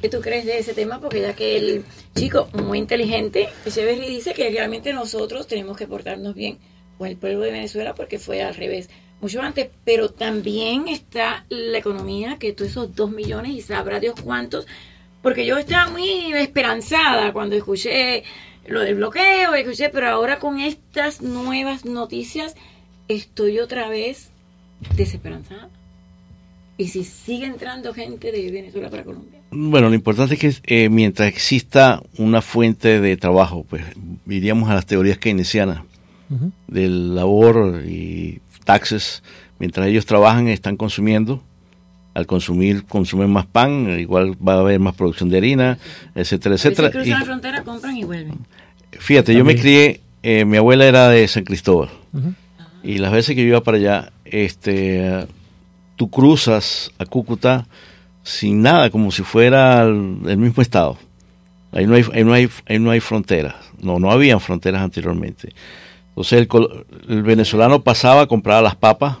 ¿Qué 0.00 0.08
tú 0.08 0.20
crees 0.20 0.46
de 0.46 0.58
ese 0.58 0.74
tema? 0.74 1.00
Porque 1.00 1.20
ya 1.20 1.34
que 1.34 1.56
el 1.56 1.84
chico 2.14 2.48
muy 2.52 2.78
inteligente, 2.78 3.48
Echeverry 3.66 4.08
dice 4.08 4.32
que 4.32 4.48
realmente 4.50 4.92
nosotros 4.92 5.48
tenemos 5.48 5.76
que 5.76 5.88
portarnos 5.88 6.34
bien 6.34 6.58
con 6.96 7.08
el 7.08 7.16
pueblo 7.16 7.40
de 7.40 7.50
Venezuela 7.50 7.94
porque 7.94 8.18
fue 8.18 8.42
al 8.42 8.54
revés 8.54 8.88
mucho 9.20 9.42
antes, 9.42 9.68
pero 9.84 10.10
también 10.10 10.86
está 10.86 11.44
la 11.48 11.78
economía, 11.78 12.38
que 12.38 12.52
tú 12.52 12.64
esos 12.64 12.94
dos 12.94 13.10
millones 13.10 13.52
y 13.52 13.60
sabrá 13.60 13.98
Dios 13.98 14.14
cuántos, 14.22 14.66
porque 15.22 15.46
yo 15.46 15.58
estaba 15.58 15.90
muy 15.90 16.32
esperanzada 16.34 17.32
cuando 17.32 17.56
escuché 17.56 18.24
lo 18.66 18.80
del 18.80 18.96
bloqueo, 18.96 19.54
escuché, 19.54 19.88
pero 19.88 20.08
ahora 20.08 20.38
con 20.38 20.60
estas 20.60 21.22
nuevas 21.22 21.84
noticias 21.84 22.54
estoy 23.08 23.58
otra 23.58 23.88
vez 23.88 24.30
desesperanzada. 24.96 25.70
¿Y 26.76 26.88
si 26.88 27.02
sigue 27.02 27.46
entrando 27.46 27.92
gente 27.92 28.30
de 28.30 28.52
Venezuela 28.52 28.88
para 28.88 29.02
Colombia? 29.02 29.40
Bueno, 29.50 29.88
lo 29.88 29.94
importante 29.96 30.34
es 30.34 30.60
que 30.60 30.84
eh, 30.84 30.88
mientras 30.88 31.28
exista 31.28 32.00
una 32.18 32.40
fuente 32.40 33.00
de 33.00 33.16
trabajo, 33.16 33.66
pues 33.68 33.82
iríamos 34.28 34.70
a 34.70 34.74
las 34.74 34.86
teorías 34.86 35.18
keynesianas 35.18 35.82
uh 36.30 36.34
-huh. 36.34 36.52
del 36.68 37.16
labor 37.16 37.82
y 37.84 38.40
taxes. 38.64 39.24
Mientras 39.58 39.88
ellos 39.88 40.06
trabajan, 40.06 40.46
están 40.46 40.76
consumiendo. 40.76 41.42
Al 42.18 42.26
consumir, 42.26 42.84
consumen 42.84 43.30
más 43.30 43.46
pan, 43.46 44.00
igual 44.00 44.36
va 44.46 44.54
a 44.54 44.58
haber 44.58 44.80
más 44.80 44.96
producción 44.96 45.28
de 45.28 45.38
harina, 45.38 45.78
etcétera, 46.16 46.56
etcétera. 46.56 46.88
Si 46.88 46.92
cruzan 46.92 47.06
y, 47.06 47.10
la 47.10 47.24
frontera, 47.24 47.62
compran 47.62 47.96
y 47.96 48.02
vuelven. 48.02 48.38
Fíjate, 48.90 49.34
yo 49.34 49.44
me 49.44 49.54
crié, 49.54 50.00
eh, 50.24 50.44
mi 50.44 50.56
abuela 50.56 50.84
era 50.84 51.08
de 51.08 51.28
San 51.28 51.44
Cristóbal. 51.44 51.90
Uh 52.12 52.18
-huh. 52.18 52.34
Y 52.82 52.98
las 52.98 53.12
veces 53.12 53.36
que 53.36 53.42
yo 53.42 53.48
iba 53.48 53.62
para 53.62 53.76
allá, 53.76 54.12
este, 54.24 55.28
tú 55.94 56.10
cruzas 56.10 56.90
a 56.98 57.06
Cúcuta 57.06 57.68
sin 58.24 58.62
nada, 58.62 58.90
como 58.90 59.12
si 59.12 59.22
fuera 59.22 59.82
el, 59.82 60.18
el 60.26 60.38
mismo 60.38 60.60
estado. 60.60 60.98
Ahí 61.70 61.86
no 61.86 61.94
hay, 61.94 62.04
ahí 62.12 62.24
no 62.24 62.32
hay, 62.32 62.48
ahí 62.66 62.78
no 62.78 62.90
hay 62.90 63.00
fronteras. 63.00 63.54
No, 63.80 63.98
no 63.98 64.10
habían 64.10 64.40
fronteras 64.40 64.82
anteriormente. 64.82 65.52
Entonces 66.08 66.40
el, 66.40 66.48
el, 67.08 67.22
venezolano 67.22 67.82
pasaba, 67.82 68.26
compraba 68.26 68.60
las 68.60 68.74
papas, 68.74 69.18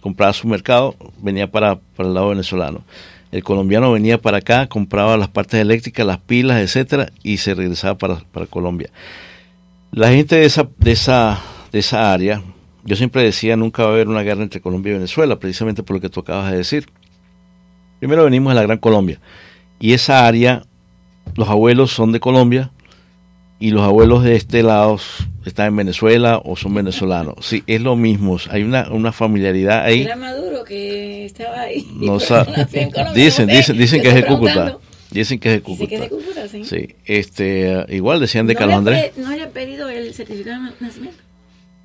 compraba 0.00 0.32
su 0.32 0.48
mercado, 0.48 0.94
venía 1.18 1.50
para, 1.50 1.78
para 1.96 2.08
el 2.08 2.14
lado 2.14 2.28
venezolano. 2.28 2.82
El 3.30 3.44
colombiano 3.44 3.92
venía 3.92 4.18
para 4.18 4.38
acá, 4.38 4.68
compraba 4.68 5.16
las 5.16 5.28
partes 5.28 5.60
eléctricas, 5.60 6.06
las 6.06 6.18
pilas, 6.18 6.60
etcétera, 6.60 7.10
y 7.22 7.38
se 7.38 7.54
regresaba 7.54 7.98
para, 7.98 8.16
para 8.32 8.46
Colombia. 8.46 8.90
La 9.90 10.08
gente 10.08 10.36
de 10.36 10.46
esa, 10.46 10.68
de 10.78 10.92
esa, 10.92 11.40
de 11.72 11.78
esa 11.80 12.12
área, 12.12 12.42
yo 12.84 12.96
siempre 12.96 13.22
decía 13.22 13.56
nunca 13.56 13.82
va 13.82 13.90
a 13.90 13.92
haber 13.92 14.08
una 14.08 14.22
guerra 14.22 14.42
entre 14.42 14.60
Colombia 14.60 14.90
y 14.90 14.94
Venezuela, 14.94 15.38
precisamente 15.38 15.82
por 15.82 15.96
lo 15.96 16.00
que 16.00 16.08
tú 16.08 16.20
acabas 16.20 16.50
de 16.50 16.58
decir. 16.58 16.86
Primero 17.98 18.24
venimos 18.24 18.52
de 18.52 18.54
la 18.54 18.62
Gran 18.62 18.78
Colombia, 18.78 19.20
y 19.78 19.92
esa 19.92 20.26
área, 20.26 20.62
los 21.34 21.48
abuelos 21.48 21.90
son 21.90 22.12
de 22.12 22.20
Colombia, 22.20 22.70
y 23.58 23.70
los 23.72 23.82
abuelos 23.82 24.22
de 24.22 24.36
este 24.36 24.62
lado 24.62 24.98
están 25.48 25.68
en 25.68 25.76
Venezuela 25.76 26.40
o 26.44 26.56
son 26.56 26.74
venezolanos. 26.74 27.34
Sí, 27.40 27.62
es 27.66 27.80
lo 27.80 27.96
mismo, 27.96 28.38
hay 28.50 28.62
una, 28.62 28.90
una 28.90 29.12
familiaridad 29.12 29.84
ahí. 29.84 30.02
Era 30.02 30.16
Maduro 30.16 30.64
que 30.64 31.24
estaba 31.24 31.60
ahí. 31.62 31.86
No 31.94 32.18
dicen, 33.14 33.48
dicen, 33.48 33.76
dicen 33.78 34.02
que 34.02 34.08
es 34.08 34.14
de 34.14 34.26
Cúcuta. 34.26 34.78
Dicen 35.10 35.38
que 35.38 35.48
es 35.48 35.54
de 35.56 35.62
Cúcuta. 35.62 35.84
Dicen 35.84 35.88
que 35.88 36.04
es 36.04 36.10
de 36.10 36.16
Cúcuta, 36.16 36.48
sí. 36.48 36.64
sí. 36.64 36.94
este, 37.04 37.86
igual 37.88 38.20
decían 38.20 38.46
de 38.46 38.54
¿No 38.54 38.58
Carlos 38.58 38.78
Andrés. 38.78 39.12
¿No 39.16 39.30
le 39.30 39.42
ha 39.42 39.50
pedido 39.50 39.88
el 39.88 40.14
certificado 40.14 40.64
de 40.64 40.70
nacimiento? 40.80 41.22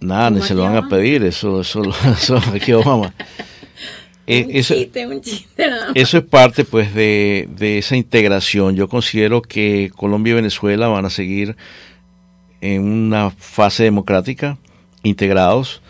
Nada, 0.03 0.29
ni 0.29 0.41
se 0.41 0.53
lo 0.53 0.63
van 0.63 0.75
a 0.75 0.89
pedir, 0.89 1.23
eso, 1.23 1.61
eso, 1.61 1.81
eso, 2.17 2.37
aquí 2.53 2.73
Obama. 2.73 3.13
Un 4.25 4.47
eso, 4.51 4.75
chiste, 4.75 5.05
un 5.05 5.21
chiste, 5.21 5.69
no. 5.69 5.75
eso 5.95 6.17
es 6.17 6.23
parte 6.23 6.63
pues 6.63 6.93
de, 6.93 7.47
de, 7.57 7.77
esa 7.77 7.95
integración. 7.95 8.75
Yo 8.75 8.87
considero 8.87 9.41
que 9.41 9.91
Colombia 9.95 10.31
y 10.31 10.35
Venezuela 10.35 10.87
van 10.87 11.05
a 11.05 11.09
seguir 11.09 11.57
en 12.63 12.81
una 12.81 13.29
fase 13.29 13.83
democrática, 13.83 14.57
integrados. 15.03 15.81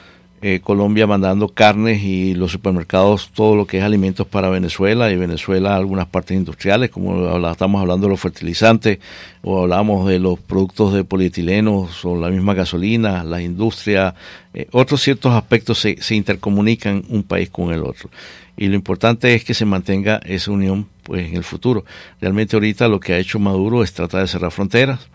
Eh, 0.41 0.59
Colombia 0.61 1.07
mandando 1.07 1.47
carnes 1.47 2.03
y 2.03 2.33
los 2.33 2.51
supermercados 2.51 3.29
todo 3.33 3.55
lo 3.55 3.65
que 3.65 3.77
es 3.77 3.83
alimentos 3.83 4.27
para 4.27 4.49
Venezuela 4.49 5.09
y 5.09 5.15
Venezuela 5.15 5.73
algunas 5.73 6.07
partes 6.07 6.35
industriales, 6.35 6.89
como 6.89 7.37
estamos 7.47 7.79
hablando 7.79 8.07
de 8.07 8.11
los 8.11 8.19
fertilizantes 8.19 8.99
o 9.41 9.61
hablamos 9.61 10.05
de 10.05 10.19
los 10.19 10.37
productos 10.39 10.93
de 10.93 11.05
polietilenos 11.05 12.03
o 12.03 12.17
la 12.17 12.29
misma 12.29 12.55
gasolina, 12.55 13.23
la 13.23 13.41
industria, 13.41 14.15
eh, 14.53 14.67
otros 14.71 15.01
ciertos 15.01 15.31
aspectos 15.31 15.79
se, 15.79 16.01
se 16.01 16.15
intercomunican 16.15 17.05
un 17.07 17.23
país 17.23 17.49
con 17.49 17.71
el 17.71 17.83
otro. 17.83 18.09
Y 18.57 18.67
lo 18.67 18.75
importante 18.75 19.33
es 19.35 19.45
que 19.45 19.53
se 19.53 19.63
mantenga 19.63 20.19
esa 20.25 20.51
unión 20.51 20.87
pues 21.03 21.25
en 21.29 21.37
el 21.37 21.43
futuro. 21.45 21.85
Realmente 22.19 22.57
ahorita 22.57 22.89
lo 22.89 22.99
que 22.99 23.13
ha 23.13 23.17
hecho 23.17 23.39
Maduro 23.39 23.81
es 23.81 23.93
tratar 23.93 24.21
de 24.21 24.27
cerrar 24.27 24.51
fronteras 24.51 25.07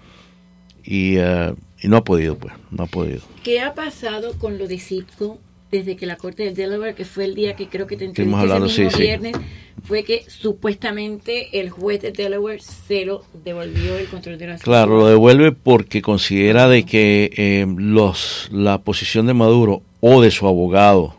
y 0.84 1.18
uh, 1.18 1.54
y 1.80 1.88
no 1.88 1.98
ha 1.98 2.04
podido, 2.04 2.36
pues, 2.36 2.54
no 2.70 2.84
ha 2.84 2.86
podido. 2.86 3.20
¿Qué 3.42 3.60
ha 3.60 3.74
pasado 3.74 4.36
con 4.38 4.58
lo 4.58 4.66
de 4.66 4.78
Citgo 4.78 5.38
desde 5.70 5.96
que 5.96 6.06
la 6.06 6.16
Corte 6.16 6.44
del 6.44 6.54
Delaware, 6.54 6.94
que 6.94 7.04
fue 7.04 7.24
el 7.24 7.34
día 7.34 7.54
que 7.54 7.68
creo 7.68 7.86
que 7.86 7.96
te 7.96 8.06
entrevisté 8.06 8.46
ese 8.46 8.60
mismo 8.60 8.90
sí, 8.90 9.02
viernes, 9.02 9.36
sí. 9.36 9.42
fue 9.84 10.02
que 10.02 10.24
supuestamente 10.26 11.60
el 11.60 11.68
juez 11.68 12.00
de 12.00 12.10
Delaware 12.10 12.62
se 12.62 13.04
lo 13.04 13.24
devolvió 13.44 13.98
el 13.98 14.06
control 14.06 14.38
de 14.38 14.46
la 14.46 14.56
Claro, 14.56 14.96
lo 14.96 15.06
devuelve 15.08 15.52
porque 15.52 16.00
considera 16.00 16.68
de 16.68 16.84
que 16.84 17.30
eh, 17.36 17.66
los 17.76 18.48
la 18.50 18.78
posición 18.78 19.26
de 19.26 19.34
Maduro 19.34 19.82
o 20.00 20.22
de 20.22 20.30
su 20.30 20.48
abogado, 20.48 21.14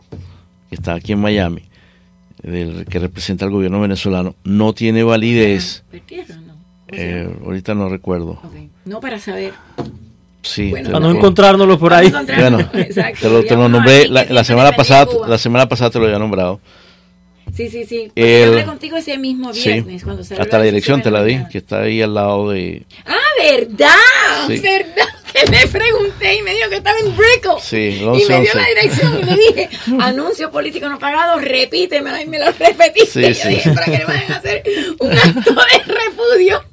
que 0.70 0.76
está 0.76 0.96
aquí 0.96 1.12
en 1.12 1.20
Miami, 1.20 1.62
del, 2.42 2.86
que 2.86 2.98
representa 2.98 3.46
al 3.46 3.52
gobierno 3.52 3.80
venezolano, 3.80 4.36
no 4.44 4.74
tiene 4.74 5.04
validez. 5.04 5.84
¿Perdieron, 5.92 6.48
no? 6.48 6.49
Eh, 6.92 7.30
ahorita 7.46 7.74
no 7.76 7.90
recuerdo. 7.90 8.40
Okay. 8.44 8.70
No 8.86 9.00
para 9.00 9.20
saber. 9.20 9.54
Sí, 10.42 10.70
bueno, 10.70 10.92
para 10.92 11.00
no 11.00 11.12
encontrárnoslo 11.12 11.78
por 11.78 11.94
ahí. 11.94 12.12
Bueno, 12.12 12.60
Exacto, 12.74 13.20
te 13.22 13.30
lo, 13.30 13.44
te 13.44 13.56
lo 13.56 13.68
nombré 13.68 14.08
la, 14.08 14.24
la, 14.26 14.44
semana 14.44 14.72
pasada, 14.72 15.08
la 15.28 15.38
semana 15.38 15.68
pasada 15.68 15.92
te 15.92 16.00
lo 16.00 16.06
había 16.06 16.20
nombrado. 16.20 16.60
Sí, 17.54 17.70
sí, 17.70 17.86
sí. 17.86 18.12
El, 18.16 18.46
yo 18.46 18.52
hablé 18.52 18.66
contigo 18.66 18.98
ese 18.98 19.18
mismo 19.18 19.52
viernes 19.52 20.02
sí, 20.02 20.06
cuando 20.06 20.24
se 20.24 20.36
Hasta 20.36 20.60
la 20.60 20.64
dirección 20.64 21.02
te 21.02 21.12
la 21.12 21.24
di, 21.24 21.44
que 21.52 21.58
está 21.58 21.82
ahí 21.82 22.02
al 22.02 22.14
lado 22.14 22.52
de. 22.52 22.86
Ah, 23.06 23.16
verdad, 23.38 24.48
sí. 24.48 24.60
verdad. 24.60 25.09
Que 25.34 25.52
le 25.52 25.68
pregunté 25.68 26.36
y 26.36 26.42
me 26.42 26.54
dijo 26.54 26.70
que 26.70 26.78
estaba 26.78 26.98
en 27.00 27.16
Brickell. 27.16 27.60
Sí, 27.62 28.02
11, 28.04 28.24
y 28.24 28.28
me 28.28 28.42
dio 28.42 28.52
11. 28.52 28.58
la 28.58 28.68
dirección 28.68 29.20
y 29.20 29.24
le 29.24 29.36
dije, 29.36 29.70
anuncio 30.00 30.52
político 30.52 30.90
no 30.90 30.98
pagado, 30.98 31.40
repítemelo 31.40 32.20
y 32.20 32.26
me 32.26 32.40
lo 32.40 32.46
repetiste. 32.52 33.06
Sí, 33.06 33.20
y 33.30 33.36
sí. 33.36 33.48
dije, 33.50 33.72
para 33.72 33.86
que 33.86 33.98
le 33.98 34.06
vayan 34.06 34.32
a 34.32 34.36
hacer 34.38 34.64
un 35.00 35.12
acto 35.12 35.54
de 35.54 35.94
repudio. 35.94 36.64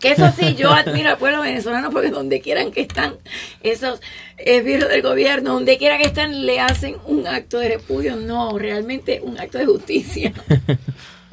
Que 0.00 0.12
eso 0.12 0.32
sí, 0.38 0.54
yo 0.54 0.70
admiro 0.70 1.10
al 1.10 1.18
pueblo 1.18 1.40
venezolano 1.40 1.90
porque 1.90 2.10
donde 2.10 2.40
quieran 2.40 2.70
que 2.70 2.82
están 2.82 3.16
esos 3.62 4.00
esbirros 4.38 4.88
del 4.90 5.02
gobierno, 5.02 5.54
donde 5.54 5.78
quiera 5.78 5.98
que 5.98 6.04
están, 6.04 6.46
le 6.46 6.60
hacen 6.60 6.96
un 7.06 7.26
acto 7.26 7.58
de 7.58 7.68
repudio. 7.68 8.16
No, 8.16 8.58
realmente 8.58 9.20
un 9.22 9.38
acto 9.40 9.58
de 9.58 9.66
justicia. 9.66 10.32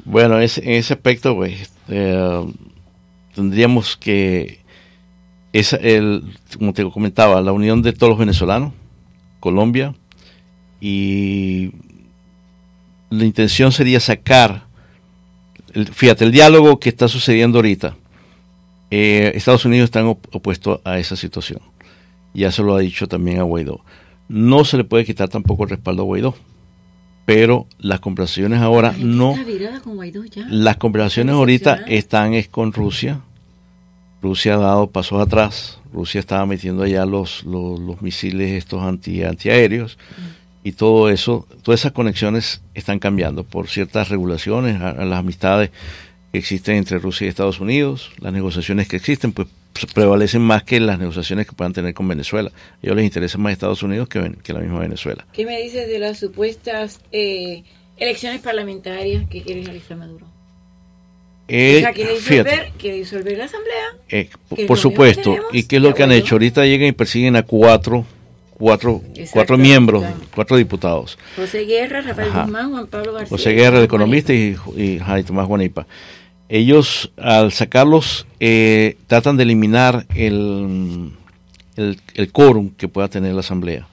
Bueno, 0.04 0.38
es, 0.40 0.58
en 0.58 0.70
ese 0.72 0.94
aspecto, 0.94 1.34
pues, 1.34 1.72
eh, 1.88 2.44
tendríamos 3.34 3.96
que, 3.96 4.63
es 5.54 5.72
el, 5.72 6.24
como 6.58 6.72
te 6.74 6.84
comentaba, 6.90 7.40
la 7.40 7.52
unión 7.52 7.80
de 7.80 7.92
todos 7.94 8.10
los 8.10 8.18
venezolanos, 8.18 8.72
Colombia, 9.40 9.94
y 10.80 11.70
la 13.10 13.24
intención 13.24 13.70
sería 13.72 14.00
sacar, 14.00 14.64
el- 15.72 15.86
fíjate, 15.88 16.24
el 16.24 16.32
diálogo 16.32 16.78
que 16.80 16.88
está 16.88 17.06
sucediendo 17.08 17.58
ahorita, 17.58 17.96
eh, 18.90 19.32
Estados 19.36 19.64
Unidos 19.64 19.84
está 19.86 20.04
opuesto 20.04 20.80
a 20.84 20.98
esa 20.98 21.16
situación. 21.16 21.60
Ya 22.34 22.50
se 22.50 22.62
lo 22.62 22.74
ha 22.74 22.80
dicho 22.80 23.06
también 23.06 23.38
a 23.38 23.42
Guaidó. 23.44 23.80
No 24.28 24.64
se 24.64 24.76
le 24.76 24.84
puede 24.84 25.04
quitar 25.04 25.28
tampoco 25.28 25.62
el 25.64 25.70
respaldo 25.70 26.02
a 26.02 26.06
Guaidó, 26.06 26.34
pero 27.26 27.66
las 27.78 28.00
conversaciones 28.00 28.60
ahora 28.60 28.92
no... 28.98 29.32
Está 29.32 29.44
virada 29.44 29.80
con 29.80 29.94
Guaidó 29.94 30.24
ya. 30.24 30.46
Las 30.48 30.76
conversaciones 30.78 31.34
ahorita 31.34 31.84
están 31.86 32.34
es 32.34 32.48
con 32.48 32.72
Rusia. 32.72 33.20
Rusia 34.24 34.54
ha 34.54 34.58
dado 34.58 34.90
pasos 34.90 35.20
atrás. 35.20 35.78
Rusia 35.92 36.18
estaba 36.18 36.46
metiendo 36.46 36.82
allá 36.82 37.04
los, 37.04 37.44
los, 37.44 37.78
los 37.78 38.02
misiles 38.02 38.52
estos 38.52 38.82
anti, 38.82 39.22
antiaéreos 39.22 39.98
y 40.64 40.72
todo 40.72 41.10
eso, 41.10 41.46
todas 41.62 41.80
esas 41.80 41.92
conexiones 41.92 42.62
están 42.72 42.98
cambiando 42.98 43.44
por 43.44 43.68
ciertas 43.68 44.08
regulaciones, 44.08 44.80
a, 44.80 44.90
a 44.90 45.04
las 45.04 45.18
amistades 45.18 45.70
que 46.32 46.38
existen 46.38 46.76
entre 46.76 46.98
Rusia 46.98 47.26
y 47.26 47.28
Estados 47.28 47.60
Unidos, 47.60 48.12
las 48.18 48.32
negociaciones 48.32 48.88
que 48.88 48.96
existen, 48.96 49.32
pues 49.32 49.46
prevalecen 49.92 50.40
más 50.40 50.62
que 50.62 50.80
las 50.80 50.98
negociaciones 50.98 51.46
que 51.46 51.52
puedan 51.52 51.74
tener 51.74 51.92
con 51.92 52.08
Venezuela. 52.08 52.50
A 52.50 52.78
ellos 52.82 52.96
les 52.96 53.04
interesa 53.04 53.36
más 53.36 53.52
Estados 53.52 53.82
Unidos 53.82 54.08
que, 54.08 54.36
que 54.42 54.52
la 54.54 54.60
misma 54.60 54.80
Venezuela. 54.80 55.26
¿Qué 55.34 55.44
me 55.44 55.60
dices 55.60 55.86
de 55.86 55.98
las 55.98 56.18
supuestas 56.18 57.00
eh, 57.12 57.62
elecciones 57.98 58.40
parlamentarias 58.40 59.28
que 59.28 59.42
quiere 59.42 59.62
realizar 59.64 59.98
Maduro? 59.98 60.33
Eh, 61.46 61.76
o 61.76 61.80
sea, 61.80 61.92
quiere 61.92 62.14
disolver, 62.14 62.72
quiere 62.78 62.96
disolver 62.98 63.38
la 63.38 63.44
asamblea. 63.44 63.84
Eh, 64.08 64.30
por 64.66 64.78
supuesto. 64.78 65.36
¿Y 65.52 65.64
qué 65.64 65.76
es 65.76 65.82
lo 65.82 65.94
que 65.94 66.02
han 66.02 66.12
hecho? 66.12 66.36
Ahorita 66.36 66.64
llegan 66.64 66.88
y 66.88 66.92
persiguen 66.92 67.36
a 67.36 67.42
cuatro, 67.42 68.06
cuatro, 68.54 69.02
Exacto, 69.08 69.30
cuatro 69.32 69.58
miembros, 69.58 70.04
cuatro 70.34 70.56
diputados. 70.56 71.18
José 71.36 71.64
Guerra, 71.66 72.00
Rafael 72.00 72.30
Ajá. 72.30 72.42
Guzmán, 72.44 72.70
Juan 72.70 72.86
Pablo 72.86 73.12
García. 73.12 73.28
José 73.28 73.52
Guerra, 73.52 73.78
el 73.78 73.84
economista, 73.84 74.32
y, 74.32 74.56
y 74.76 74.98
Jai 74.98 75.22
Tomás 75.22 75.46
Guanipa. 75.46 75.86
Ellos, 76.48 77.10
al 77.16 77.52
sacarlos, 77.52 78.26
eh, 78.40 78.96
tratan 79.06 79.36
de 79.36 79.42
eliminar 79.42 80.06
el, 80.14 81.10
el, 81.76 81.98
el 82.14 82.32
quórum 82.32 82.70
que 82.70 82.88
pueda 82.88 83.08
tener 83.08 83.34
la 83.34 83.40
Asamblea. 83.40 83.86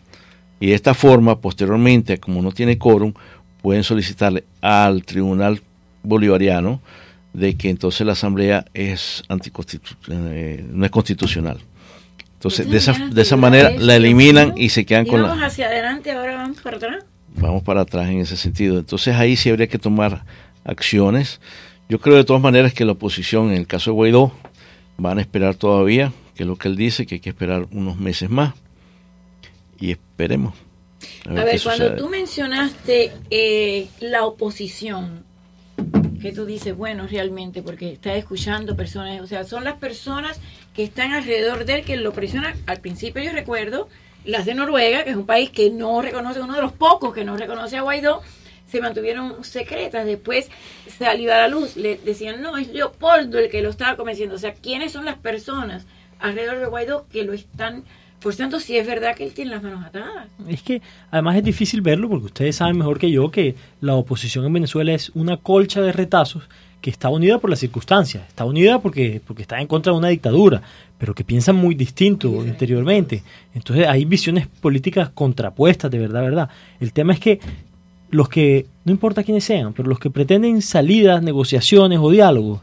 Y 0.60 0.68
de 0.68 0.76
esta 0.76 0.94
forma, 0.94 1.40
posteriormente, 1.40 2.20
como 2.20 2.42
no 2.42 2.52
tiene 2.52 2.78
quórum, 2.78 3.14
pueden 3.62 3.84
solicitarle 3.84 4.44
al 4.62 5.04
Tribunal 5.04 5.62
Bolivariano 6.04 6.82
de 7.34 7.56
que 7.56 7.70
entonces 7.70 8.06
la 8.06 8.14
Asamblea 8.14 8.66
es 8.74 9.24
anticonstitu 9.30 9.96
eh, 10.10 10.66
no 10.70 10.86
es 10.86 10.92
constitucional. 10.92 11.60
Entonces, 12.34 12.70
de 12.70 12.78
esa, 12.78 12.94
de 12.94 13.22
esa 13.22 13.38
manera 13.38 13.70
la 13.70 13.96
eliminan 13.96 14.56
y 14.58 14.70
se 14.70 14.86
quedan 14.86 15.06
con 15.06 15.22
la 15.22 15.28
Íbamos 15.28 15.44
hacia 15.44 15.68
adelante, 15.68 16.12
ahora 16.12 16.38
vamos 16.38 16.60
para 16.62 16.78
atrás. 16.78 17.06
vamos 17.36 17.62
para 17.64 17.82
atrás 17.82 18.10
en 18.10 18.20
ese 18.20 18.36
sentido. 18.36 18.80
Entonces 18.80 19.16
ahí 19.16 19.36
sí 19.36 19.50
habría 19.50 19.68
que 19.68 19.78
tomar 19.78 20.26
acciones. 20.64 21.40
Yo 21.88 22.00
creo 22.00 22.16
de 22.16 22.24
todas 22.24 22.42
maneras 22.42 22.74
que 22.74 22.84
la 22.84 22.94
oposición, 22.94 23.52
en 23.52 23.58
el 23.58 23.68
caso 23.68 23.92
de 23.92 23.96
Guaidó, 23.96 24.34
van 24.98 25.20
a 25.20 25.22
esperar 25.22 25.56
todavía, 25.56 26.14
que 26.36 26.44
es 26.44 26.48
lo 26.48 26.56
que 26.56 26.68
él 26.68 26.76
dice, 26.76 27.06
que 27.06 27.16
hay 27.16 27.22
que 27.22 27.30
esperar 27.30 27.68
unos 27.72 27.98
meses 27.98 28.30
más. 28.30 28.54
Y 29.80 29.92
esperemos. 29.92 30.56
A 31.28 31.34
ver, 31.34 31.62
cuando 31.62 31.86
sucede. 31.86 31.98
tú 31.98 32.10
mencionaste 32.10 33.12
eh, 33.30 33.88
la 34.00 34.26
oposición, 34.26 35.26
que 36.22 36.32
tú 36.32 36.46
dices, 36.46 36.76
bueno, 36.76 37.08
realmente, 37.08 37.62
porque 37.62 37.92
está 37.92 38.14
escuchando 38.16 38.76
personas, 38.76 39.22
o 39.22 39.28
sea, 39.28 39.44
son 39.44 39.64
las 39.64 39.78
personas 39.78 40.40
que 40.74 40.84
están 40.84 41.12
alrededor 41.12 41.66
de 41.66 41.76
él 41.76 41.86
que 41.86 41.98
lo 41.98 42.14
presionan. 42.14 42.54
Al 42.68 42.80
principio 42.80 43.24
yo 43.24 43.32
recuerdo 43.32 43.90
las 44.24 44.46
de 44.46 44.54
Noruega, 44.54 45.04
que 45.04 45.10
es 45.10 45.16
un 45.16 45.26
país 45.26 45.50
que 45.50 45.72
no 45.72 46.02
reconoce, 46.02 46.40
uno 46.40 46.56
de 46.56 46.62
los 46.62 46.74
pocos 46.74 47.14
que 47.14 47.26
no 47.26 47.36
reconoce 47.38 47.78
a 47.78 47.82
Guaidó, 47.82 48.22
se 48.68 48.80
mantuvieron 48.80 49.44
secretas. 49.44 50.06
Después 50.06 50.50
salió 50.98 51.34
a 51.34 51.38
la 51.38 51.48
luz, 51.48 51.76
le 51.76 51.98
decían, 51.98 52.42
no, 52.42 52.58
es 52.58 52.70
Leopoldo 52.70 53.40
el 53.40 53.50
que 53.50 53.62
lo 53.62 53.70
estaba 53.70 53.98
convenciendo. 53.98 54.36
O 54.36 54.40
sea, 54.40 54.54
¿quiénes 54.54 54.92
son 54.92 55.06
las 55.06 55.18
personas 55.18 55.86
alrededor 56.20 56.60
de 56.60 56.68
Guaidó 56.68 57.08
que 57.12 57.24
lo 57.24 57.34
están 57.34 57.84
forzando 58.22 58.60
si 58.60 58.78
es 58.78 58.88
verdad 58.88 59.16
que 59.16 59.26
él 59.26 59.34
tiene 59.34 59.52
las 59.52 59.64
manos 59.64 59.84
atadas? 59.84 60.28
Es 60.48 60.62
que 60.62 60.82
además 61.10 61.36
es 61.36 61.44
difícil 61.44 61.82
verlo 61.82 62.08
porque 62.08 62.28
ustedes 62.28 62.56
saben 62.56 62.78
mejor 62.78 63.00
que 63.00 63.12
yo 63.12 63.30
que 63.32 63.56
la 63.82 63.96
oposición 63.96 64.46
en 64.46 64.54
Venezuela 64.54 64.94
es 64.94 65.10
una 65.16 65.38
colcha 65.38 65.82
de 65.82 65.92
retazos 65.92 66.44
que 66.82 66.92
está 66.92 67.10
unida 67.10 67.40
por 67.40 67.50
las 67.50 67.60
circunstancias, 67.60 68.24
está 68.28 68.46
unida 68.46 68.80
porque, 68.80 69.22
porque 69.26 69.42
está 69.42 69.60
en 69.60 69.68
contra 69.68 69.92
de 69.92 70.00
una 70.00 70.08
dictadura, 70.08 70.62
pero 70.98 71.14
que 71.14 71.24
piensan 71.24 71.56
muy 71.56 71.76
distinto 71.76 72.46
interiormente. 72.46 73.24
Entonces 73.54 73.88
hay 73.88 74.06
visiones 74.06 74.48
políticas 74.48 75.10
contrapuestas, 75.10 75.92
de 75.92 76.00
verdad, 76.00 76.22
verdad. 76.22 76.50
El 76.80 76.94
tema 76.94 77.14
es 77.14 77.20
que 77.20 77.40
los 78.12 78.30
que, 78.30 78.68
no 78.86 78.92
importa 78.92 79.24
quiénes 79.24 79.44
sean, 79.44 79.74
pero 79.74 79.90
los 79.90 80.00
que 80.00 80.10
pretenden 80.10 80.62
salidas, 80.62 81.24
negociaciones 81.24 82.00
o 82.02 82.12
diálogos, 82.12 82.62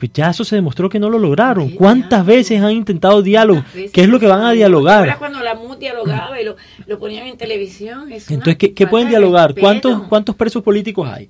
pues 0.00 0.12
ya 0.14 0.30
eso 0.30 0.42
se 0.42 0.56
demostró 0.56 0.88
que 0.88 0.98
no 0.98 1.10
lo 1.10 1.18
lograron. 1.18 1.70
¿Cuántas 1.70 2.24
veces 2.24 2.60
han 2.60 2.72
intentado 2.72 3.20
diálogo? 3.22 3.62
¿Qué 3.92 4.00
es 4.00 4.08
lo 4.08 4.18
que 4.18 4.26
van 4.26 4.40
a 4.40 4.44
Ahora 4.46 4.54
dialogar? 4.54 5.18
cuando 5.18 5.40
la 5.40 5.54
MUD 5.54 5.76
dialogaba 5.76 6.40
y 6.40 6.44
lo, 6.44 6.56
lo 6.86 6.98
ponían 6.98 7.26
en 7.26 7.36
televisión. 7.36 8.10
Es 8.10 8.30
Entonces, 8.30 8.56
¿qué, 8.56 8.72
qué 8.72 8.86
pueden 8.86 9.08
dialogar? 9.10 9.54
¿Cuántos, 9.54 10.04
¿Cuántos 10.08 10.34
presos 10.34 10.62
políticos 10.62 11.06
hay? 11.08 11.28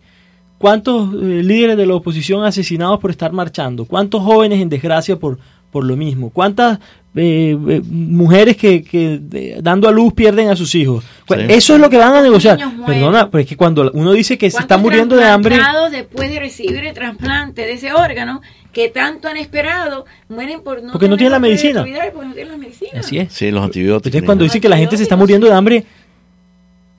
¿Cuántos 0.58 1.12
eh, 1.14 1.42
líderes 1.42 1.76
de 1.76 1.86
la 1.86 1.94
oposición 1.94 2.44
asesinados 2.44 3.00
por 3.00 3.10
estar 3.10 3.32
marchando? 3.32 3.84
¿Cuántos 3.86 4.22
jóvenes 4.22 4.60
en 4.60 4.68
desgracia 4.68 5.16
por, 5.16 5.38
por 5.70 5.84
lo 5.84 5.96
mismo? 5.96 6.28
¿Cuántas 6.30 6.78
eh, 7.16 7.56
eh, 7.68 7.82
mujeres 7.88 8.56
que, 8.58 8.84
que 8.84 9.56
dando 9.62 9.88
a 9.88 9.90
luz 9.90 10.12
pierden 10.12 10.48
a 10.50 10.56
sus 10.56 10.74
hijos? 10.74 11.02
Pues 11.26 11.40
Sí. 11.40 11.46
Eso 11.48 11.74
es 11.76 11.80
lo 11.80 11.88
que 11.88 11.96
van 11.96 12.12
a 12.14 12.20
negociar. 12.20 12.58
Perdona, 12.86 13.30
pero 13.30 13.40
es 13.40 13.48
que 13.48 13.56
cuando 13.56 13.90
uno 13.94 14.12
dice 14.12 14.36
que 14.36 14.50
se 14.50 14.58
está 14.58 14.74
¿Cuántos 14.74 14.82
muriendo 14.82 15.16
de 15.16 15.24
hambre... 15.24 15.54
trasplantados 15.54 15.92
después 15.92 16.30
de 16.30 16.38
recibir 16.40 16.84
el 16.84 16.92
trasplante 16.92 17.62
de 17.62 17.72
ese 17.72 17.94
órgano 17.94 18.42
que 18.72 18.88
tanto 18.88 19.28
han 19.28 19.36
esperado 19.36 20.06
mueren 20.28 20.62
por 20.62 20.82
no 20.82 20.92
Porque 20.92 21.08
no 21.08 21.16
tener 21.16 21.18
tienen 21.18 21.32
la 21.32 21.38
medicina. 21.38 21.80
Porque 22.12 22.28
no 22.28 22.34
tienen 22.34 22.52
la 22.52 22.58
medicina. 22.58 22.90
Así 23.00 23.18
es. 23.18 23.32
Sí, 23.32 23.50
los 23.50 23.64
antibióticos. 23.64 24.06
Entonces 24.06 24.26
cuando 24.26 24.44
dicen 24.44 24.60
que 24.60 24.68
la 24.68 24.76
gente 24.76 24.96
se 24.96 25.02
está 25.02 25.16
muriendo 25.16 25.46
de 25.46 25.52
hambre, 25.52 25.84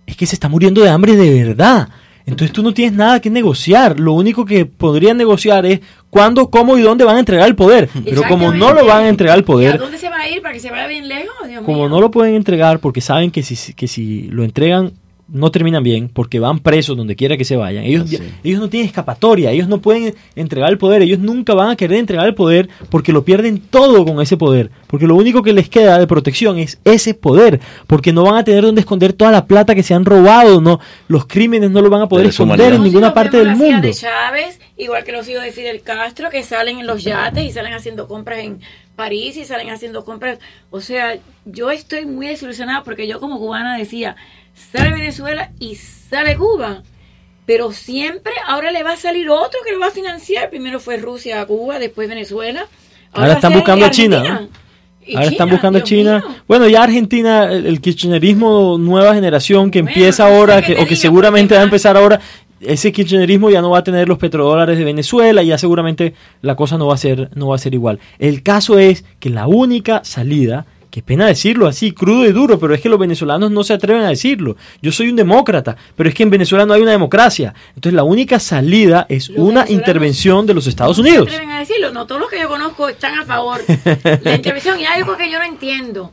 es 0.06 0.16
que 0.16 0.26
se 0.26 0.36
está 0.36 0.50
muriendo 0.50 0.82
de 0.82 0.90
hambre 0.90 1.16
de 1.16 1.46
verdad. 1.46 1.90
Entonces 2.26 2.54
tú 2.54 2.62
no 2.62 2.74
tienes 2.74 2.94
nada 2.94 3.20
que 3.20 3.30
negociar. 3.30 4.00
Lo 4.00 4.14
único 4.14 4.46
que 4.46 4.66
podrían 4.66 5.18
negociar 5.18 5.66
es 5.66 5.80
cuándo, 6.10 6.50
cómo 6.50 6.78
y 6.78 6.82
dónde 6.82 7.04
van 7.04 7.18
a 7.18 7.20
entregar 7.20 7.48
el 7.48 7.56
poder. 7.56 7.90
Pero 8.06 8.24
como 8.28 8.54
no 8.54 8.74
lo 8.74 8.86
van 8.86 9.06
a 9.06 9.10
entregar 9.10 9.38
el 9.38 9.42
¿Y 9.42 9.44
a 9.44 9.46
poder, 9.46 9.80
dónde 9.80 9.98
se 9.98 10.10
va 10.10 10.20
a 10.20 10.30
ir 10.30 10.42
para 10.42 10.54
que 10.54 10.60
se 10.60 10.70
vaya 10.70 10.88
bien 10.88 11.08
lejos? 11.08 11.48
Dios 11.48 11.64
como 11.64 11.80
mío. 11.80 11.90
no 11.90 12.02
lo 12.02 12.12
pueden 12.12 12.36
entregar 12.36 12.80
porque 12.80 13.02
saben 13.02 13.32
que 13.32 13.44
si, 13.44 13.74
que 13.74 13.88
si 13.88 14.24
lo 14.24 14.44
entregan 14.44 14.94
no 15.32 15.50
terminan 15.52 15.82
bien 15.84 16.10
porque 16.10 16.40
van 16.40 16.60
presos 16.60 16.98
donde 16.98 17.16
quiera 17.16 17.38
que 17.38 17.46
se 17.46 17.56
vayan. 17.56 17.84
Ellos, 17.86 18.10
ya- 18.10 18.20
ellos 18.44 18.60
no 18.60 18.70
tienen 18.70 18.88
escapatoria, 18.88 19.52
ellos 19.52 19.68
no 19.68 19.80
pueden 19.82 20.14
entregar 20.36 20.70
el 20.70 20.78
poder, 20.78 21.02
ellos 21.02 21.20
nunca 21.20 21.54
van 21.54 21.70
a 21.70 21.76
querer 21.76 22.00
entregar 22.00 22.26
el 22.28 22.36
poder 22.36 22.68
porque 22.90 23.14
lo 23.14 23.24
pierden 23.24 23.60
todo 23.60 24.04
con 24.06 24.22
ese 24.22 24.36
poder, 24.38 24.72
porque 24.88 25.08
lo 25.08 25.16
único 25.16 25.42
que 25.42 25.54
les 25.54 25.70
queda 25.70 25.98
de 26.00 26.08
protección 26.08 26.58
es 26.60 26.80
ese 26.84 27.14
poder, 27.14 27.60
porque 27.88 28.12
no 28.12 28.24
van 28.24 28.36
a 28.36 28.44
tener 28.44 28.64
donde 28.64 28.82
esconder 28.82 29.14
toda 29.14 29.32
la 29.32 29.46
plata 29.46 29.74
que 29.74 29.84
se 29.84 29.94
han 29.94 30.04
robado, 30.06 30.60
no, 30.62 30.80
los 31.08 31.26
crímenes 31.26 31.72
no 31.72 31.82
lo 31.82 31.90
van 31.90 32.02
a 32.02 32.10
poder 32.10 32.26
esconder 32.28 32.74
en 32.74 32.84
ninguna 32.84 33.14
parte 33.14 33.38
del 33.38 33.56
mundo. 33.56 33.88
de 33.88 33.94
Chávez, 33.94 34.60
igual 34.78 35.04
que 35.04 35.12
los 35.14 35.28
hijos 35.30 35.44
de 35.44 35.52
Fidel 35.52 35.82
Castro, 35.82 36.30
que 36.30 36.44
salen 36.44 36.80
en 36.80 36.88
los 36.88 37.04
yates 37.04 37.44
y 37.46 37.52
salen 37.52 37.74
haciendo 37.74 38.08
compras 38.08 38.40
en 38.40 38.60
París 38.96 39.38
y 39.38 39.46
salen 39.46 39.70
haciendo 39.70 40.04
compras. 40.04 40.40
O 40.70 40.82
sea, 40.82 41.18
yo 41.46 41.72
estoy 41.72 42.06
muy 42.06 42.28
desilusionada 42.28 42.84
porque 42.84 43.08
yo 43.08 43.20
como 43.20 43.40
cubana 43.40 43.78
decía, 43.78 44.16
sale 44.54 44.92
Venezuela 44.92 45.52
y 45.60 45.76
sale 45.76 46.36
Cuba. 46.38 46.84
Pero 47.46 47.72
siempre 47.72 48.34
ahora 48.48 48.72
le 48.72 48.84
va 48.84 48.94
a 48.94 48.98
salir 48.98 49.30
otro 49.30 49.60
que 49.66 49.72
lo 49.74 49.80
va 49.80 49.88
a 49.88 49.92
financiar. 49.92 50.50
Primero 50.50 50.80
fue 50.80 50.98
Rusia 50.98 51.42
a 51.42 51.46
Cuba, 51.46 51.80
después 51.80 52.08
Venezuela. 52.08 52.68
Ahora 53.14 53.34
están 53.34 53.54
buscando 53.54 53.86
a. 53.86 53.92
China. 53.92 54.48
Y 55.04 55.16
Ahora 55.16 55.28
están 55.30 55.48
China, 55.48 55.54
buscando 55.56 55.78
a 55.78 55.82
Dios 55.82 55.90
China. 55.90 56.24
mío. 56.26 56.36
Bueno, 56.48 56.68
ya 56.68 56.84
Argentina, 56.84 57.52
el, 57.52 57.66
el 57.66 57.82
kirchnerismo 57.82 58.78
nueva 58.78 59.16
generación 59.16 59.72
que 59.72 59.82
Bueno, 59.82 59.96
empieza 59.98 60.28
ahora, 60.28 60.62
que, 60.62 60.76
o 60.76 60.86
que 60.86 60.96
seguramente 60.96 61.56
va 61.56 61.62
a 61.62 61.64
empezar 61.64 61.98
ahora, 61.98 62.22
ese 62.62 62.92
kirchnerismo 62.92 63.50
ya 63.50 63.62
no 63.62 63.72
va 63.72 63.80
a 63.80 63.84
tener 63.84 64.08
los 64.08 64.20
petrodólares 64.20 64.78
de 64.78 64.86
Venezuela, 64.86 65.42
ya 65.42 65.58
seguramente 65.58 66.14
la 66.44 66.56
cosa 66.56 66.78
no 66.78 66.86
va 66.86 66.94
a 66.94 66.98
ser, 66.98 67.32
no 67.34 67.48
va 67.48 67.56
a 67.56 67.58
ser 67.60 67.74
igual. 67.74 68.00
El 68.20 68.44
caso 68.44 68.78
es 68.78 69.04
que 69.20 69.32
la 69.32 69.48
única 69.48 70.04
salida 70.06 70.68
Qué 70.92 71.02
pena 71.02 71.26
decirlo 71.26 71.68
así, 71.68 71.94
crudo 71.94 72.26
y 72.26 72.34
duro, 72.34 72.60
pero 72.60 72.74
es 72.76 72.82
que 72.82 72.90
los 72.90 73.00
venezolanos 73.00 73.50
no 73.50 73.64
se 73.64 73.72
atreven 73.72 74.04
a 74.04 74.10
decirlo. 74.10 74.58
Yo 74.82 74.92
soy 74.92 75.08
un 75.10 75.16
demócrata, 75.16 75.78
pero 75.96 76.10
es 76.10 76.14
que 76.14 76.24
en 76.24 76.30
Venezuela 76.30 76.66
no 76.66 76.74
hay 76.74 76.82
una 76.82 76.92
democracia. 76.92 77.54
Entonces 77.70 77.94
la 77.94 78.04
única 78.04 78.42
salida 78.42 79.06
es 79.08 79.30
una 79.30 79.66
intervención 79.70 80.46
de 80.46 80.54
los 80.54 80.68
Estados 80.68 80.98
no 80.98 81.04
Unidos. 81.04 81.30
se 81.30 81.36
atreven 81.36 81.56
a 81.56 81.60
decirlo, 81.60 81.92
no, 81.92 82.06
todos 82.08 82.20
los 82.20 82.30
que 82.30 82.42
yo 82.42 82.50
conozco 82.50 82.90
están 82.90 83.18
a 83.18 83.26
favor 83.26 83.62
la 84.24 84.36
intervención. 84.36 84.82
Y 84.82 84.86
hay 84.86 85.00
algo 85.02 85.16
que 85.16 85.32
yo 85.32 85.40
no 85.40 85.46
entiendo. 85.46 86.12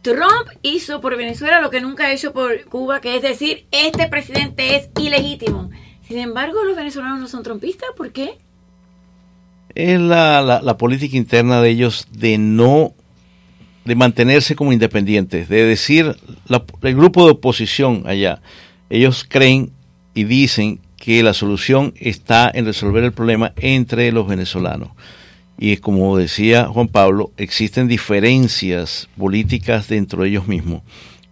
Trump 0.00 0.48
hizo 0.62 1.02
por 1.02 1.18
Venezuela 1.18 1.60
lo 1.60 1.68
que 1.68 1.82
nunca 1.82 2.04
ha 2.06 2.12
hecho 2.12 2.32
por 2.32 2.64
Cuba, 2.64 3.02
que 3.02 3.16
es 3.16 3.22
decir, 3.22 3.66
este 3.72 4.08
presidente 4.08 4.76
es 4.76 4.88
ilegítimo. 4.98 5.68
Sin 6.08 6.18
embargo, 6.18 6.64
los 6.64 6.76
venezolanos 6.76 7.20
no 7.20 7.28
son 7.28 7.42
trumpistas, 7.42 7.90
¿por 7.94 8.10
qué? 8.10 8.38
Es 9.74 10.00
la, 10.00 10.40
la, 10.40 10.62
la 10.62 10.76
política 10.78 11.16
interna 11.16 11.60
de 11.60 11.68
ellos 11.68 12.06
de 12.10 12.38
no 12.38 12.94
de 13.84 13.94
mantenerse 13.94 14.56
como 14.56 14.72
independientes, 14.72 15.48
de 15.48 15.64
decir, 15.64 16.16
la- 16.48 16.64
el 16.82 16.94
grupo 16.96 17.24
de 17.26 17.32
oposición 17.32 18.04
allá, 18.06 18.40
ellos 18.90 19.26
creen 19.28 19.70
y 20.14 20.24
dicen 20.24 20.80
que 20.96 21.22
la 21.22 21.34
solución 21.34 21.92
está 22.00 22.50
en 22.54 22.64
resolver 22.64 23.04
el 23.04 23.12
problema 23.12 23.52
entre 23.56 24.10
los 24.12 24.26
venezolanos. 24.26 24.88
Y 25.58 25.76
como 25.76 26.16
decía 26.16 26.66
Juan 26.66 26.88
Pablo, 26.88 27.30
existen 27.36 27.86
diferencias 27.88 29.08
políticas 29.16 29.88
dentro 29.88 30.22
de 30.22 30.30
ellos 30.30 30.48
mismos. 30.48 30.82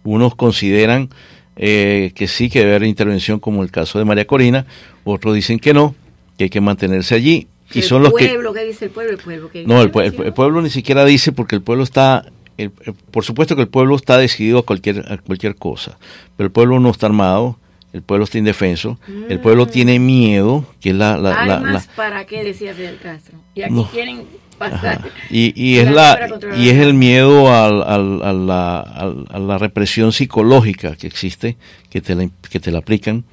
Unos 0.03 0.35
consideran 0.35 1.09
eh, 1.55 2.11
que 2.15 2.27
sí, 2.27 2.49
que 2.49 2.59
debe 2.59 2.75
haber 2.75 2.87
intervención 2.87 3.39
como 3.39 3.63
el 3.63 3.71
caso 3.71 3.99
de 3.99 4.05
María 4.05 4.25
Corina, 4.25 4.65
otros 5.03 5.35
dicen 5.35 5.59
que 5.59 5.73
no, 5.73 5.95
que 6.37 6.45
hay 6.45 6.49
que 6.49 6.61
mantenerse 6.61 7.15
allí. 7.15 7.47
Y 7.73 7.79
el 7.79 7.83
son 7.85 8.03
los 8.03 8.13
que... 8.13 8.27
pueblo, 8.27 8.53
¿qué 8.53 8.63
dice 8.65 8.85
el 8.85 8.91
pueblo? 8.91 9.11
El 9.13 9.17
pueblo 9.17 9.49
que 9.51 9.63
No, 9.65 9.81
el, 9.81 9.87
el 9.87 9.91
pue- 9.91 10.25
el 10.25 10.33
pueblo 10.33 10.61
ni 10.61 10.69
siquiera 10.69 11.03
dice 11.05 11.31
porque 11.31 11.55
el 11.55 11.61
pueblo 11.61 11.83
está, 11.83 12.25
el- 12.57 12.71
el- 12.85 12.93
por 12.93 13.23
supuesto 13.23 13.55
que 13.55 13.63
el 13.63 13.67
pueblo 13.67 13.95
está 13.95 14.17
decidido 14.17 14.59
a 14.59 14.63
cualquier, 14.65 14.99
a 15.11 15.17
cualquier 15.17 15.55
cosa, 15.55 15.97
pero 16.37 16.45
el 16.47 16.51
pueblo 16.51 16.79
no 16.79 16.89
está 16.89 17.05
armado, 17.07 17.57
el 17.93 18.01
pueblo 18.01 18.23
está 18.25 18.37
indefenso, 18.37 18.99
el 19.29 19.39
pueblo 19.39 19.67
tiene 19.67 19.99
miedo, 19.99 20.65
que 20.81 20.89
es 20.89 20.95
la... 20.95 21.17
la- 21.17 21.45
la- 21.45 21.55
Armas 21.57 21.87
la- 21.87 21.95
para 21.95 22.25
qué 22.25 22.43
decía 22.43 22.73
Fidel 22.73 22.97
Castro. 23.01 23.37
Y 23.55 23.61
aquí 23.61 23.73
No. 23.73 23.87
quieren 23.89 24.23
pasar. 24.57 25.01
y, 25.29 25.53
y 25.61 25.77
es 25.77 25.91
la 25.91 26.27
y 26.57 26.69
es 26.69 26.75
el 26.79 26.93
miedo 26.95 27.53
al- 27.53 27.83
al- 27.83 28.21
a, 28.23 28.33
la, 28.33 28.79
a 28.79 29.39
la 29.39 29.57
represión 29.59 30.11
psicológica 30.11 30.95
que 30.95 31.05
existe, 31.07 31.57
que 31.89 32.01
te 32.01 32.15
la, 32.15 32.27
que 32.49 32.59
te 32.59 32.71
la 32.71 32.79
aplican. 32.79 33.25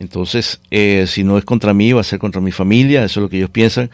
Entonces, 0.00 0.60
eh, 0.70 1.04
si 1.06 1.22
no 1.24 1.36
es 1.38 1.44
contra 1.44 1.74
mí, 1.74 1.92
va 1.92 2.00
a 2.00 2.04
ser 2.04 2.18
contra 2.18 2.40
mi 2.40 2.52
familia, 2.52 3.04
eso 3.04 3.20
es 3.20 3.22
lo 3.24 3.28
que 3.28 3.36
ellos 3.36 3.50
piensan. 3.50 3.90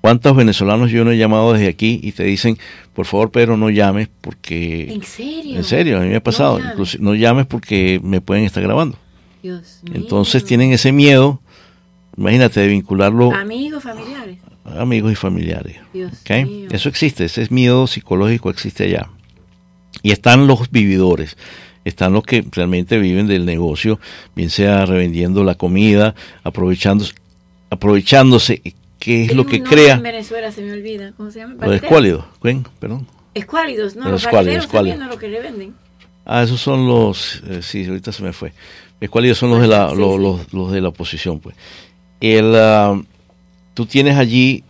¿Cuántos 0.00 0.36
venezolanos 0.36 0.90
yo 0.90 1.04
no 1.04 1.10
he 1.10 1.18
llamado 1.18 1.52
desde 1.52 1.68
aquí 1.68 1.98
y 2.02 2.12
te 2.12 2.24
dicen, 2.24 2.56
por 2.94 3.06
favor, 3.06 3.30
Pedro, 3.30 3.56
no 3.56 3.68
llames 3.68 4.08
porque... 4.20 4.92
¿En 4.92 5.02
serio? 5.02 5.56
En 5.56 5.64
serio, 5.64 5.98
a 5.98 6.00
mí 6.00 6.08
me 6.08 6.16
ha 6.16 6.22
pasado. 6.22 6.60
no 7.00 7.14
llames 7.14 7.46
porque 7.46 8.00
me 8.02 8.20
pueden 8.20 8.44
estar 8.44 8.62
grabando. 8.62 8.96
Dios 9.42 9.80
mío. 9.82 9.94
Entonces 9.96 10.44
tienen 10.44 10.72
ese 10.72 10.92
miedo, 10.92 11.40
imagínate, 12.16 12.60
de 12.60 12.68
vincularlo 12.68 13.32
Amigos, 13.32 13.82
familiares. 13.82 14.38
a 14.64 14.82
amigos 14.82 15.12
y 15.12 15.14
familiares. 15.16 15.76
Dios 15.92 16.12
mío. 16.28 16.68
Eso 16.70 16.88
existe, 16.88 17.24
ese 17.24 17.46
miedo 17.50 17.86
psicológico 17.86 18.50
existe 18.50 18.84
allá. 18.84 19.08
Y 20.02 20.12
están 20.12 20.46
los 20.46 20.70
vividores, 20.70 21.36
están 21.84 22.12
los 22.12 22.22
que 22.22 22.44
realmente 22.52 22.98
viven 22.98 23.26
del 23.26 23.44
negocio, 23.46 23.98
bien 24.36 24.50
sea 24.50 24.86
revendiendo 24.86 25.42
la 25.42 25.56
comida, 25.56 26.14
aprovechándose, 26.44 27.14
aprovechándose 27.70 28.62
qué 28.98 29.24
es 29.24 29.34
lo 29.34 29.46
que 29.46 29.62
crea 29.62 29.94
En 29.94 30.02
Venezuela 30.02 30.50
se 30.52 30.62
me 30.62 30.72
olvida. 30.72 31.12
¿Cómo 31.16 31.30
se 31.30 31.40
llama? 31.40 31.64
los 31.66 31.76
escuálidos. 31.76 32.24
Perdón. 32.80 33.06
Escuálidos, 33.34 33.94
no, 33.96 34.04
Los 34.04 34.12
los 34.12 34.22
escuálidos, 34.24 34.64
escuálidos. 34.64 34.98
no 34.98 35.06
lo 35.08 35.18
que 35.18 35.28
le 35.28 35.40
venden. 35.40 35.74
Ah, 36.24 36.42
esos 36.42 36.60
son 36.60 36.86
los, 36.88 37.42
eh, 37.48 37.60
sí, 37.62 37.84
ahorita 37.86 38.12
se 38.12 38.22
me 38.22 38.32
fue. 38.32 38.52
Escuálidos 39.00 39.38
son 39.38 39.50
los 39.50 39.60
de 39.60 39.68
la, 39.68 39.90
Sí, 39.90 39.96
los, 39.96 40.14
sí. 40.16 40.22
los- 40.22 40.52
los 40.52 40.72
de 40.72 40.80
la 40.80 40.88
oposición, 40.88 41.38
pues. 41.40 41.54
El, 42.20 42.54
ah, 42.56 43.00
tú 43.74 43.86
tienes 43.86 44.16
allí 44.16 44.64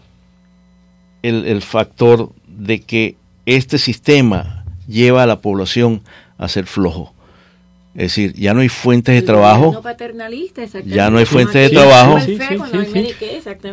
el, 1.23 1.47
el 1.47 1.63
factor 1.63 2.31
de 2.47 2.81
que 2.83 3.17
este 3.47 3.79
sistema 3.79 4.65
lleva 4.87 5.23
a 5.23 5.27
la 5.27 5.41
población 5.41 6.03
a 6.37 6.49
ser 6.49 6.67
flojo. 6.67 7.15
Es 7.99 8.15
decir, 8.15 8.33
ya 8.35 8.55
no 8.55 8.61
hay 8.61 8.69
fuentes 8.69 9.13
de 9.13 9.23
trabajo. 9.23 9.83
Ya 10.87 11.11
no 11.11 11.19
hay 11.19 11.25
fuente 11.25 11.59
de 11.59 11.71
trabajo. 11.71 12.17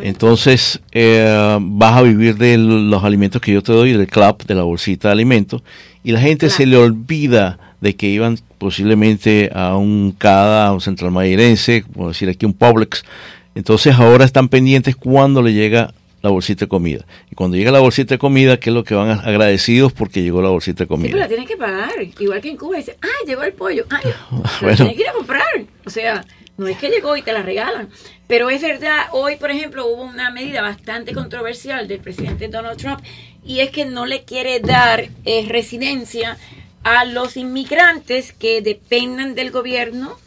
Entonces, 0.01 0.79
eh, 0.91 1.59
vas 1.61 1.95
a 1.95 2.01
vivir 2.01 2.35
de 2.35 2.57
los 2.57 3.03
alimentos 3.03 3.39
que 3.39 3.51
yo 3.51 3.61
te 3.61 3.71
doy, 3.71 3.93
del 3.93 4.07
club, 4.07 4.43
de 4.43 4.55
la 4.55 4.63
bolsita 4.63 5.09
de 5.09 5.11
alimentos, 5.11 5.61
y 6.03 6.11
la 6.11 6.21
gente 6.21 6.49
se 6.49 6.65
le 6.65 6.75
olvida 6.75 7.59
de 7.81 7.95
que 7.95 8.07
iban 8.07 8.39
posiblemente 8.57 9.51
a 9.53 9.75
un 9.77 10.11
CADA, 10.17 10.69
a 10.69 10.73
un 10.73 10.81
Central 10.81 11.11
Madeirense, 11.11 11.83
como 11.83 12.07
decir 12.07 12.27
aquí 12.27 12.47
un 12.47 12.53
Publix. 12.53 13.05
Entonces 13.53 13.93
ahora 13.93 14.25
están 14.25 14.49
pendientes 14.49 14.95
cuando 14.95 15.43
le 15.43 15.53
llega 15.53 15.93
la 16.25 16.31
bolsita 16.31 16.65
de 16.65 16.69
comida. 16.69 17.05
Y 17.31 17.35
cuando 17.35 17.55
llega 17.55 17.71
la 17.71 17.79
bolsita 17.79 18.15
de 18.15 18.19
comida, 18.19 18.57
¿qué 18.59 18.69
es 18.71 18.73
lo 18.73 18.83
que 18.83 18.95
van 18.95 19.11
agradecidos 19.11 19.93
porque 19.93 20.21
llegó 20.23 20.41
la 20.41 20.49
bolsita 20.49 20.85
de 20.85 20.87
Sí, 20.95 21.01
pero 21.03 21.17
la 21.17 21.25
comida? 21.25 21.27
tienes 21.27 21.47
que 21.47 21.55
pagar. 21.57 21.91
Igual 22.19 22.41
que 22.41 22.49
en 22.49 22.57
Cuba 22.57 22.77
dice, 22.77 22.97
ah, 23.01 23.07
llegó 23.25 23.43
el 23.43 23.53
pollo. 23.53 23.85
Ah, 23.89 24.01
Bueno. 24.61 24.75
tienes 24.77 24.95
que 24.95 25.01
ir 25.03 25.09
a 25.09 25.13
comprar. 25.13 25.45
O 25.85 25.89
sea, 25.89 26.25
no 26.57 26.67
es 26.67 26.77
que 26.77 26.89
llegó 26.89 27.15
y 27.15 27.21
te 27.21 27.31
la 27.33 27.41
regalan. 27.41 27.89
Pero 28.27 28.49
es 28.49 28.61
verdad, 28.61 29.05
hoy, 29.11 29.35
por 29.37 29.51
ejemplo, 29.51 29.85
hubo 29.87 30.03
una 30.03 30.31
medida 30.31 30.61
bastante 30.61 31.13
controversial 31.13 31.87
del 31.87 31.99
presidente 31.99 32.47
Donald 32.47 32.77
Trump 32.77 32.99
y 33.45 33.59
es 33.59 33.69
que 33.69 33.85
no 33.85 34.05
le 34.05 34.23
quiere 34.23 34.59
dar 34.59 35.07
eh, 35.25 35.45
residencia 35.47 36.37
a 36.83 37.05
los 37.05 37.37
inmigrantes 37.37 38.33
que 38.33 38.61
dependan 38.61 39.35
del 39.35 39.51
gobierno 39.51 40.17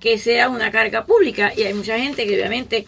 que 0.00 0.18
sea 0.18 0.48
una 0.48 0.70
carga 0.70 1.04
pública. 1.06 1.52
Y 1.56 1.62
hay 1.62 1.74
mucha 1.74 1.98
gente 1.98 2.26
que 2.26 2.34
obviamente 2.34 2.86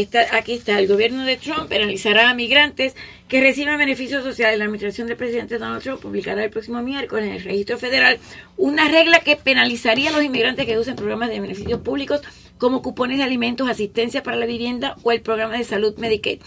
está, 0.00 0.36
aquí 0.36 0.54
está, 0.54 0.78
el 0.78 0.88
gobierno 0.88 1.24
de 1.24 1.36
Trump 1.36 1.68
penalizará 1.68 2.28
a 2.28 2.34
migrantes 2.34 2.94
que 3.28 3.40
reciban 3.40 3.78
beneficios 3.78 4.24
sociales. 4.24 4.58
La 4.58 4.64
administración 4.64 5.06
del 5.06 5.16
presidente 5.16 5.58
Donald 5.58 5.82
Trump 5.82 6.00
publicará 6.00 6.42
el 6.42 6.50
próximo 6.50 6.82
miércoles 6.82 7.26
en 7.26 7.32
el 7.34 7.42
registro 7.42 7.78
federal 7.78 8.18
una 8.56 8.88
regla 8.88 9.20
que 9.20 9.36
penalizaría 9.36 10.10
a 10.10 10.12
los 10.12 10.24
inmigrantes 10.24 10.66
que 10.66 10.78
usen 10.78 10.96
programas 10.96 11.30
de 11.30 11.40
beneficios 11.40 11.80
públicos 11.80 12.22
como 12.58 12.82
cupones 12.82 13.18
de 13.18 13.24
alimentos, 13.24 13.68
asistencia 13.68 14.22
para 14.22 14.36
la 14.36 14.46
vivienda 14.46 14.96
o 15.02 15.12
el 15.12 15.20
programa 15.20 15.56
de 15.56 15.64
salud 15.64 15.96
Medicaid. 15.96 16.40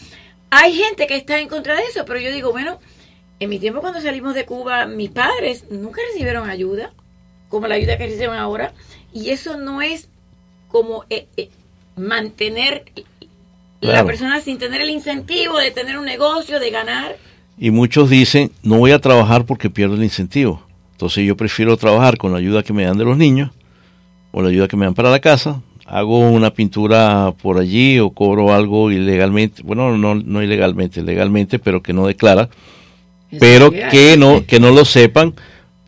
Hay 0.49 0.73
gente 0.73 1.07
que 1.07 1.15
está 1.15 1.39
en 1.39 1.47
contra 1.47 1.75
de 1.75 1.83
eso, 1.83 2.05
pero 2.05 2.19
yo 2.19 2.31
digo, 2.31 2.51
bueno, 2.51 2.79
en 3.39 3.49
mi 3.49 3.59
tiempo 3.59 3.81
cuando 3.81 4.01
salimos 4.01 4.33
de 4.33 4.45
Cuba, 4.45 4.87
mis 4.87 5.09
padres 5.09 5.69
nunca 5.69 6.01
recibieron 6.09 6.49
ayuda, 6.49 6.93
como 7.49 7.67
la 7.67 7.75
ayuda 7.75 7.97
que 7.97 8.07
reciben 8.07 8.31
ahora, 8.31 8.73
y 9.13 9.29
eso 9.29 9.57
no 9.57 9.81
es 9.81 10.09
como 10.69 11.05
eh, 11.09 11.27
eh, 11.37 11.49
mantener 11.95 12.85
la 13.81 14.05
persona 14.05 14.41
sin 14.41 14.57
tener 14.57 14.81
el 14.81 14.89
incentivo 14.89 15.57
de 15.57 15.71
tener 15.71 15.97
un 15.97 16.05
negocio, 16.05 16.59
de 16.59 16.69
ganar. 16.71 17.17
Y 17.57 17.71
muchos 17.71 18.09
dicen, 18.09 18.51
no 18.63 18.77
voy 18.77 18.91
a 18.91 18.99
trabajar 18.99 19.45
porque 19.45 19.69
pierdo 19.69 19.95
el 19.95 20.03
incentivo. 20.03 20.61
Entonces 20.91 21.25
yo 21.25 21.37
prefiero 21.37 21.77
trabajar 21.77 22.17
con 22.17 22.31
la 22.31 22.39
ayuda 22.39 22.63
que 22.63 22.73
me 22.73 22.83
dan 22.83 22.97
de 22.97 23.05
los 23.05 23.17
niños 23.17 23.51
o 24.31 24.41
la 24.41 24.49
ayuda 24.49 24.67
que 24.67 24.77
me 24.77 24.85
dan 24.85 24.93
para 24.93 25.11
la 25.11 25.19
casa. 25.19 25.61
Hago 25.85 26.19
una 26.19 26.51
pintura 26.51 27.33
por 27.41 27.59
allí 27.59 27.99
o 27.99 28.09
cobro 28.09 28.53
algo 28.53 28.91
ilegalmente, 28.91 29.61
bueno, 29.63 29.97
no, 29.97 30.15
no 30.15 30.43
ilegalmente, 30.43 31.01
legalmente, 31.01 31.59
pero 31.59 31.81
que 31.81 31.93
no 31.93 32.07
declara, 32.07 32.49
pero 33.39 33.71
que 33.71 34.17
no, 34.17 34.45
que 34.45 34.59
no 34.59 34.71
lo 34.71 34.83
sepan 34.83 35.33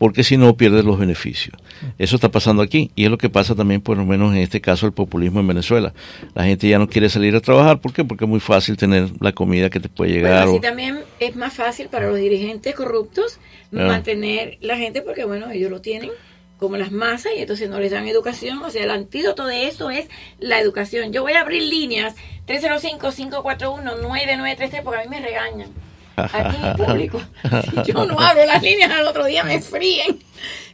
porque 0.00 0.24
si 0.24 0.38
no 0.38 0.56
pierdes 0.56 0.82
los 0.86 0.98
beneficios. 0.98 1.54
Eso 1.98 2.16
está 2.16 2.30
pasando 2.30 2.62
aquí 2.62 2.90
y 2.96 3.04
es 3.04 3.10
lo 3.10 3.18
que 3.18 3.28
pasa 3.28 3.54
también, 3.54 3.82
por 3.82 3.98
lo 3.98 4.06
menos 4.06 4.32
en 4.34 4.38
este 4.38 4.62
caso, 4.62 4.86
el 4.86 4.92
populismo 4.92 5.40
en 5.40 5.46
Venezuela. 5.46 5.92
La 6.34 6.44
gente 6.44 6.66
ya 6.68 6.78
no 6.78 6.88
quiere 6.88 7.10
salir 7.10 7.36
a 7.36 7.40
trabajar, 7.40 7.82
¿por 7.82 7.92
qué? 7.92 8.02
Porque 8.02 8.24
es 8.24 8.30
muy 8.30 8.40
fácil 8.40 8.78
tener 8.78 9.10
la 9.20 9.32
comida 9.32 9.68
que 9.68 9.78
te 9.78 9.90
puede 9.90 10.12
llegar. 10.12 10.32
Bueno, 10.46 10.50
así 10.52 10.58
o- 10.58 10.60
también 10.62 11.00
es 11.20 11.36
más 11.36 11.52
fácil 11.52 11.88
para 11.88 12.08
los 12.08 12.16
dirigentes 12.18 12.74
corruptos 12.74 13.38
Claro. 13.70 13.88
mantener 13.88 14.56
la 14.62 14.78
gente 14.78 15.02
porque, 15.02 15.24
bueno, 15.26 15.50
ellos 15.50 15.70
lo 15.70 15.82
tienen 15.82 16.10
como 16.58 16.78
las 16.78 16.92
masas 16.92 17.32
y 17.36 17.40
entonces 17.42 17.68
no 17.68 17.78
les 17.78 17.90
dan 17.90 18.08
educación. 18.08 18.62
O 18.62 18.70
sea, 18.70 18.82
el 18.84 18.90
antídoto 18.90 19.46
de 19.46 19.68
eso 19.68 19.90
es 19.90 20.08
la 20.38 20.58
educación. 20.60 21.12
Yo 21.12 21.20
voy 21.22 21.34
a 21.34 21.42
abrir 21.42 21.62
líneas 21.62 22.14
305-541-9933 22.46 24.80
porque 24.82 25.00
a 25.00 25.02
mí 25.04 25.10
me 25.10 25.20
regañan. 25.20 25.68
Aquí 26.16 26.56
en 26.62 26.76
público. 26.76 27.20
Si 27.64 27.82
yo 27.92 28.04
no 28.04 28.20
abro 28.20 28.44
las 28.46 28.62
líneas 28.62 28.90
al 28.90 29.06
otro 29.06 29.24
día 29.26 29.44
me 29.44 29.60
fríen. 29.60 30.18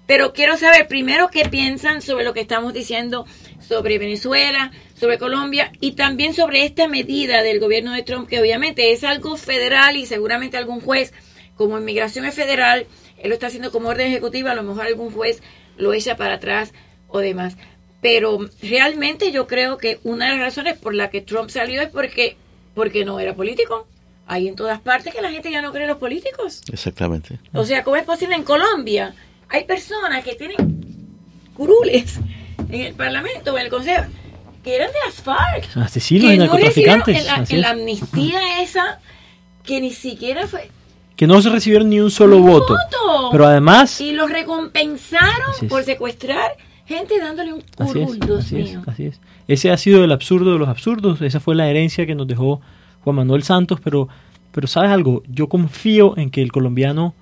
Pero 0.06 0.32
quiero 0.32 0.56
saber 0.56 0.86
primero 0.86 1.30
qué 1.30 1.48
piensan 1.48 2.00
sobre 2.00 2.24
lo 2.24 2.32
que 2.32 2.40
estamos 2.40 2.72
diciendo 2.72 3.26
sobre 3.66 3.98
Venezuela, 3.98 4.70
sobre 4.94 5.18
Colombia 5.18 5.72
y 5.80 5.92
también 5.92 6.32
sobre 6.32 6.64
esta 6.64 6.86
medida 6.86 7.42
del 7.42 7.58
gobierno 7.58 7.92
de 7.92 8.02
Trump, 8.02 8.28
que 8.28 8.40
obviamente 8.40 8.92
es 8.92 9.02
algo 9.02 9.36
federal 9.36 9.96
y 9.96 10.06
seguramente 10.06 10.56
algún 10.56 10.80
juez, 10.80 11.12
como 11.56 11.78
inmigración 11.78 12.24
es 12.24 12.34
federal, 12.34 12.86
él 13.18 13.28
lo 13.28 13.34
está 13.34 13.48
haciendo 13.48 13.72
como 13.72 13.88
orden 13.88 14.08
ejecutiva, 14.08 14.52
a 14.52 14.54
lo 14.54 14.62
mejor 14.62 14.86
algún 14.86 15.10
juez 15.10 15.42
lo 15.76 15.92
echa 15.92 16.16
para 16.16 16.34
atrás 16.34 16.72
o 17.08 17.18
demás. 17.18 17.56
Pero 18.00 18.38
realmente 18.62 19.32
yo 19.32 19.46
creo 19.46 19.78
que 19.78 19.98
una 20.04 20.26
de 20.26 20.32
las 20.32 20.40
razones 20.40 20.78
por 20.78 20.94
la 20.94 21.10
que 21.10 21.22
Trump 21.22 21.50
salió 21.50 21.82
es 21.82 21.88
porque, 21.88 22.36
porque 22.74 23.04
no 23.04 23.18
era 23.18 23.34
político. 23.34 23.88
Hay 24.26 24.48
en 24.48 24.56
todas 24.56 24.80
partes 24.80 25.14
que 25.14 25.22
la 25.22 25.30
gente 25.30 25.50
ya 25.50 25.62
no 25.62 25.70
cree 25.72 25.84
en 25.84 25.90
los 25.90 25.98
políticos. 25.98 26.62
Exactamente. 26.72 27.38
O 27.52 27.64
sea, 27.64 27.84
¿cómo 27.84 27.96
es 27.96 28.04
posible 28.04 28.34
en 28.34 28.42
Colombia? 28.42 29.14
Hay 29.48 29.64
personas 29.64 30.24
que 30.24 30.34
tienen 30.34 30.56
curules 31.54 32.18
en 32.70 32.80
el 32.80 32.94
Parlamento 32.94 33.52
o 33.54 33.58
en 33.58 33.64
el 33.64 33.70
Consejo 33.70 34.04
que 34.64 34.74
eran 34.74 34.88
de 34.88 34.98
las 35.06 35.14
FARC. 35.22 35.76
Asesinos 35.76 36.24
y 36.24 36.28
que 36.32 36.36
no 36.38 36.44
narcotraficantes. 36.46 37.06
recibieron 37.06 37.20
en 37.20 37.26
la, 37.26 37.34
así 37.44 37.54
en 37.54 37.58
es. 37.60 37.62
la 37.66 37.70
amnistía 37.70 38.62
esa 38.62 39.00
que 39.62 39.80
ni 39.80 39.92
siquiera 39.92 40.48
fue 40.48 40.70
Que 41.14 41.28
no 41.28 41.40
se 41.40 41.50
recibieron 41.50 41.88
ni 41.88 42.00
un 42.00 42.10
solo 42.10 42.40
voto. 42.40 42.74
voto. 42.74 43.28
Pero 43.30 43.46
además, 43.46 44.00
y 44.00 44.10
los 44.12 44.28
recompensaron 44.30 45.50
Así 45.50 45.66
es. 45.66 45.70
por 45.70 45.84
secuestrar 45.84 46.56
gente 46.84 47.18
dándole 47.20 47.52
un 47.52 47.62
así 47.78 47.92
curul, 47.92 48.14
es, 48.20 48.20
Dios 48.26 48.44
así 48.44 48.58
es, 48.60 48.64
mío. 48.70 48.82
así 48.88 49.06
es. 49.06 49.20
Ese 49.46 49.70
ha 49.70 49.76
sido 49.76 50.02
el 50.04 50.10
absurdo 50.10 50.52
de 50.52 50.58
los 50.58 50.68
absurdos. 50.68 51.22
Esa 51.22 51.38
fue 51.38 51.54
la 51.54 51.68
herencia 51.70 52.04
que 52.06 52.16
nos 52.16 52.26
dejó 52.26 52.60
Juan 53.06 53.16
Manuel 53.16 53.44
Santos. 53.44 53.78
Pero, 53.82 54.08
pero 54.50 54.66
¿sabes 54.66 54.90
algo? 54.90 55.22
Yo 55.28 55.48
confío 55.48 56.16
en 56.18 56.30
que 56.30 56.42
el 56.42 56.50
colombiano 56.50 57.14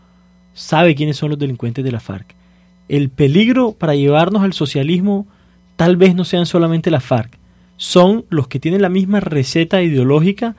sabe 0.54 0.94
quiénes 0.94 1.18
son 1.18 1.28
los 1.28 1.38
delincuentes 1.38 1.84
de 1.84 1.92
la 1.92 2.00
FARC. 2.00 2.34
El 2.88 3.10
peligro 3.10 3.72
para 3.72 3.94
llevarnos 3.94 4.42
al 4.42 4.54
socialismo 4.54 5.26
tal 5.76 5.96
vez 5.98 6.14
no 6.14 6.24
sean 6.24 6.46
solamente 6.46 6.90
la 6.90 7.00
FARC. 7.00 7.36
Son 7.76 8.24
los 8.30 8.48
que 8.48 8.60
tienen 8.60 8.80
la 8.80 8.88
misma 8.88 9.20
receta 9.20 9.82
ideológica, 9.82 10.54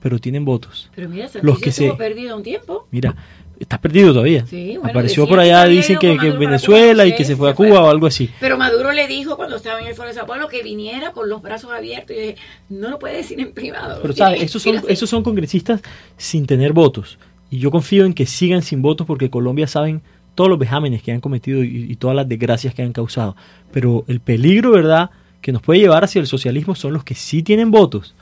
pero 0.00 0.20
tienen 0.20 0.44
votos. 0.44 0.90
Pero 0.94 1.08
mira, 1.08 1.28
Los 1.42 1.58
que 1.58 1.72
se- 1.72 1.92
perdido 1.94 2.36
un 2.36 2.42
tiempo. 2.44 2.86
Mira, 2.92 3.16
está 3.58 3.78
perdido 3.78 4.12
todavía. 4.12 4.46
Sí, 4.46 4.76
bueno, 4.76 4.90
Apareció 4.90 5.26
por 5.26 5.40
allá, 5.40 5.64
dicen 5.64 5.98
que, 5.98 6.14
para 6.14 6.32
Venezuela 6.34 7.04
Cuba, 7.04 7.06
y 7.06 7.16
que 7.16 7.24
se 7.24 7.36
fue 7.36 7.50
a. 7.50 7.54
Cuba 7.54 7.82
o 7.82 7.90
algo 7.90 8.06
así. 8.06 8.30
Pero 8.40 8.56
Maduro 8.56 8.92
le 8.92 9.06
dijo 9.08 9.36
cuando 9.36 9.56
estaba 9.56 9.80
en 9.80 9.86
el 9.86 9.94
Foro 9.94 10.08
de 10.08 10.14
Sao 10.14 10.26
Paulo 10.26 10.48
que 10.48 10.62
viniera 10.62 11.12
con 11.12 11.28
los 11.28 11.42
brazos 11.42 11.70
abiertos. 11.72 12.16
Y 12.16 12.20
dije, 12.20 12.36
no 12.68 12.88
lo 12.88 12.98
puede 12.98 13.16
decir 13.18 13.40
en 13.40 13.52
privado. 13.52 14.00
Pero 14.02 14.14
sabes, 14.14 14.42
esos 14.44 14.62
son, 14.62 14.82
esos 14.88 15.10
son 15.10 15.22
congresistas 15.22 15.82
sin 16.16 16.46
tener 16.46 16.72
votos. 16.72 17.18
Y 17.50 17.58
yo 17.58 17.70
confío 17.70 18.04
en 18.04 18.14
que 18.14 18.26
sigan 18.26 18.62
sin 18.62 18.82
votos 18.82 19.06
porque 19.06 19.30
Colombia 19.30 19.66
saben 19.66 20.02
todos 20.34 20.50
los 20.50 20.58
vejámenes 20.58 21.02
que 21.02 21.12
han 21.12 21.20
cometido 21.20 21.64
y, 21.64 21.86
y 21.90 21.96
todas 21.96 22.14
las 22.14 22.28
desgracias 22.28 22.74
que 22.74 22.82
han 22.82 22.92
causado. 22.92 23.36
Pero 23.72 24.04
el 24.06 24.20
peligro, 24.20 24.70
¿verdad?, 24.70 25.10
que 25.40 25.52
nos 25.52 25.62
puede 25.62 25.80
llevar 25.80 26.04
hacia 26.04 26.20
el 26.20 26.26
socialismo 26.26 26.74
son 26.74 26.92
los 26.92 27.04
que 27.04 27.14
sí 27.14 27.42
tienen 27.42 27.70
votos. 27.70 28.14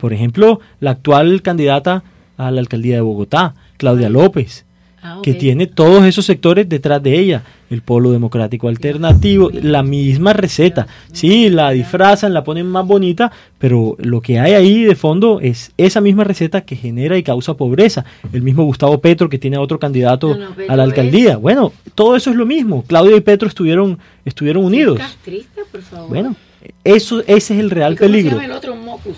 Por 0.00 0.12
ejemplo, 0.12 0.60
la 0.80 0.92
actual 0.92 1.42
candidata 1.42 2.02
a 2.36 2.50
la 2.50 2.60
alcaldía 2.60 2.96
de 2.96 3.02
Bogotá, 3.02 3.54
Claudia 3.76 4.08
López, 4.08 4.64
Ah, 5.04 5.18
que 5.20 5.34
tiene 5.34 5.66
todos 5.66 6.04
esos 6.04 6.24
sectores 6.24 6.68
detrás 6.68 7.02
de 7.02 7.18
ella. 7.18 7.42
El 7.70 7.82
Polo 7.82 8.12
Democrático 8.12 8.68
Alternativo, 8.68 9.50
la 9.52 9.82
misma 9.82 10.32
receta. 10.32 10.86
Sí, 11.12 11.48
la 11.50 11.70
disfrazan, 11.72 12.32
la 12.32 12.44
ponen 12.44 12.66
más 12.66 12.86
bonita, 12.86 13.32
pero 13.58 13.96
lo 13.98 14.20
que 14.20 14.38
hay 14.38 14.52
ahí 14.52 14.84
de 14.84 14.94
fondo 14.94 15.40
es 15.40 15.72
esa 15.76 16.00
misma 16.00 16.22
receta 16.22 16.60
que 16.60 16.76
genera 16.76 17.18
y 17.18 17.24
causa 17.24 17.54
pobreza. 17.54 18.04
El 18.32 18.42
mismo 18.42 18.62
Gustavo 18.64 19.00
Petro 19.00 19.28
que 19.28 19.38
tiene 19.38 19.56
a 19.56 19.60
otro 19.60 19.78
candidato 19.80 20.28
No, 20.36 20.50
no, 20.50 20.54
Petro 20.54 20.72
a 20.72 20.76
la 20.76 20.82
alcaldía. 20.84 21.36
Bueno, 21.36 21.72
todo 21.96 22.14
eso 22.14 22.30
es 22.30 22.36
lo 22.36 22.46
mismo. 22.46 22.84
Claudia 22.86 23.16
y 23.16 23.20
Petro 23.22 23.48
estuvieron, 23.48 23.98
estuvieron 24.24 24.64
unidos. 24.64 24.98
Castrista, 24.98 25.62
por 25.72 25.82
favor. 25.82 26.08
Bueno, 26.10 26.36
eso, 26.84 27.22
ese 27.22 27.54
es 27.54 27.60
el 27.60 27.70
real 27.70 27.94
¿Y 27.94 27.96
cómo 27.96 28.06
se 28.08 28.12
peligro. 28.12 28.30
llama 28.36 28.44
el 28.44 28.52
otro 28.52 28.76
Mocus? 28.76 29.16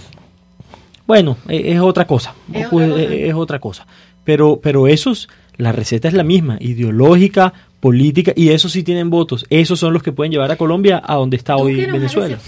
Bueno, 1.06 1.36
e- 1.48 1.72
es 1.74 1.80
otra 1.80 2.06
cosa. 2.06 2.34
Es 2.52 2.66
otra 2.66 2.88
cosa. 2.88 3.02
es 3.12 3.34
otra 3.34 3.58
cosa. 3.58 3.86
Pero, 4.24 4.58
pero 4.62 4.86
esos, 4.88 5.28
la 5.56 5.72
receta 5.72 6.08
es 6.08 6.14
la 6.14 6.24
misma, 6.24 6.56
ideológica, 6.60 7.52
política, 7.80 8.32
y 8.34 8.48
esos 8.50 8.72
sí 8.72 8.82
tienen 8.82 9.10
votos. 9.10 9.46
Esos 9.50 9.78
son 9.78 9.92
los 9.92 10.02
que 10.02 10.12
pueden 10.12 10.32
llevar 10.32 10.50
a 10.50 10.56
Colombia 10.56 11.02
a 11.04 11.14
donde 11.16 11.36
está 11.36 11.56
hoy 11.56 11.74
Duque 11.74 11.92
Venezuela. 11.92 12.38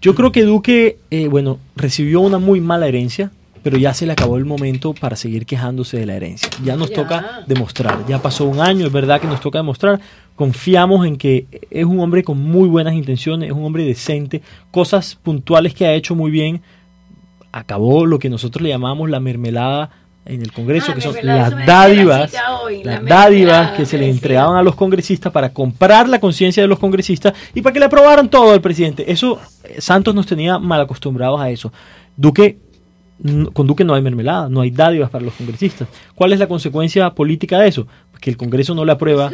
Yo 0.00 0.14
creo 0.14 0.32
que 0.32 0.42
Duque, 0.44 0.98
eh, 1.10 1.28
bueno, 1.28 1.58
recibió 1.76 2.20
una 2.20 2.38
muy 2.38 2.60
mala 2.60 2.86
herencia, 2.88 3.30
pero 3.62 3.76
ya 3.76 3.92
se 3.92 4.06
le 4.06 4.12
acabó 4.12 4.38
el 4.38 4.46
momento 4.46 4.94
para 4.94 5.16
seguir 5.16 5.44
quejándose 5.44 5.98
de 5.98 6.06
la 6.06 6.14
herencia. 6.16 6.48
Ya 6.64 6.76
nos 6.76 6.88
Ya. 6.88 6.96
toca 6.96 7.44
demostrar. 7.46 8.06
Ya 8.08 8.22
pasó 8.22 8.46
un 8.46 8.60
año, 8.60 8.86
es 8.86 8.92
verdad 8.92 9.20
que 9.20 9.26
nos 9.26 9.40
toca 9.40 9.58
demostrar. 9.58 10.00
Confiamos 10.36 11.06
en 11.06 11.16
que 11.16 11.46
es 11.70 11.84
un 11.84 12.00
hombre 12.00 12.22
con 12.22 12.38
muy 12.40 12.66
buenas 12.68 12.94
intenciones, 12.94 13.50
es 13.50 13.54
un 13.54 13.64
hombre 13.64 13.84
decente, 13.84 14.40
cosas 14.70 15.16
puntuales 15.22 15.74
que 15.74 15.84
ha 15.86 15.92
hecho 15.92 16.14
muy 16.14 16.30
bien. 16.30 16.62
Acabó 17.52 18.06
lo 18.06 18.18
que 18.18 18.30
nosotros 18.30 18.62
le 18.62 18.70
llamamos 18.70 19.10
la 19.10 19.20
mermelada 19.20 19.90
en 20.24 20.42
el 20.42 20.52
Congreso, 20.52 20.92
Ah, 20.92 20.94
que 20.94 21.00
son 21.00 21.14
las 21.22 21.52
la 21.52 21.64
dádivas, 21.64 22.32
hoy, 22.62 22.84
las 22.84 23.04
dádivas 23.04 23.72
que 23.72 23.86
se 23.86 23.98
le 23.98 24.08
entregaban 24.08 24.56
a 24.56 24.62
los 24.62 24.74
congresistas 24.74 25.32
para 25.32 25.52
comprar 25.52 26.08
la 26.08 26.20
conciencia 26.20 26.62
de 26.62 26.68
los 26.68 26.78
congresistas 26.78 27.34
y 27.54 27.62
para 27.62 27.72
que 27.72 27.80
le 27.80 27.86
aprobaran 27.86 28.28
todo 28.28 28.52
al 28.52 28.60
presidente. 28.60 29.10
Eso, 29.10 29.40
eh, 29.64 29.80
Santos 29.80 30.14
nos 30.14 30.26
tenía 30.26 30.58
mal 30.58 30.80
acostumbrados 30.80 31.40
a 31.40 31.50
eso. 31.50 31.72
Duque, 32.16 32.58
con 33.52 33.66
Duque 33.66 33.84
no 33.84 33.94
hay 33.94 34.02
mermelada, 34.02 34.48
no 34.48 34.60
hay 34.60 34.70
dádivas 34.70 35.10
para 35.10 35.24
los 35.24 35.34
congresistas. 35.34 35.88
¿Cuál 36.14 36.32
es 36.32 36.38
la 36.38 36.46
consecuencia 36.46 37.10
política 37.10 37.58
de 37.58 37.68
eso? 37.68 37.86
Que 38.20 38.30
el 38.30 38.36
Congreso 38.36 38.74
no 38.74 38.84
le 38.84 38.92
aprueba, 38.92 39.30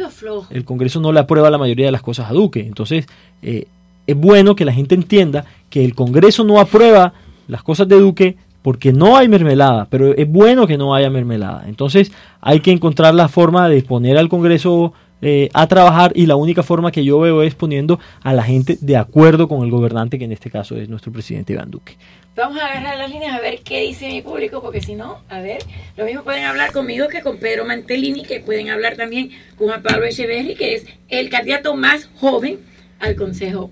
el 0.49 0.63
Congreso 0.63 1.01
no 1.01 1.11
le 1.11 1.19
aprueba 1.19 1.49
la 1.49 1.57
mayoría 1.57 1.87
de 1.87 1.91
las 1.91 2.01
cosas 2.01 2.29
a 2.29 2.33
Duque. 2.33 2.61
Entonces, 2.61 3.05
eh, 3.41 3.65
es 4.07 4.15
bueno 4.15 4.55
que 4.55 4.63
la 4.65 4.71
gente 4.71 4.95
entienda 4.95 5.45
que 5.69 5.83
el 5.83 5.93
Congreso 5.93 6.45
no 6.45 6.59
aprueba 6.59 7.13
las 7.47 7.63
cosas 7.63 7.87
de 7.87 7.99
Duque 7.99 8.37
porque 8.67 8.91
no 8.91 9.15
hay 9.15 9.29
mermelada, 9.29 9.87
pero 9.89 10.13
es 10.13 10.27
bueno 10.27 10.67
que 10.67 10.77
no 10.77 10.93
haya 10.93 11.09
mermelada. 11.09 11.63
Entonces, 11.69 12.11
hay 12.41 12.59
que 12.59 12.71
encontrar 12.71 13.13
la 13.15 13.29
forma 13.29 13.69
de 13.69 13.81
poner 13.81 14.17
al 14.17 14.27
Congreso 14.27 14.91
eh, 15.21 15.47
a 15.53 15.67
trabajar 15.67 16.11
y 16.15 16.25
la 16.25 16.35
única 16.35 16.63
forma 16.63 16.91
que 16.91 17.05
yo 17.05 17.17
veo 17.21 17.43
es 17.43 17.55
poniendo 17.55 17.97
a 18.23 18.33
la 18.33 18.43
gente 18.43 18.77
de 18.81 18.97
acuerdo 18.97 19.47
con 19.47 19.63
el 19.63 19.71
gobernante, 19.71 20.19
que 20.19 20.25
en 20.25 20.33
este 20.33 20.51
caso 20.51 20.75
es 20.75 20.89
nuestro 20.89 21.13
presidente 21.13 21.53
Iván 21.53 21.71
Duque. 21.71 21.95
Vamos 22.35 22.59
a 22.59 22.65
agarrar 22.65 22.97
las 22.97 23.09
líneas 23.09 23.37
a 23.37 23.39
ver 23.39 23.61
qué 23.63 23.83
dice 23.83 24.09
mi 24.09 24.21
público, 24.21 24.61
porque 24.61 24.81
si 24.81 24.95
no, 24.95 25.19
a 25.29 25.39
ver, 25.39 25.59
lo 25.95 26.03
mismo 26.03 26.23
pueden 26.23 26.43
hablar 26.43 26.73
conmigo 26.73 27.07
que 27.07 27.21
con 27.21 27.37
Pedro 27.37 27.63
Mantelini, 27.63 28.23
que 28.23 28.41
pueden 28.41 28.69
hablar 28.69 28.97
también 28.97 29.29
con 29.57 29.67
Juan 29.69 29.81
Pablo 29.81 30.05
Echeverri, 30.05 30.55
que 30.55 30.75
es 30.75 30.85
el 31.07 31.29
candidato 31.29 31.73
más 31.77 32.09
joven 32.19 32.59
al 32.99 33.15
Consejo. 33.15 33.71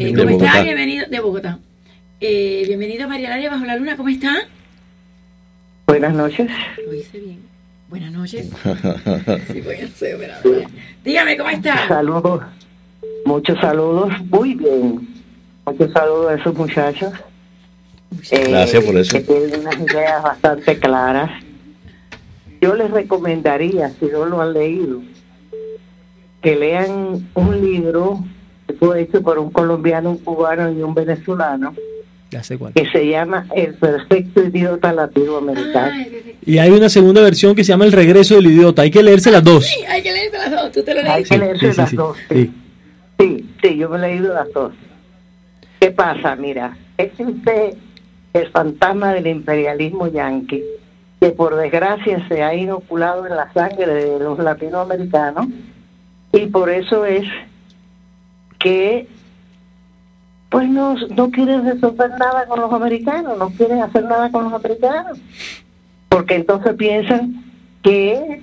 Eh, 0.00 0.12
¿Cómo 0.12 0.30
está? 0.30 0.64
Bienvenido 0.64 1.06
de 1.08 1.20
Bogotá. 1.20 1.60
Eh, 2.24 2.62
bienvenido 2.68 3.08
María 3.08 3.30
Laria 3.30 3.50
Bajo 3.50 3.64
la 3.64 3.74
Luna, 3.76 3.96
¿cómo 3.96 4.08
está? 4.08 4.32
Buenas 5.88 6.14
noches. 6.14 6.48
Lo 6.86 6.94
hice 6.94 7.18
bien. 7.18 7.40
Buenas 7.88 8.12
noches. 8.12 8.48
Sí, 9.52 9.60
bueno, 9.60 9.88
soy 9.98 10.12
operadora. 10.12 10.68
Dígame, 11.04 11.36
¿cómo 11.36 11.50
está? 11.50 11.88
Saludos, 11.88 12.42
muchos 13.24 13.58
saludos, 13.58 14.12
muy 14.26 14.54
bien. 14.54 15.08
Muchos 15.66 15.92
saludos 15.92 16.30
a 16.30 16.34
esos 16.36 16.54
muchachos. 16.54 17.12
eh, 18.30 18.46
Gracias 18.48 18.84
por 18.84 18.96
eso. 18.96 19.16
Que 19.18 19.20
tienen 19.24 19.60
unas 19.60 19.78
ideas 19.80 20.22
bastante 20.22 20.78
claras. 20.78 21.30
Yo 22.60 22.76
les 22.76 22.88
recomendaría, 22.92 23.88
si 23.98 24.06
no 24.06 24.26
lo 24.26 24.40
han 24.40 24.52
leído, 24.52 25.02
que 26.40 26.54
lean 26.54 27.28
un 27.34 27.60
libro 27.60 28.24
que 28.68 28.74
fue 28.74 29.00
hecho 29.02 29.20
por 29.22 29.40
un 29.40 29.50
colombiano, 29.50 30.10
un 30.10 30.18
cubano 30.18 30.70
y 30.70 30.80
un 30.82 30.94
venezolano, 30.94 31.74
Ya 32.32 32.42
sé 32.42 32.56
cuál. 32.58 32.72
que 32.72 32.86
se 32.90 33.06
llama 33.06 33.46
El 33.54 33.74
perfecto 33.74 34.42
idiota 34.42 34.92
latinoamericano. 34.92 35.92
Y 36.44 36.58
hay 36.58 36.70
una 36.70 36.88
segunda 36.88 37.20
versión 37.20 37.54
que 37.54 37.62
se 37.62 37.68
llama 37.72 37.84
El 37.84 37.92
regreso 37.92 38.34
del 38.36 38.46
idiota. 38.46 38.82
Hay 38.82 38.90
que 38.90 39.02
leerse 39.02 39.30
las 39.30 39.44
dos. 39.44 39.66
Sí, 39.66 39.84
hay 39.86 40.02
que 40.02 40.12
leerse 40.12 40.38
las 40.38 40.50
dos. 40.50 40.72
¿Tú 40.72 40.82
te 40.82 40.94
lo 40.94 41.00
Hay 41.00 41.16
leíste? 41.16 41.34
que 41.34 41.38
leerse 41.44 41.66
sí, 41.66 41.72
sí, 41.72 41.76
las 41.80 41.90
sí. 41.90 41.96
dos. 41.96 42.16
Sí. 42.30 42.50
Sí, 43.20 43.46
sí, 43.62 43.76
yo 43.76 43.88
me 43.90 43.98
he 43.98 44.00
leído 44.00 44.32
las 44.32 44.50
dos. 44.52 44.72
¿Qué 45.78 45.90
pasa? 45.90 46.34
Mira, 46.36 46.76
existe 46.96 47.76
el 48.32 48.48
fantasma 48.48 49.12
del 49.12 49.26
imperialismo 49.26 50.08
yanqui, 50.08 50.62
que 51.20 51.30
por 51.30 51.54
desgracia 51.56 52.26
se 52.28 52.42
ha 52.42 52.54
inoculado 52.54 53.26
en 53.26 53.36
la 53.36 53.52
sangre 53.52 53.86
de 53.86 54.18
los 54.18 54.38
latinoamericanos, 54.38 55.46
y 56.32 56.46
por 56.46 56.70
eso 56.70 57.04
es 57.04 57.24
que 58.58 59.06
pues 60.52 60.68
no, 60.68 60.94
no 61.16 61.30
quieren 61.30 61.64
resolver 61.64 62.10
nada 62.10 62.44
con 62.46 62.60
los 62.60 62.70
americanos, 62.72 63.38
no 63.38 63.48
quieren 63.50 63.82
hacer 63.82 64.04
nada 64.04 64.30
con 64.30 64.44
los 64.44 64.52
americanos, 64.52 65.18
porque 66.10 66.34
entonces 66.36 66.74
piensan 66.76 67.42
que 67.82 68.42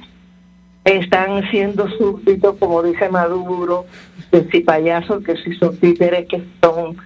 están 0.83 1.47
siendo 1.51 1.87
súbditos, 1.97 2.55
como 2.57 2.81
dice 2.81 3.09
Maduro, 3.09 3.85
que 4.31 4.43
si 4.51 4.61
payasos, 4.61 5.23
que 5.23 5.37
si 5.37 5.53
son 5.55 5.77
títeres, 5.77 6.27
que 6.27 6.43
son... 6.61 6.97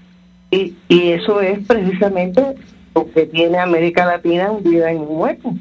Y, 0.49 0.73
y 0.87 1.09
eso 1.09 1.41
es 1.41 1.59
precisamente 1.67 2.55
lo 2.95 3.11
que 3.11 3.25
tiene 3.25 3.57
América 3.57 4.05
Latina 4.05 4.51
hundida 4.51 4.89
en 4.91 5.01
un 5.01 5.07
hueco. 5.09 5.53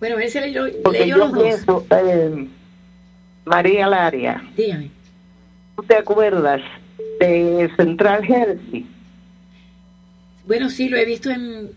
Bueno, 0.00 0.18
él 0.18 0.28
se 0.30 0.40
leyó, 0.40 0.64
Porque 0.82 1.00
leyó 1.00 1.16
yo 1.16 1.18
los 1.26 1.32
dos. 1.32 1.42
pienso, 1.44 1.86
eh, 1.90 2.48
María 3.44 3.86
Laria, 3.86 4.42
Dígame. 4.56 4.90
¿tú 5.76 5.82
te 5.84 5.96
acuerdas 5.96 6.60
de 7.20 7.70
Central 7.76 8.24
Jersey? 8.24 8.86
Bueno, 10.46 10.68
sí, 10.70 10.88
lo 10.88 10.96
he 10.96 11.04
visto 11.04 11.30
en 11.30 11.70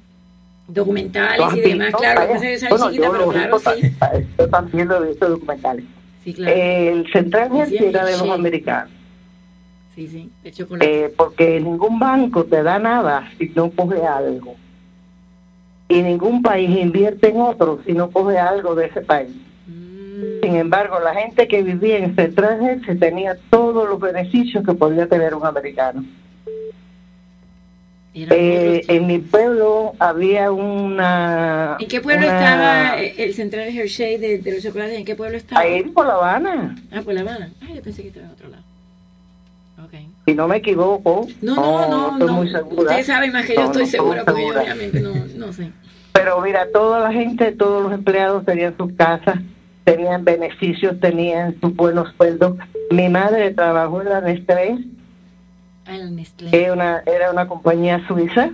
documentales 0.67 1.37
¿Lo 1.37 1.45
has 1.45 1.57
y 1.57 1.61
demás, 1.61 1.87
visto? 1.87 1.97
claro, 1.99 2.21
Vaya. 2.21 2.57
sale 2.59 2.69
Bueno, 2.69 2.85
chiquita, 2.89 3.05
yo 3.05 3.11
pero 3.11 3.25
lo 3.25 3.31
claro, 3.31 3.59
sí. 3.59 3.91
Yo 4.39 4.49
también 4.49 4.87
lo 4.87 5.03
he 5.03 5.07
visto 5.09 5.25
en 5.25 5.31
documentales. 5.33 5.85
Sí, 6.23 6.33
claro. 6.33 6.55
El 6.55 7.11
Central 7.11 7.51
Jersey 7.51 7.77
era 7.77 8.05
de 8.05 8.11
los 8.17 8.29
americanos. 8.29 8.89
Sí, 9.93 10.07
sí, 10.07 10.29
de 10.43 10.51
chocolate. 10.51 11.05
Eh, 11.05 11.13
porque 11.15 11.59
ningún 11.61 11.99
banco 11.99 12.43
te 12.45 12.63
da 12.63 12.79
nada 12.79 13.31
si 13.37 13.49
no 13.55 13.69
coge 13.71 14.03
algo. 14.05 14.55
y 15.87 16.01
ningún 16.01 16.41
país 16.41 16.69
invierte 16.79 17.29
en 17.29 17.39
otro 17.39 17.79
si 17.85 17.93
no 17.93 18.09
coge 18.09 18.39
algo 18.39 18.73
de 18.73 18.87
ese 18.87 19.01
país. 19.01 19.29
Sin 20.45 20.55
embargo, 20.57 20.99
la 20.99 21.13
gente 21.13 21.47
que 21.47 21.63
vivía 21.63 21.97
en 21.97 22.15
Central 22.15 22.81
se 22.85 22.95
tenía 22.95 23.35
todos 23.49 23.89
los 23.89 23.99
beneficios 23.99 24.63
que 24.65 24.73
podía 24.73 25.07
tener 25.07 25.33
un 25.33 25.45
americano. 25.45 26.05
Eh, 28.13 28.83
en 28.87 29.07
mi 29.07 29.17
pueblo 29.19 29.93
había 29.99 30.49
una... 30.51 31.75
¿En 31.79 31.87
qué 31.87 31.99
pueblo 31.99 32.25
una- 32.27 32.37
estaba 32.37 33.01
el 33.01 33.33
central 33.33 33.65
de 33.65 33.77
Hershey 33.81 34.17
de, 34.17 34.37
de 34.37 34.51
los 34.53 34.63
chocolates? 34.63 34.97
¿En 34.99 35.03
qué 35.03 35.15
pueblo 35.15 35.35
estaba? 35.35 35.59
Ahí 35.61 35.83
por 35.83 36.05
La 36.05 36.13
Habana, 36.13 36.75
Ah, 36.93 37.01
por 37.03 37.13
La 37.13 37.21
Habana. 37.21 37.49
Ah, 37.61 37.65
yo 37.75 37.81
pensé 37.81 38.03
que 38.03 38.07
estaba 38.09 38.27
en 38.27 38.31
otro 38.31 38.49
lado. 38.49 38.63
Ok. 39.83 39.93
si 40.25 40.33
no 40.33 40.47
me 40.47 40.57
equivoco. 40.57 41.27
No, 41.41 41.55
no, 41.55 41.87
no, 41.89 42.11
estoy 42.13 42.27
no. 42.27 42.33
muy 42.33 42.49
segura. 42.51 42.91
Usted 42.91 43.03
sabe 43.05 43.31
más 43.31 43.45
que 43.45 43.55
yo 43.55 43.61
No, 43.61 43.65
estoy 43.67 43.83
no 43.83 43.89
segura, 43.89 44.23
porque 44.23 44.41
yo 44.41 44.47
segura. 44.53 44.61
obviamente 44.63 44.99
no, 45.01 45.13
no 45.47 45.51
sé. 45.53 45.71
Pero 46.13 46.39
mira, 46.39 46.67
toda 46.71 47.01
la 47.01 47.11
gente, 47.11 47.51
todos 47.51 47.83
los 47.83 47.91
empleados 47.91 48.45
tenían 48.45 48.77
sus 48.77 48.93
casas, 48.93 49.39
tenían 49.85 50.25
beneficios, 50.25 50.99
tenían 50.99 51.55
sus 51.61 51.73
buenos 51.75 52.13
sueldos. 52.17 52.57
Mi 52.91 53.07
madre 53.07 53.51
trabajó 53.51 54.01
en 54.01 54.09
la 54.09 54.19
Nestlé, 54.21 54.77
Nestlé. 56.11 56.51
que 56.51 56.63
era 56.63 56.73
una, 56.73 57.03
era 57.05 57.31
una 57.31 57.47
compañía 57.47 58.05
suiza. 58.07 58.49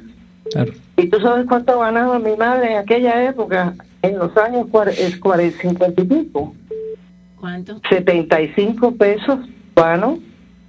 Claro. 0.51 0.73
¿Y 0.97 1.07
tú 1.07 1.19
sabes 1.21 1.45
cuánto 1.47 1.79
ganaba 1.79 2.19
mi 2.19 2.35
madre 2.35 2.73
en 2.73 2.77
aquella 2.79 3.23
época? 3.29 3.73
En 4.01 4.17
los 4.19 4.35
años 4.37 4.67
cuar- 4.67 4.89
es 4.89 5.19
cuare- 5.19 5.51
50 5.51 6.01
y 6.01 6.05
pico. 6.05 6.53
¿Cuánto? 7.39 7.81
75 7.89 8.95
pesos, 8.95 9.39
bueno, 9.75 10.19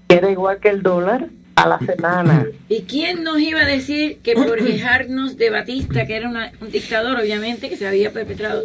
que 0.08 0.16
era 0.16 0.30
igual 0.30 0.58
que 0.60 0.68
el 0.70 0.82
dólar, 0.82 1.28
a 1.54 1.68
la 1.68 1.78
semana. 1.80 2.46
¿Y 2.68 2.82
quién 2.82 3.24
nos 3.24 3.38
iba 3.38 3.60
a 3.60 3.66
decir 3.66 4.18
que 4.22 4.34
por 4.34 4.56
quejarnos 4.64 5.36
de 5.36 5.50
Batista, 5.50 6.06
que 6.06 6.16
era 6.16 6.28
una- 6.30 6.52
un 6.62 6.70
dictador, 6.70 7.18
obviamente, 7.20 7.68
que 7.68 7.76
se 7.76 7.86
había 7.86 8.10
perpetrado, 8.12 8.62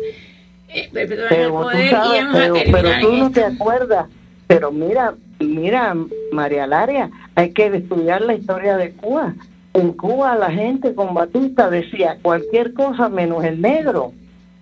eh, 0.69 0.89
el 0.93 1.07
Pero 1.07 1.47
tú 1.49 1.53
poder, 1.53 1.89
sabes, 1.91 2.19
íbamos 2.21 2.35
a 2.35 2.37
pero, 2.39 2.53
terminar 2.53 2.81
pero 2.81 2.99
tú 3.01 3.07
en 3.13 3.19
no 3.19 3.27
esto? 3.27 3.39
te 3.39 3.45
acuerdas. 3.45 4.05
Pero 4.47 4.71
mira, 4.71 5.13
mira, 5.39 5.95
María 6.31 6.67
Laria, 6.67 7.09
hay 7.35 7.51
que 7.51 7.67
estudiar 7.67 8.21
la 8.21 8.33
historia 8.33 8.77
de 8.77 8.91
Cuba. 8.93 9.33
En 9.73 9.93
Cuba 9.93 10.35
la 10.35 10.49
gente 10.51 10.95
con 10.95 11.13
Batista 11.13 11.69
decía 11.69 12.17
cualquier 12.21 12.73
cosa 12.73 13.09
menos 13.09 13.43
el 13.43 13.61
negro, 13.61 14.13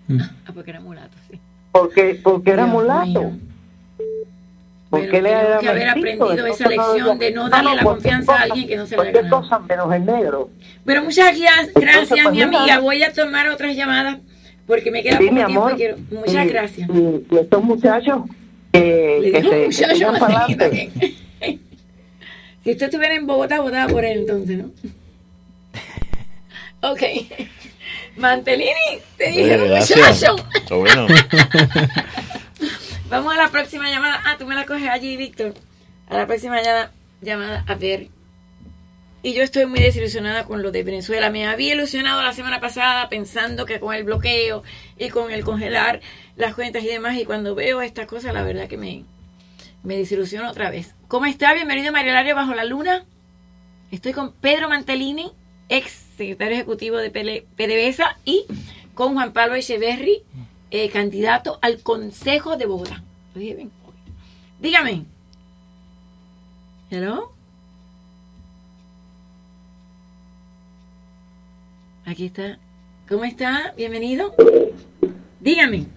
Ah, 0.10 0.51
porque 0.53 0.72
era 0.72 0.80
mulato, 0.82 1.16
sí. 1.32 1.39
porque 1.72 2.20
porque 2.24 2.51
era 2.51 2.66
Dios 2.66 2.76
mulato. 2.76 3.06
mío. 3.06 3.32
Porque 4.89 5.18
él 5.18 5.26
era 5.26 5.58
que 5.60 5.68
haber 5.70 5.89
aprendido 5.89 6.32
entonces 6.32 6.60
esa 6.62 6.70
lección 6.70 7.20
de 7.20 7.32
no 7.32 7.49
darle 7.49 7.76
la 7.76 7.84
cualquier 7.84 8.14
confianza 8.14 8.32
a 8.32 8.36
cosa- 8.36 8.43
alguien 8.43 8.68
que 8.68 8.78
no 8.78 8.86
se 8.86 8.91
la 8.91 9.01
Cualquier 9.01 9.24
ganó. 9.26 9.41
cosa 9.41 9.60
menos 9.60 9.93
el 9.93 10.06
negro. 10.06 10.49
Pero 10.86 11.03
muchas 11.03 11.26
gracias, 11.38 11.74
gracias 11.74 12.20
pues, 12.24 12.36
mi 12.36 12.41
amiga. 12.43 12.80
Voy 12.80 13.03
a 13.03 13.12
tomar 13.12 13.49
otras 13.49 13.76
llamadas 13.76 14.18
porque 14.68 14.91
me 14.91 15.03
queda 15.03 15.18
Sí, 15.18 15.24
poco 15.26 15.34
mi 15.36 15.43
tiempo. 15.45 15.59
amor. 15.61 15.74
y 15.74 15.76
quiero- 15.76 15.97
Muchas 16.11 16.45
Y- 16.45 16.49
gracias. 16.49 16.89
Y, 16.89 17.34
y 17.36 17.38
estos 17.39 17.63
muchachos 17.63 18.22
que, 18.72 19.20
Le 19.22 19.32
que 19.32 19.41
se 19.41 19.49
que 19.49 19.66
muchacho 19.93 20.13
para 20.20 20.38
adelante. 20.45 20.55
también. 20.55 20.91
si 22.63 22.72
usted 22.72 22.86
estuviera 22.86 23.16
en 23.16 23.28
Bogotá, 23.28 23.59
votaba 23.61 23.88
por 23.91 24.03
él 24.05 24.20
entonces, 24.20 24.57
¿no? 24.57 24.72
ok. 26.91 27.01
Mantelini, 28.18 28.72
te 29.18 29.28
dije 29.28 29.53
Eh, 29.55 29.57
muchacho. 29.57 30.36
Está 30.53 30.76
bueno. 30.76 31.07
Vamos 33.09 33.34
a 33.34 33.38
la 33.38 33.49
próxima 33.49 33.89
llamada. 33.89 34.22
Ah, 34.26 34.36
tú 34.39 34.45
me 34.47 34.55
la 34.55 34.66
coges 34.66 34.89
allí, 34.89 35.16
Víctor. 35.18 35.53
A 36.09 36.18
la 36.18 36.26
próxima 36.28 36.61
llamada, 36.61 36.91
llamada 37.22 37.63
a 37.68 37.76
ver. 37.76 38.07
Y 39.26 39.34
yo 39.34 39.41
estoy 39.41 39.65
muy 39.65 39.80
desilusionada 39.80 40.45
con 40.45 40.61
lo 40.61 40.69
de 40.69 40.84
Venezuela. 40.84 41.32
Me 41.32 41.47
había 41.47 41.73
ilusionado 41.73 42.21
la 42.21 42.32
semana 42.32 42.61
pasada 42.61 43.09
pensando 43.09 43.65
que 43.65 43.80
con 43.80 43.95
el 43.95 44.03
bloqueo 44.03 44.61
y 44.99 45.09
con 45.09 45.32
el 45.32 45.43
congelar 45.43 45.99
las 46.36 46.53
cuentas 46.53 46.84
y 46.84 46.89
demás. 46.89 47.17
Y 47.17 47.26
cuando 47.26 47.55
veo 47.55 47.82
estas 47.82 48.05
cosas, 48.05 48.36
la 48.36 48.43
verdad 48.43 48.67
que 48.67 48.78
me, 48.78 49.03
me 49.82 49.97
desilusiono 49.97 50.51
otra 50.51 50.69
vez. 50.69 50.93
¿Cómo 51.07 51.26
está? 51.26 51.55
Bienvenido 51.55 51.89
a 51.89 51.93
Marielario 51.93 52.36
Bajo 52.36 52.53
la 52.53 52.65
Luna. 52.65 53.03
Estoy 53.89 54.13
con 54.13 54.32
Pedro 54.32 54.69
Mantelini, 54.69 55.32
ex 55.69 55.91
secretario 56.17 56.53
ejecutivo 56.57 56.97
de 56.97 57.09
PDVSA, 57.09 58.19
y 58.26 58.45
con 58.93 59.15
Juan 59.15 59.34
Pablo 59.34 59.55
Echeverry, 59.55 60.21
eh, 60.69 60.88
candidato 60.89 61.57
al 61.63 61.82
Consejo 61.82 62.57
de 62.57 62.67
Bogotá. 62.67 63.03
Dígame. 64.59 65.05
¿Hello? 66.91 67.35
Aquí 72.06 72.28
está. 72.28 72.60
¿Cómo 73.10 73.24
está? 73.24 73.74
Bienvenido. 73.76 74.36
Dígame. 75.39 75.88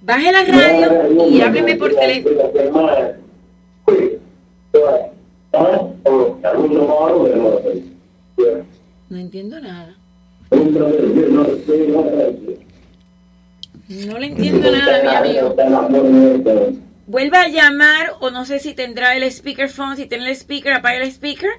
Baje 0.00 0.32
la 0.32 0.44
radio 0.44 1.28
y 1.28 1.42
hábleme 1.42 1.76
por 1.76 1.94
teléfono. 1.94 2.40
No 9.10 9.18
entiendo 9.18 9.60
nada. 9.60 9.94
No 13.88 14.18
le 14.18 14.26
entiendo 14.26 14.70
nada, 14.70 15.02
mi 15.02 15.08
amigo. 15.14 15.54
Vuelva 17.06 17.42
a 17.42 17.48
llamar 17.48 18.14
o 18.20 18.30
no 18.30 18.46
sé 18.46 18.60
si 18.60 18.72
tendrá 18.72 19.14
el 19.14 19.30
speakerphone. 19.30 19.96
Si 19.96 20.06
tiene 20.06 20.24
el 20.30 20.36
speaker, 20.36 20.72
apague 20.72 21.02
el 21.02 21.08
speaker. 21.08 21.50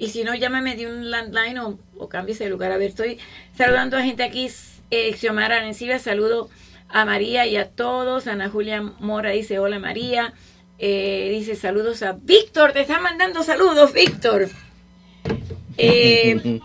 Y 0.00 0.08
si 0.08 0.24
no, 0.24 0.34
llámame 0.34 0.76
de 0.76 0.86
un 0.86 1.10
landline 1.10 1.58
o, 1.58 1.78
o 1.98 2.08
cámbiese 2.08 2.44
de 2.44 2.50
lugar. 2.50 2.72
A 2.72 2.78
ver, 2.78 2.88
estoy 2.88 3.18
saludando 3.54 3.98
a 3.98 4.02
gente 4.02 4.22
aquí. 4.22 4.48
Eh, 4.90 5.14
Xiomara 5.14 5.56
Arencibia, 5.58 5.98
saludo 5.98 6.48
a 6.88 7.04
María 7.04 7.46
y 7.46 7.58
a 7.58 7.68
todos. 7.68 8.26
Ana 8.26 8.48
Julia 8.48 8.80
Mora 8.80 9.28
dice 9.28 9.58
hola 9.58 9.78
María. 9.78 10.32
Eh, 10.78 11.28
dice 11.30 11.54
saludos 11.54 12.02
a 12.02 12.12
Víctor. 12.12 12.72
Te 12.72 12.80
están 12.80 13.02
mandando 13.02 13.42
saludos, 13.42 13.92
Víctor. 13.92 14.48
Eh, 15.76 16.60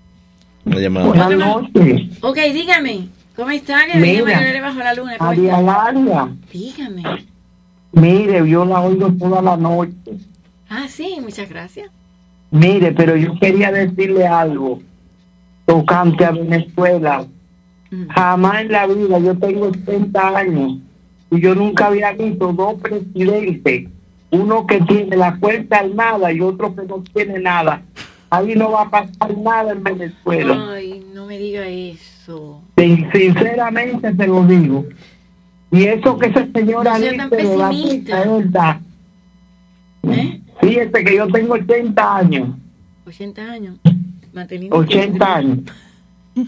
Una 0.66 0.78
llamada. 0.78 1.06
Buenas 1.06 1.30
noches, 1.30 2.02
ok, 2.20 2.38
dígame. 2.52 3.08
¿Cómo 3.36 3.52
está? 3.52 3.86
Mira, 3.94 4.22
María 4.22 4.60
Bajo 4.60 4.78
la 4.80 4.92
Luna. 4.92 5.16
¿Cómo 5.16 5.30
María 5.30 5.60
está? 5.60 5.92
Laria. 5.92 6.28
Dígame. 6.52 7.02
Mire, 7.92 8.50
yo 8.50 8.66
la 8.66 8.82
oigo 8.82 9.10
toda 9.18 9.40
la 9.40 9.56
noche. 9.56 9.94
Ah, 10.68 10.86
sí, 10.90 11.16
muchas 11.22 11.48
gracias. 11.48 11.90
Mire, 12.50 12.92
pero 12.92 13.16
yo 13.16 13.38
quería 13.38 13.70
decirle 13.72 14.26
algo 14.26 14.80
tocante 15.64 16.24
a 16.24 16.30
Venezuela. 16.30 17.24
Jamás 18.10 18.62
en 18.62 18.72
la 18.72 18.86
vida, 18.86 19.18
yo 19.18 19.36
tengo 19.38 19.66
80 19.66 20.36
años 20.38 20.78
y 21.30 21.40
yo 21.40 21.54
nunca 21.54 21.86
había 21.86 22.12
visto 22.12 22.52
dos 22.52 22.74
presidentes, 22.80 23.88
uno 24.30 24.66
que 24.66 24.80
tiene 24.82 25.16
la 25.16 25.36
fuerza 25.36 25.78
armada 25.78 26.32
y 26.32 26.40
otro 26.40 26.74
que 26.74 26.82
no 26.82 27.02
tiene 27.14 27.38
nada. 27.40 27.82
Ahí 28.30 28.54
no 28.56 28.72
va 28.72 28.82
a 28.82 28.90
pasar 28.90 29.36
nada 29.38 29.72
en 29.72 29.84
Venezuela. 29.84 30.70
Ay, 30.72 31.04
no 31.14 31.26
me 31.26 31.38
diga 31.38 31.66
eso. 31.68 32.60
Sin- 32.76 33.10
Sinceramente 33.12 34.12
te 34.14 34.26
lo 34.26 34.42
digo. 34.44 34.84
Y 35.70 35.84
eso 35.84 36.18
que 36.18 36.26
esa 36.28 36.46
señora 36.54 36.98
dice 37.28 37.36
de 37.36 37.42
es 38.22 38.26
verdad. 38.26 38.80
¿Eh? 40.10 40.40
Fíjate 40.60 41.04
que 41.04 41.16
yo 41.16 41.26
tengo 41.28 41.54
80 41.54 42.16
años. 42.16 42.48
80 43.06 43.42
años. 43.42 43.78
Manteniendo 44.32 44.76
80 44.76 45.36
años. 45.36 45.58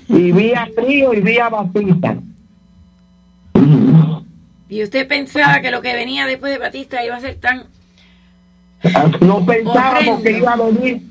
Y 0.09 0.32
vía 0.32 0.68
frío 0.74 1.14
y 1.14 1.20
vía 1.20 1.48
Batista. 1.48 2.16
Y 4.68 4.82
usted 4.82 5.09
pensaba 5.09 5.61
que 5.61 5.70
lo 5.70 5.80
que 5.80 5.94
venía 5.94 6.26
después 6.26 6.52
de 6.52 6.59
Batista 6.59 7.02
iba 7.04 7.16
a 7.16 7.20
ser 7.20 7.36
tan... 7.36 7.64
No 9.20 9.44
pensábamos 9.44 10.20
que 10.22 10.38
iba 10.38 10.52
a 10.52 10.56
venir, 10.56 11.02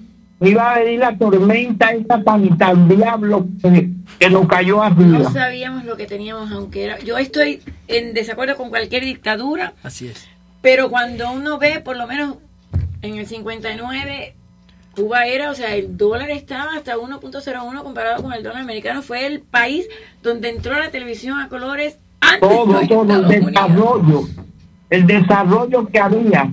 iba 0.42 0.72
a 0.74 0.80
venir 0.80 1.00
la 1.00 1.18
tormenta 1.18 1.90
esta 1.92 2.24
tan, 2.24 2.58
tan 2.58 2.88
diablo 2.88 3.48
que, 3.62 3.90
que 4.20 4.30
nos 4.30 4.48
cayó 4.48 4.76
No 4.78 4.84
arriba. 4.84 5.32
sabíamos 5.32 5.84
lo 5.86 5.98
que 5.98 6.06
teníamos, 6.06 6.52
aunque 6.52 6.84
era... 6.86 7.00
Yo 7.00 7.18
estoy 7.18 7.62
en 7.88 8.14
desacuerdo 8.14 8.56
con 8.56 8.70
cualquier 8.70 9.04
dictadura, 9.04 9.74
Así 9.84 10.08
es. 10.08 10.28
Pero 10.62 10.90
cuando 10.90 11.32
uno 11.32 11.58
ve, 11.58 11.80
por 11.80 11.96
lo 11.98 12.08
menos 12.08 12.36
en 13.02 13.18
el 13.18 13.28
59, 13.28 14.34
Cuba 14.96 15.28
era, 15.28 15.52
o 15.52 15.54
sea, 15.54 15.76
el 15.76 15.96
dólar 15.96 16.32
estaba 16.32 16.74
hasta 16.76 16.98
1.01 16.98 17.84
comparado 17.84 18.24
con 18.24 18.34
el 18.34 18.42
dólar 18.44 18.62
americano. 18.64 19.02
Fue 19.04 19.26
el 19.28 19.42
país 19.42 19.88
donde 20.24 20.50
entró 20.50 20.74
la 20.78 20.90
televisión 20.90 21.40
a 21.40 21.50
colores 21.50 21.98
antes 22.20 22.40
Todo, 22.50 22.80
de 22.80 22.88
todo 22.88 23.14
el 23.16 23.28
desarrollo, 23.46 24.22
el 24.90 25.06
desarrollo 25.06 25.88
que 25.88 26.00
había, 26.00 26.50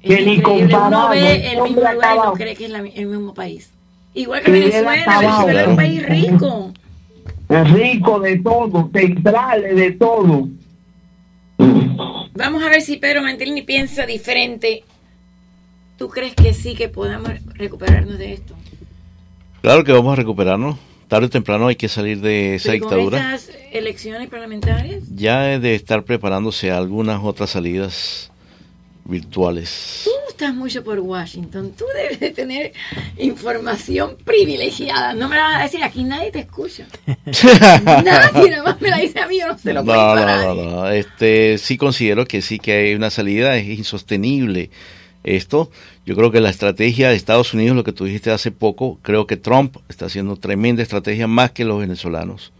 Es 0.00 0.16
que 0.16 0.24
ni 0.24 0.34
increíble, 0.34 0.64
uno 0.66 0.78
comparado. 0.78 1.08
ve 1.10 1.50
el 1.52 1.62
mismo 1.62 1.80
lugar 1.80 2.16
y 2.16 2.18
no 2.18 2.32
cree 2.34 2.54
que 2.54 2.64
es 2.66 2.70
la- 2.70 2.78
el 2.78 3.06
mismo 3.06 3.34
país. 3.34 3.70
Igual 4.14 4.42
que 4.42 4.50
Venezuela, 4.52 4.92
acabado. 4.92 5.46
Venezuela 5.46 5.62
es 5.62 5.68
un 5.68 5.76
país 5.76 6.08
rico. 6.08 6.72
rico 7.48 8.20
de 8.20 8.36
todo, 8.38 8.90
centrales 8.92 9.74
de 9.76 9.90
todo. 9.92 10.48
Vamos 12.38 12.62
a 12.62 12.68
ver 12.68 12.82
si 12.82 12.98
Pedro 12.98 13.20
Mantelini 13.20 13.62
piensa 13.62 14.06
diferente. 14.06 14.84
¿Tú 15.96 16.08
crees 16.08 16.36
que 16.36 16.54
sí 16.54 16.76
que 16.76 16.88
podamos 16.88 17.32
recuperarnos 17.54 18.16
de 18.16 18.34
esto? 18.34 18.54
Claro 19.60 19.82
que 19.82 19.90
vamos 19.90 20.12
a 20.12 20.16
recuperarnos 20.16 20.78
tarde 21.08 21.26
o 21.26 21.30
temprano 21.30 21.66
hay 21.66 21.74
que 21.74 21.88
salir 21.88 22.20
de 22.20 22.54
esa 22.54 22.70
Pero 22.70 22.84
con 22.84 22.90
dictadura. 22.90 23.34
estas 23.34 23.56
elecciones 23.72 24.28
parlamentarias, 24.28 25.02
Ya 25.12 25.58
de 25.58 25.74
estar 25.74 26.04
preparándose 26.04 26.70
algunas 26.70 27.20
otras 27.24 27.50
salidas 27.50 28.27
virtuales. 29.08 30.02
tú 30.04 30.10
estás 30.28 30.54
mucho 30.54 30.84
por 30.84 31.00
Washington. 31.00 31.72
Tú 31.76 31.84
debes 31.94 32.20
de 32.20 32.30
tener 32.30 32.72
información 33.16 34.16
privilegiada. 34.24 35.14
No 35.14 35.28
me 35.28 35.36
la 35.36 35.42
vas 35.42 35.60
a 35.60 35.62
decir, 35.64 35.82
aquí 35.82 36.04
nadie 36.04 36.30
te 36.30 36.40
escucha. 36.40 36.86
nadie, 38.04 38.50
nada 38.50 38.62
más 38.62 38.80
me 38.80 38.90
la 38.90 38.98
dice 38.98 39.18
a 39.18 39.26
mí, 39.26 39.40
yo 39.40 39.48
no 39.48 39.58
se 39.58 39.72
lo 39.72 39.82
no, 39.82 40.54
no. 40.54 40.88
Este, 40.90 41.58
sí 41.58 41.76
considero 41.76 42.26
que 42.26 42.42
sí 42.42 42.58
que 42.58 42.72
hay 42.72 42.94
una 42.94 43.10
salida, 43.10 43.56
es 43.56 43.66
insostenible 43.66 44.70
esto. 45.24 45.70
Yo 46.06 46.14
creo 46.14 46.30
que 46.30 46.40
la 46.40 46.50
estrategia 46.50 47.08
de 47.08 47.16
Estados 47.16 47.54
Unidos, 47.54 47.76
lo 47.76 47.84
que 47.84 47.92
tú 47.92 48.04
dijiste 48.04 48.30
hace 48.30 48.50
poco, 48.50 48.98
creo 49.02 49.26
que 49.26 49.36
Trump 49.36 49.76
está 49.88 50.06
haciendo 50.06 50.36
tremenda 50.36 50.82
estrategia 50.82 51.26
más 51.26 51.52
que 51.52 51.64
los 51.64 51.80
venezolanos. 51.80 52.52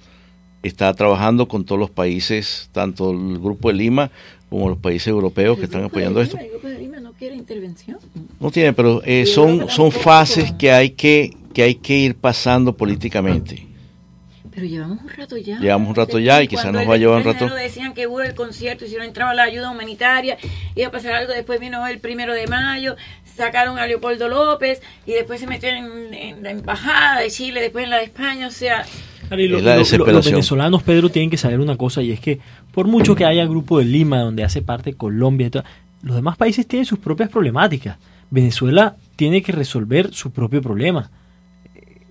Está 0.63 0.93
trabajando 0.95 1.47
con 1.47 1.65
todos 1.65 1.79
los 1.79 1.91
países, 1.91 2.69
tanto 2.73 3.13
el 3.13 3.39
Grupo 3.39 3.69
de 3.69 3.75
Lima 3.75 4.11
como 4.49 4.69
los 4.69 4.79
países 4.79 5.09
europeos 5.09 5.59
que 5.59 5.65
están 5.65 5.85
apoyando 5.85 6.21
esto. 6.21 6.39
No 7.03 7.13
quiere 7.13 7.35
intervención. 7.35 7.99
No 8.39 8.51
tiene, 8.51 8.73
pero 8.73 9.03
eh, 9.05 9.27
son, 9.27 9.69
son 9.69 9.91
fases 9.91 10.53
que 10.53 10.71
hay 10.71 10.91
que, 10.91 11.37
que 11.53 11.63
hay 11.63 11.75
que 11.75 11.97
ir 11.97 12.15
pasando 12.15 12.77
políticamente. 12.77 13.67
Pero 14.59 14.67
llevamos 14.67 15.03
un 15.03 15.09
rato 15.09 15.37
ya. 15.37 15.59
Llevamos 15.59 15.89
un 15.91 15.95
rato 15.95 16.19
ya 16.19 16.43
y 16.43 16.49
quizás 16.49 16.73
nos 16.73 16.89
va 16.89 16.95
a 16.95 16.97
llevar 16.97 17.19
un 17.19 17.25
23 17.25 17.51
de 17.51 17.57
rato. 17.57 17.63
decían 17.63 17.95
que 17.95 18.07
hubo 18.07 18.23
el 18.23 18.35
concierto 18.35 18.85
y 18.85 18.89
si 18.89 18.97
no 18.97 19.05
entraba 19.05 19.33
la 19.33 19.45
ayuda 19.45 19.71
humanitaria, 19.71 20.37
iba 20.75 20.89
a 20.89 20.91
pasar 20.91 21.15
algo. 21.15 21.33
Después 21.33 21.61
vino 21.61 21.87
el 21.87 22.01
primero 22.01 22.35
de 22.35 22.47
mayo, 22.47 22.97
sacaron 23.25 23.79
a 23.79 23.87
Leopoldo 23.87 24.29
López 24.29 24.83
y 25.07 25.13
después 25.13 25.41
se 25.41 25.47
metieron 25.47 26.13
en, 26.13 26.15
en 26.15 26.43
la 26.43 26.51
embajada 26.51 27.21
de 27.21 27.31
Chile, 27.31 27.61
después 27.61 27.85
en 27.85 27.91
la 27.91 27.99
de 27.99 28.05
España. 28.05 28.49
O 28.49 28.51
sea, 28.51 28.85
Claro, 29.29 29.43
y 29.43 29.49
lo- 29.49 29.59
Es 29.59 29.65
la 29.65 29.71
lo- 29.71 29.77
lo- 29.77 29.85
desesperación. 29.85 30.17
los 30.17 30.25
venezolanos, 30.31 30.83
Pedro, 30.83 31.09
tienen 31.11 31.31
que 31.31 31.37
saber 31.37 31.61
una 31.61 31.77
cosa 31.77 32.03
y 32.03 32.11
es 32.13 32.21
que 32.21 32.41
por 32.73 32.87
mucho 32.89 33.15
que 33.15 33.25
haya 33.25 33.45
grupo 33.47 33.79
de 33.79 33.85
Lima, 33.85 34.21
donde 34.21 34.43
hace 34.45 34.63
parte 34.63 34.95
Colombia, 34.95 35.47
y 35.47 35.51
todo, 35.51 35.65
los 36.03 36.17
demás 36.17 36.37
países 36.37 36.67
tienen 36.67 36.87
sus 36.87 36.99
propias 36.99 37.29
problemáticas. 37.29 37.99
Venezuela 38.31 38.97
tiene 39.17 39.43
que 39.43 39.53
resolver 39.53 40.13
su 40.13 40.31
propio 40.33 40.61
problema. 40.63 41.11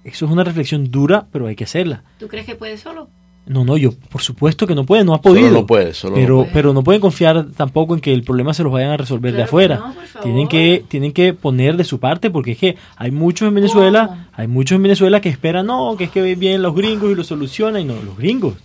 Eso 0.03 0.26
es 0.26 0.32
una 0.32 0.43
reflexión 0.43 0.89
dura, 0.89 1.28
pero 1.32 1.47
hay 1.47 1.55
que 1.55 1.65
hacerla. 1.65 2.03
¿tú 2.20 2.28
crees 2.28 2.45
que 2.45 2.55
puede 2.55 2.78
solo? 2.78 3.09
No, 3.48 3.64
no, 3.64 3.78
yo 3.78 3.91
por 4.10 4.22
supuesto 4.22 4.68
que 4.68 4.76
no 4.76 4.84
puede, 4.86 5.04
no 5.04 5.14
ha 5.14 5.18
Solo 5.22 5.34
podido. 5.36 5.52
no 5.52 5.66
puede, 5.66 5.93
solo 5.93 6.16
no 6.16 6.22
pero, 6.22 6.36
puede. 6.39 6.50
pero 6.54 6.74
no 6.74 6.84
pueden 6.84 7.02
confiar 7.02 7.48
tampoco 7.56 7.93
en 7.95 8.02
que 8.02 8.14
el 8.14 8.24
problema 8.24 8.54
se 8.54 8.64
los 8.64 8.72
vayan 8.72 8.91
a 8.91 8.98
resolver 8.98 9.32
de 9.32 9.38
Claro 9.38 9.48
afuera. 9.48 9.78
no, 9.78 10.22
tienen 10.22 10.48
que 10.48 10.84
tienen 10.88 11.14
que 11.14 11.34
poner 11.34 11.78
de 11.78 11.84
su 11.84 12.00
parte 12.00 12.30
porque 12.30 12.52
es 12.52 12.58
que 12.58 12.76
hay 12.98 13.12
muchos 13.12 13.48
en 13.48 13.56
Venezuela, 13.56 14.28
hay 14.34 14.48
muchos 14.48 14.76
en 14.76 14.84
Venezuela 14.84 15.22
que 15.22 15.30
esperan, 15.30 15.66
no, 15.68 15.95
que 15.98 16.06
es 16.06 16.12
que 16.12 16.36
vienen 16.36 16.62
los 16.62 16.76
gringos 16.76 17.12
y 17.12 17.16
lo 17.16 17.24
solucionan 17.24 17.82
y 17.82 17.86
no, 17.86 17.93
los 18.04 18.18
gringos. 18.18 18.56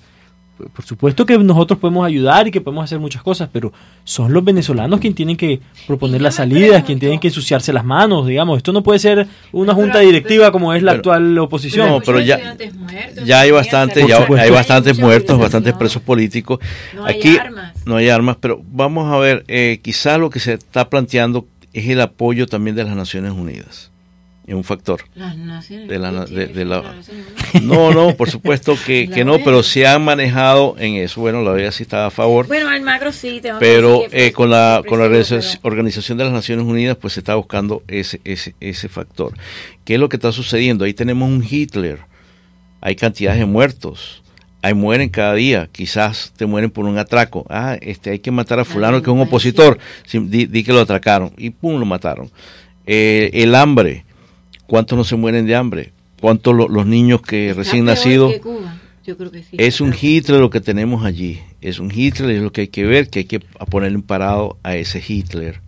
Por- 0.74 0.84
supuesto 0.84 1.24
que 1.26 1.38
nosotros 1.38 1.78
podemos 1.78 2.06
ayudar 2.06 2.48
y 2.48 2.50
que 2.50 2.60
podemos 2.60 2.84
hacer 2.84 2.98
muchas 2.98 3.22
cosas, 3.22 3.48
pero 3.52 3.72
son 4.04 4.32
los 4.32 4.44
venezolanos 4.44 5.00
quienes 5.00 5.16
tienen 5.16 5.36
que 5.36 5.60
proponer 5.86 6.20
las 6.22 6.36
salidas, 6.36 6.82
quienes 6.84 7.00
tienen 7.00 7.20
que 7.20 7.28
ensuciarse 7.28 7.72
las 7.72 7.84
manos, 7.84 8.26
digamos. 8.26 8.56
Esto 8.56 8.72
no 8.72 8.82
puede 8.82 8.98
ser 8.98 9.26
una 9.52 9.74
junta 9.74 10.00
directiva 10.00 10.50
como 10.50 10.74
es 10.74 10.82
la 10.82 10.92
Pero- 10.92 10.98
actual 11.12 11.38
oposición. 11.38 11.88
No, 11.88 12.00
pero 12.00 12.20
ya, 12.20 12.56
ya 13.24 13.40
hay 13.40 13.50
bastantes, 13.50 14.06
ya 14.08 14.26
hay 14.38 14.50
bastantes 14.50 14.98
muertos, 14.98 15.38
bastantes 15.38 15.74
presos 15.74 16.02
políticos. 16.02 16.58
No 16.94 17.04
hay 17.04 17.16
Aquí 17.16 17.36
armas. 17.38 17.72
no 17.86 17.96
hay 17.96 18.08
armas, 18.08 18.36
pero 18.40 18.60
vamos 18.66 19.12
a 19.12 19.18
ver, 19.18 19.44
eh, 19.48 19.78
quizás 19.82 20.18
lo 20.18 20.30
que 20.30 20.40
se 20.40 20.54
está 20.54 20.90
planteando 20.90 21.46
es 21.72 21.88
el 21.88 22.00
apoyo 22.00 22.46
también 22.46 22.74
de 22.76 22.84
las 22.84 22.96
Naciones 22.96 23.32
Unidas. 23.32 23.91
Es 24.52 24.56
un 24.56 24.64
factor. 24.64 25.00
Las 25.14 25.34
naciones. 25.34 25.88
De 25.88 25.98
la, 25.98 26.82
no, 27.62 27.90
no, 27.94 28.14
por 28.14 28.28
supuesto 28.28 28.76
que, 28.84 29.08
que 29.14 29.24
no, 29.24 29.38
pero 29.42 29.62
se 29.62 29.86
han 29.86 30.04
manejado 30.04 30.76
en 30.78 30.96
eso. 30.96 31.22
Bueno, 31.22 31.40
la 31.42 31.52
OEA 31.52 31.72
sí 31.72 31.84
está 31.84 32.04
a 32.04 32.10
favor. 32.10 32.48
Bueno, 32.48 32.68
Almagro 32.68 33.12
sí, 33.12 33.40
tengo 33.40 33.58
pero 33.58 34.00
decir 34.00 34.10
que 34.10 34.26
eh, 34.26 34.32
con 34.32 34.50
la 34.50 34.82
con 34.86 34.98
la 34.98 35.06
Organización- 35.06 35.58
Organización 35.62 36.18
de 36.18 36.24
las 36.24 36.34
Naciones 36.34 36.66
Unidas 36.66 36.98
pues 37.00 37.14
se 37.14 37.20
está 37.20 37.34
buscando 37.34 37.82
ese 37.88 38.20
ese 38.24 38.54
ese 38.60 38.90
factor. 38.90 39.32
¿Qué 39.86 39.94
es 39.94 40.00
lo 40.00 40.10
que 40.10 40.16
está 40.16 40.32
sucediendo? 40.32 40.84
Ahí 40.84 40.92
tenemos 40.92 41.30
un 41.30 41.42
Hitler. 41.48 42.00
Hay 42.82 42.94
cantidades 42.94 43.38
de 43.40 43.46
muertos. 43.46 44.22
Hay 44.60 44.74
mueren 44.74 45.08
cada 45.08 45.32
día, 45.32 45.70
quizás 45.72 46.34
te 46.36 46.44
mueren 46.44 46.70
por 46.70 46.84
un 46.84 46.98
atraco. 46.98 47.46
Ah, 47.48 47.78
este 47.80 48.10
hay 48.10 48.18
que 48.18 48.30
matar 48.30 48.60
a 48.60 48.66
fulano 48.66 49.00
que 49.00 49.08
es 49.08 49.14
un 49.14 49.20
opositor. 49.22 49.78
Sí, 50.04 50.18
di, 50.18 50.44
di 50.44 50.62
que 50.62 50.74
lo 50.74 50.80
atracaron 50.80 51.32
y 51.38 51.48
pum 51.48 51.80
lo 51.80 51.86
mataron. 51.86 52.30
Eh, 52.86 53.30
el 53.32 53.54
hambre. 53.54 54.04
¿Cuántos 54.72 54.96
no 54.96 55.04
se 55.04 55.16
mueren 55.16 55.44
de 55.44 55.54
hambre? 55.54 55.92
¿Cuántos 56.18 56.54
lo- 56.54 56.66
los 56.66 56.86
niños 56.86 57.20
que 57.20 57.50
Está 57.50 57.58
recién 57.62 57.84
nacidos 57.84 58.32
que 58.32 58.40
Cuba. 58.40 58.80
Yo 59.06 59.18
creo 59.18 59.30
que 59.30 59.42
sí. 59.42 59.54
es 59.58 59.82
un 59.82 59.92
Hitler 59.92 60.40
lo 60.40 60.48
que 60.48 60.62
tenemos 60.62 61.04
allí. 61.04 61.40
Es 61.60 61.78
un 61.78 61.92
Hitler, 61.94 62.36
es 62.36 62.40
lo 62.42 62.52
que 62.52 62.62
hay 62.62 62.68
que 62.68 62.84
ver, 62.84 63.10
que 63.10 63.18
hay 63.18 63.24
que 63.26 63.40
ponerle 63.68 63.96
un 63.98 64.02
parado 64.02 64.56
a 64.62 64.74
ese 64.76 65.02
Hitler. 65.06 65.60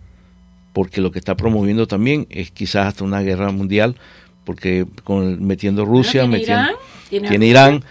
Porque 0.73 1.01
lo 1.01 1.11
que 1.11 1.19
está 1.19 1.37
promoviendo 1.37 1.85
también 1.85 2.25
es 2.31 2.49
quizás 2.49 2.87
hasta 2.87 3.03
una 3.03 3.21
guerra 3.21 3.51
mundial, 3.51 3.95
porque 4.43 4.87
con, 5.03 5.45
metiendo 5.45 5.85
Rusia, 5.85 6.21
tiene 6.21 6.37
metiendo, 6.39 6.63
Irán, 6.63 6.75
tiene 7.07 7.29
tiene 7.29 7.45
Rusia. 7.45 7.49
Irán, 7.69 7.83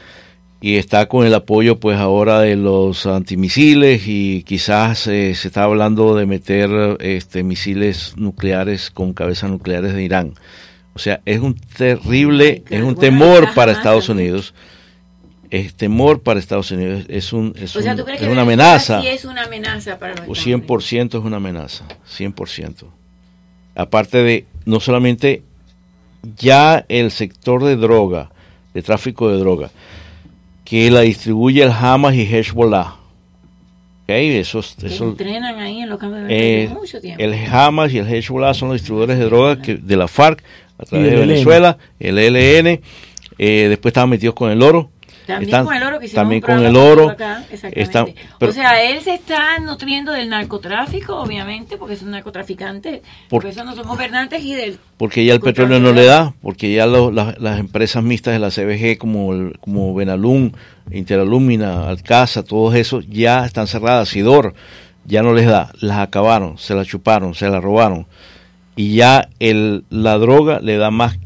y 0.61 0.75
está 0.79 1.07
con 1.07 1.25
el 1.29 1.35
apoyo 1.35 1.79
pues 1.79 1.97
ahora 1.97 2.41
de 2.41 2.57
los 2.57 3.07
antimisiles 3.07 4.03
y 4.09 4.43
quizás 4.43 5.07
eh, 5.07 5.33
se 5.37 5.47
está 5.47 5.63
hablando 5.63 6.17
de 6.17 6.27
meter 6.27 6.97
este 6.99 7.45
misiles 7.45 8.15
nucleares 8.17 8.91
con 8.91 9.13
cabezas 9.13 9.49
nucleares 9.49 9.95
de 9.95 10.03
Irán. 10.03 10.35
O 10.95 10.99
sea, 10.99 11.21
es 11.25 11.41
un 11.41 11.55
terrible, 11.55 12.63
es 12.71 12.83
un 12.83 12.95
temor 12.95 13.53
para 13.55 13.73
Estados. 13.73 14.09
Unidos. 14.09 14.55
Es 15.51 15.75
temor 15.75 16.21
para 16.23 16.41
Estados 16.41 16.71
Unidos, 16.73 17.05
es, 17.09 17.33
un, 17.33 17.55
es, 17.57 17.77
O 17.77 17.83
sea, 17.83 17.93
un- 17.93 17.99
¿tú 17.99 18.05
crees 18.05 18.21
es 18.21 18.27
que 18.27 18.33
una 18.33 18.43
amenaza. 18.43 19.01
Sí 19.03 19.07
es 19.09 19.25
una 19.25 19.45
amenaza 19.45 19.99
para 19.99 20.13
los 20.15 20.21
O 20.29 20.33
Estados 20.33 20.47
100% 20.85 21.19
es 21.19 21.25
una 21.25 21.37
amenaza, 21.37 21.85
100%. 22.09 22.87
Aparte 23.77 24.19
de, 24.23 24.47
no 24.65 24.81
solamente 24.81 25.43
ya 26.39 26.85
el 26.89 27.11
sector 27.13 27.63
de 27.63 27.77
droga, 27.77 28.31
de 28.73 28.83
tráfico 28.83 29.29
de 29.31 29.39
droga, 29.39 29.71
que 30.65 30.91
la 30.91 31.03
distribuye 31.03 31.63
el 31.63 31.71
Hamas 31.71 32.15
y 32.15 32.23
Hezbollah. 32.23 32.95
¿ok? 34.05 34.09
Eso, 34.09 34.59
es- 34.61 34.75
Que 34.75 34.87
entrenan 34.97 35.59
ahí 35.61 35.81
en 35.83 35.89
los 35.91 35.99
campos 36.01 36.21
de 36.27 36.65
eh, 36.65 36.69
mucho 36.69 37.01
tiempo. 37.01 37.23
el 37.23 37.33
Hamas 37.35 37.93
y 37.93 37.99
el 37.99 38.09
Hezbollah 38.13 38.55
son 38.55 38.71
los 38.71 38.79
distribuidores 38.81 39.19
de 39.19 39.25
droga 39.27 39.61
que, 39.63 39.77
de 39.77 39.97
la 39.97 40.09
FARC 40.09 40.43
a 40.79 40.85
través 40.85 41.11
de. 41.11 41.17
Venezuela, 41.17 41.79
el 41.99 42.19
ELN, 42.19 42.81
eh, 43.39 43.67
después 43.69 43.91
estaban 43.91 44.11
metidos 44.11 44.35
con 44.35 44.51
el 44.51 44.63
oro. 44.63 44.91
También 45.27 45.49
están- 45.49 45.65
con 45.65 45.75
el 45.75 45.83
oro 45.83 45.99
que 46.01 46.09
también 46.11 46.43
un 46.45 46.47
con 46.47 46.65
el 46.67 46.77
oro. 46.77 47.09
acá, 47.09 47.43
exactamente. 47.51 47.81
están- 47.81 48.07
pero- 48.39 48.51
o 48.51 48.55
sea, 48.55 48.83
él 48.91 49.01
se 49.01 49.15
está 49.15 49.59
nutriendo 49.59 50.13
del 50.13 50.29
narcotráfico, 50.29 51.17
obviamente, 51.17 51.79
porque 51.79 51.95
es 51.95 52.03
un 52.03 52.11
narcotraficante, 52.11 53.01
Por- 53.31 53.41
porque 53.41 53.49
esos 53.49 53.65
no 53.65 53.75
son 53.75 53.89
gobernantes 53.89 54.45
y 54.45 54.53
del... 54.53 54.79
porque 54.99 55.25
ya 55.25 55.33
el 55.33 55.41
petróleo 55.41 55.81
no 55.81 55.95
le 55.95 56.05
da, 56.05 56.35
porque 56.43 56.75
ya 56.75 56.85
lo- 56.87 57.11
la- 57.11 57.35
las 57.39 57.59
empresas 57.59 58.05
mixtas 58.05 58.35
de 58.35 58.39
la 58.39 58.51
CBG 58.51 58.99
como, 58.99 59.33
el- 59.33 59.59
como 59.61 59.95
Benalum, 59.95 60.53
Interalumina, 61.05 61.89
Alcaza, 61.89 62.43
todos 62.43 62.75
esos 62.75 63.07
ya 63.09 63.45
están 63.45 63.67
cerradas, 63.67 64.09
Sidor 64.11 64.55
ya 65.07 65.23
no 65.23 65.33
les 65.35 65.47
da, 65.47 65.71
las 65.81 65.99
acabaron, 65.99 66.57
se 66.59 66.75
las 66.75 66.87
chuparon, 66.87 67.35
se 67.35 67.49
las 67.49 67.63
robaron 67.63 68.07
y 68.77 68.95
ya 68.97 69.29
el, 69.41 69.85
la 69.91 70.19
droga 70.19 70.61
le 70.61 70.77
da 70.77 70.91
más 70.91 71.17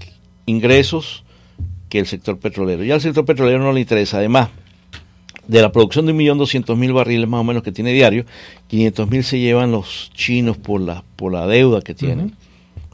ingresos 0.47 1.25
que 1.89 1.99
el 1.99 2.07
sector 2.07 2.39
petrolero. 2.39 2.85
Ya 2.85 2.95
al 2.95 3.01
sector 3.01 3.25
petrolero 3.25 3.61
no 3.61 3.73
le 3.73 3.81
interesa, 3.81 4.19
además 4.19 4.49
de 5.47 5.63
la 5.63 5.73
producción 5.73 6.05
de 6.05 6.13
1.200.000 6.15 6.93
barriles 6.93 7.27
más 7.29 7.41
o 7.41 7.45
menos 7.45 7.63
que 7.63 7.73
tiene 7.73 7.93
diario, 7.93 8.27
500.000 8.71 9.23
se 9.23 9.39
llevan 9.39 9.73
los 9.73 10.11
chinos 10.15 10.59
por 10.59 10.81
la, 10.83 11.03
por 11.17 11.33
la 11.33 11.47
deuda 11.47 11.81
que 11.81 11.95
tienen. 11.95 12.35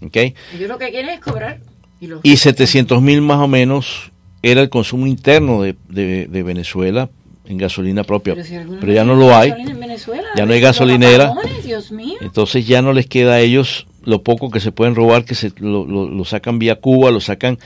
¿ok? 0.00 0.16
Ellos 0.16 0.68
lo 0.68 0.78
que 0.78 0.90
quieren 0.90 1.10
es 1.10 1.20
cobrar. 1.20 1.60
Y, 2.00 2.06
los- 2.06 2.20
Y 2.22 2.36
700 2.36 3.02
mil 3.02 3.20
más 3.22 3.38
o 3.38 3.48
menos 3.48 4.12
era 4.42 4.60
el 4.60 4.68
consumo 4.68 5.06
interno 5.08 5.62
de, 5.62 5.74
de- 5.88 6.26
de 6.28 6.42
Venezuela 6.44 7.10
en 7.46 7.58
gasolina 7.58 8.04
propia. 8.04 8.34
Pero, 8.34 8.46
si 8.46 8.54
Pero 8.80 8.92
ya 8.92 9.02
no 9.04 9.16
lo 9.16 9.34
hay. 9.36 9.48
gasolina 9.50 9.70
en 9.72 9.80
Venezuela, 9.80 10.28
Ya 10.36 10.46
no 10.46 10.52
hay 10.52 10.60
gasolinera. 10.60 11.24
apagones, 11.24 11.64
Dios 11.64 11.90
mío. 11.90 12.18
Entonces 12.20 12.66
ya 12.66 12.82
no 12.82 12.92
les 12.92 13.06
queda 13.06 13.34
a 13.34 13.40
ellos 13.40 13.86
lo 14.04 14.22
poco 14.22 14.50
que 14.50 14.60
se 14.60 14.72
pueden 14.72 14.94
robar, 14.94 15.24
que 15.24 15.34
se 15.34 15.52
lo, 15.58 15.86
lo- 15.86 16.08
lo 16.08 16.24
sacan 16.24 16.58
vía 16.58 16.76
Cuba, 16.80 17.10
lo 17.10 17.20
sacan 17.20 17.58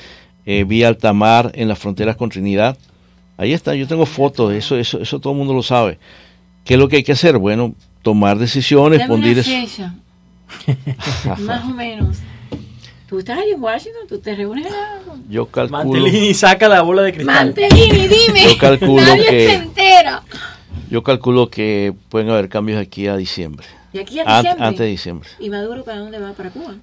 eh, 0.46 0.64
vía 0.64 0.88
alta 0.88 1.12
mar 1.12 1.50
en 1.54 1.68
las 1.68 1.78
fronteras 1.78 2.16
con 2.16 2.30
Trinidad. 2.30 2.76
Ahí 3.36 3.52
está, 3.52 3.74
yo 3.74 3.86
tengo 3.86 4.06
fotos, 4.06 4.52
eso, 4.52 4.76
eso, 4.76 5.00
eso 5.00 5.20
todo 5.20 5.32
el 5.32 5.38
mundo 5.38 5.54
lo 5.54 5.62
sabe. 5.62 5.98
¿Qué 6.64 6.74
es 6.74 6.80
lo 6.80 6.88
que 6.88 6.96
hay 6.96 7.02
que 7.04 7.12
hacer? 7.12 7.38
Bueno, 7.38 7.74
tomar 8.02 8.38
decisiones, 8.38 9.06
poner... 9.06 9.36
más 11.40 11.64
o 11.64 11.68
menos. 11.70 12.18
Tú 13.08 13.18
estás 13.20 13.38
ahí 13.38 13.52
en 13.52 13.62
Washington, 13.62 14.02
tú 14.06 14.18
te 14.18 14.34
reúnes 14.34 14.66
Yo 15.30 15.46
calculo... 15.46 15.84
Mantelini 15.84 16.34
saca 16.34 16.68
la 16.68 16.82
bola 16.82 17.02
de 17.02 17.12
cristal. 17.14 17.46
Mantelini, 17.46 18.08
dime. 18.08 18.44
Yo 18.44 18.58
calculo 18.58 19.00
Nadie 19.02 19.26
que- 19.28 19.46
se 19.46 19.54
entera. 19.54 20.22
Yo 20.90 21.02
calculo 21.02 21.48
que 21.48 21.94
pueden 22.10 22.28
haber 22.30 22.48
cambios 22.48 22.80
aquí 22.80 23.06
a 23.06 23.16
diciembre. 23.16 23.66
De 23.92 24.00
aquí 24.00 24.18
a 24.20 24.24
diciembre. 24.24 24.64
antes 24.66 24.78
de 24.80 24.86
diciembre. 24.86 25.28
¿Y 25.40 25.50
Maduro 25.50 25.84
para 25.84 25.98
dónde 25.98 26.18
va? 26.18 26.32
¿Para 26.32 26.50
Cuba? 26.50 26.74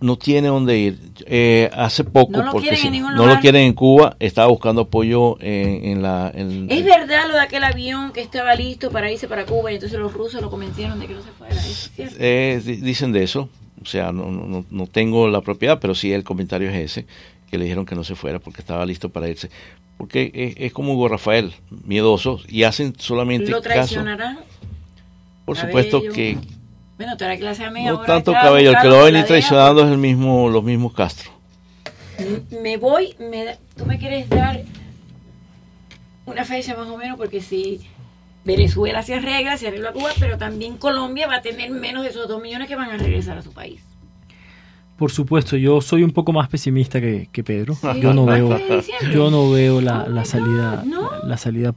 no 0.00 0.16
tiene 0.16 0.46
dónde 0.46 0.78
ir. 0.78 0.96
Eh, 1.26 1.68
hace 1.72 2.04
poco, 2.04 2.30
No 2.30 2.44
lo 2.44 2.52
porque 2.52 2.68
quieren 2.68 2.80
si 2.80 2.86
en 2.86 2.92
ningún 2.92 3.14
no 3.16 3.26
lo 3.26 3.40
quieren 3.40 3.62
en 3.62 3.72
Cuba, 3.72 4.14
estaba 4.20 4.46
buscando 4.46 4.82
apoyo 4.82 5.36
en, 5.40 5.84
en 5.86 6.02
la... 6.02 6.30
en- 6.32 6.70
Es 6.70 6.84
verdad 6.84 7.26
lo 7.26 7.34
de 7.34 7.40
aquel 7.40 7.64
avión 7.64 8.12
que 8.12 8.20
estaba 8.20 8.54
listo 8.54 8.92
para 8.92 9.10
irse 9.10 9.26
para 9.26 9.44
Cuba 9.44 9.72
y 9.72 9.74
entonces 9.74 9.98
los 9.98 10.12
rusos 10.14 10.40
lo 10.40 10.50
convencieron 10.50 11.00
de 11.00 11.08
que 11.08 11.14
no 11.14 11.20
se 11.22 11.32
fuera. 11.32 11.52
¿Es 11.56 11.90
cierto? 11.96 12.14
Eh, 12.20 12.62
di- 12.64 12.76
dicen 12.76 13.10
de 13.10 13.24
eso, 13.24 13.48
o 13.82 13.86
sea, 13.86 14.12
no, 14.12 14.30
no, 14.30 14.64
no- 14.70 14.86
tengo 14.86 15.26
la 15.26 15.40
propiedad, 15.40 15.80
pero 15.80 15.96
sí 15.96 16.12
el 16.12 16.22
comentario 16.22 16.70
es 16.70 16.76
ese, 16.76 17.06
que 17.50 17.58
le 17.58 17.64
dijeron 17.64 17.84
que 17.84 17.96
no 17.96 18.04
se 18.04 18.14
fuera 18.14 18.38
porque 18.38 18.60
estaba 18.60 18.86
listo 18.86 19.08
para 19.08 19.28
irse. 19.28 19.50
Porque 19.96 20.30
es, 20.32 20.54
es 20.58 20.72
como 20.72 20.92
Hugo 20.92 21.08
Rafael, 21.08 21.54
miedosos, 21.84 22.44
y 22.48 22.62
hacen 22.62 22.94
solamente 23.00 23.50
¿Lo 23.50 23.60
caso. 23.62 24.00
Por 25.48 25.56
supuesto 25.56 25.98
Cabello. 25.98 26.12
que 26.14 26.38
Bueno, 26.96 27.16
te 27.16 27.26
la 27.26 27.36
clase 27.36 27.64
a 27.64 27.70
mí 27.70 27.84
no 27.84 27.90
ahora 27.96 28.06
tanto 28.06 28.32
cabello, 28.32 28.70
el 28.70 28.76
que 28.80 28.88
lo 28.88 28.94
va 28.96 29.02
a 29.02 29.04
venir 29.06 29.24
traicionando 29.24 29.82
es 29.84 29.90
el 29.90 29.98
mismo, 29.98 30.48
los 30.48 30.62
mismos 30.62 30.92
Castro. 30.94 31.30
Me 32.62 32.76
voy, 32.76 33.14
me 33.18 33.44
da- 33.44 33.58
tú 33.76 33.86
me 33.86 33.98
quieres 33.98 34.28
dar 34.28 34.62
una 36.26 36.44
fecha 36.44 36.76
más 36.76 36.88
o 36.88 36.96
menos 36.96 37.16
porque 37.16 37.40
si 37.40 37.80
Venezuela 38.44 39.02
se 39.02 39.14
arregla, 39.14 39.56
se 39.56 39.68
arregla 39.68 39.92
Cuba, 39.92 40.10
pero 40.18 40.36
también 40.38 40.76
Colombia 40.76 41.26
va 41.26 41.36
a 41.36 41.42
tener 41.42 41.70
menos 41.70 42.02
de 42.04 42.10
esos 42.10 42.28
dos 42.28 42.42
millones 42.42 42.68
que 42.68 42.76
van 42.76 42.90
a 42.90 42.96
regresar 42.96 43.38
a 43.38 43.42
su 43.42 43.52
país. 43.52 43.80
Por 44.96 45.12
supuesto, 45.12 45.56
yo 45.56 45.80
soy 45.80 46.02
un 46.02 46.10
poco 46.10 46.32
más 46.32 46.48
pesimista 46.48 47.00
que, 47.00 47.28
que 47.30 47.44
Pedro. 47.44 47.74
Sí, 47.74 48.00
yo 48.00 48.12
no 48.12 48.24
¿por 48.24 48.34
veo, 48.34 48.58
yo 49.14 49.30
no 49.30 49.48
veo 49.50 49.80
la, 49.80 50.08
la 50.08 50.24
salida, 50.24 50.82
¿no? 50.84 51.08
la 51.24 51.36
salida 51.36 51.66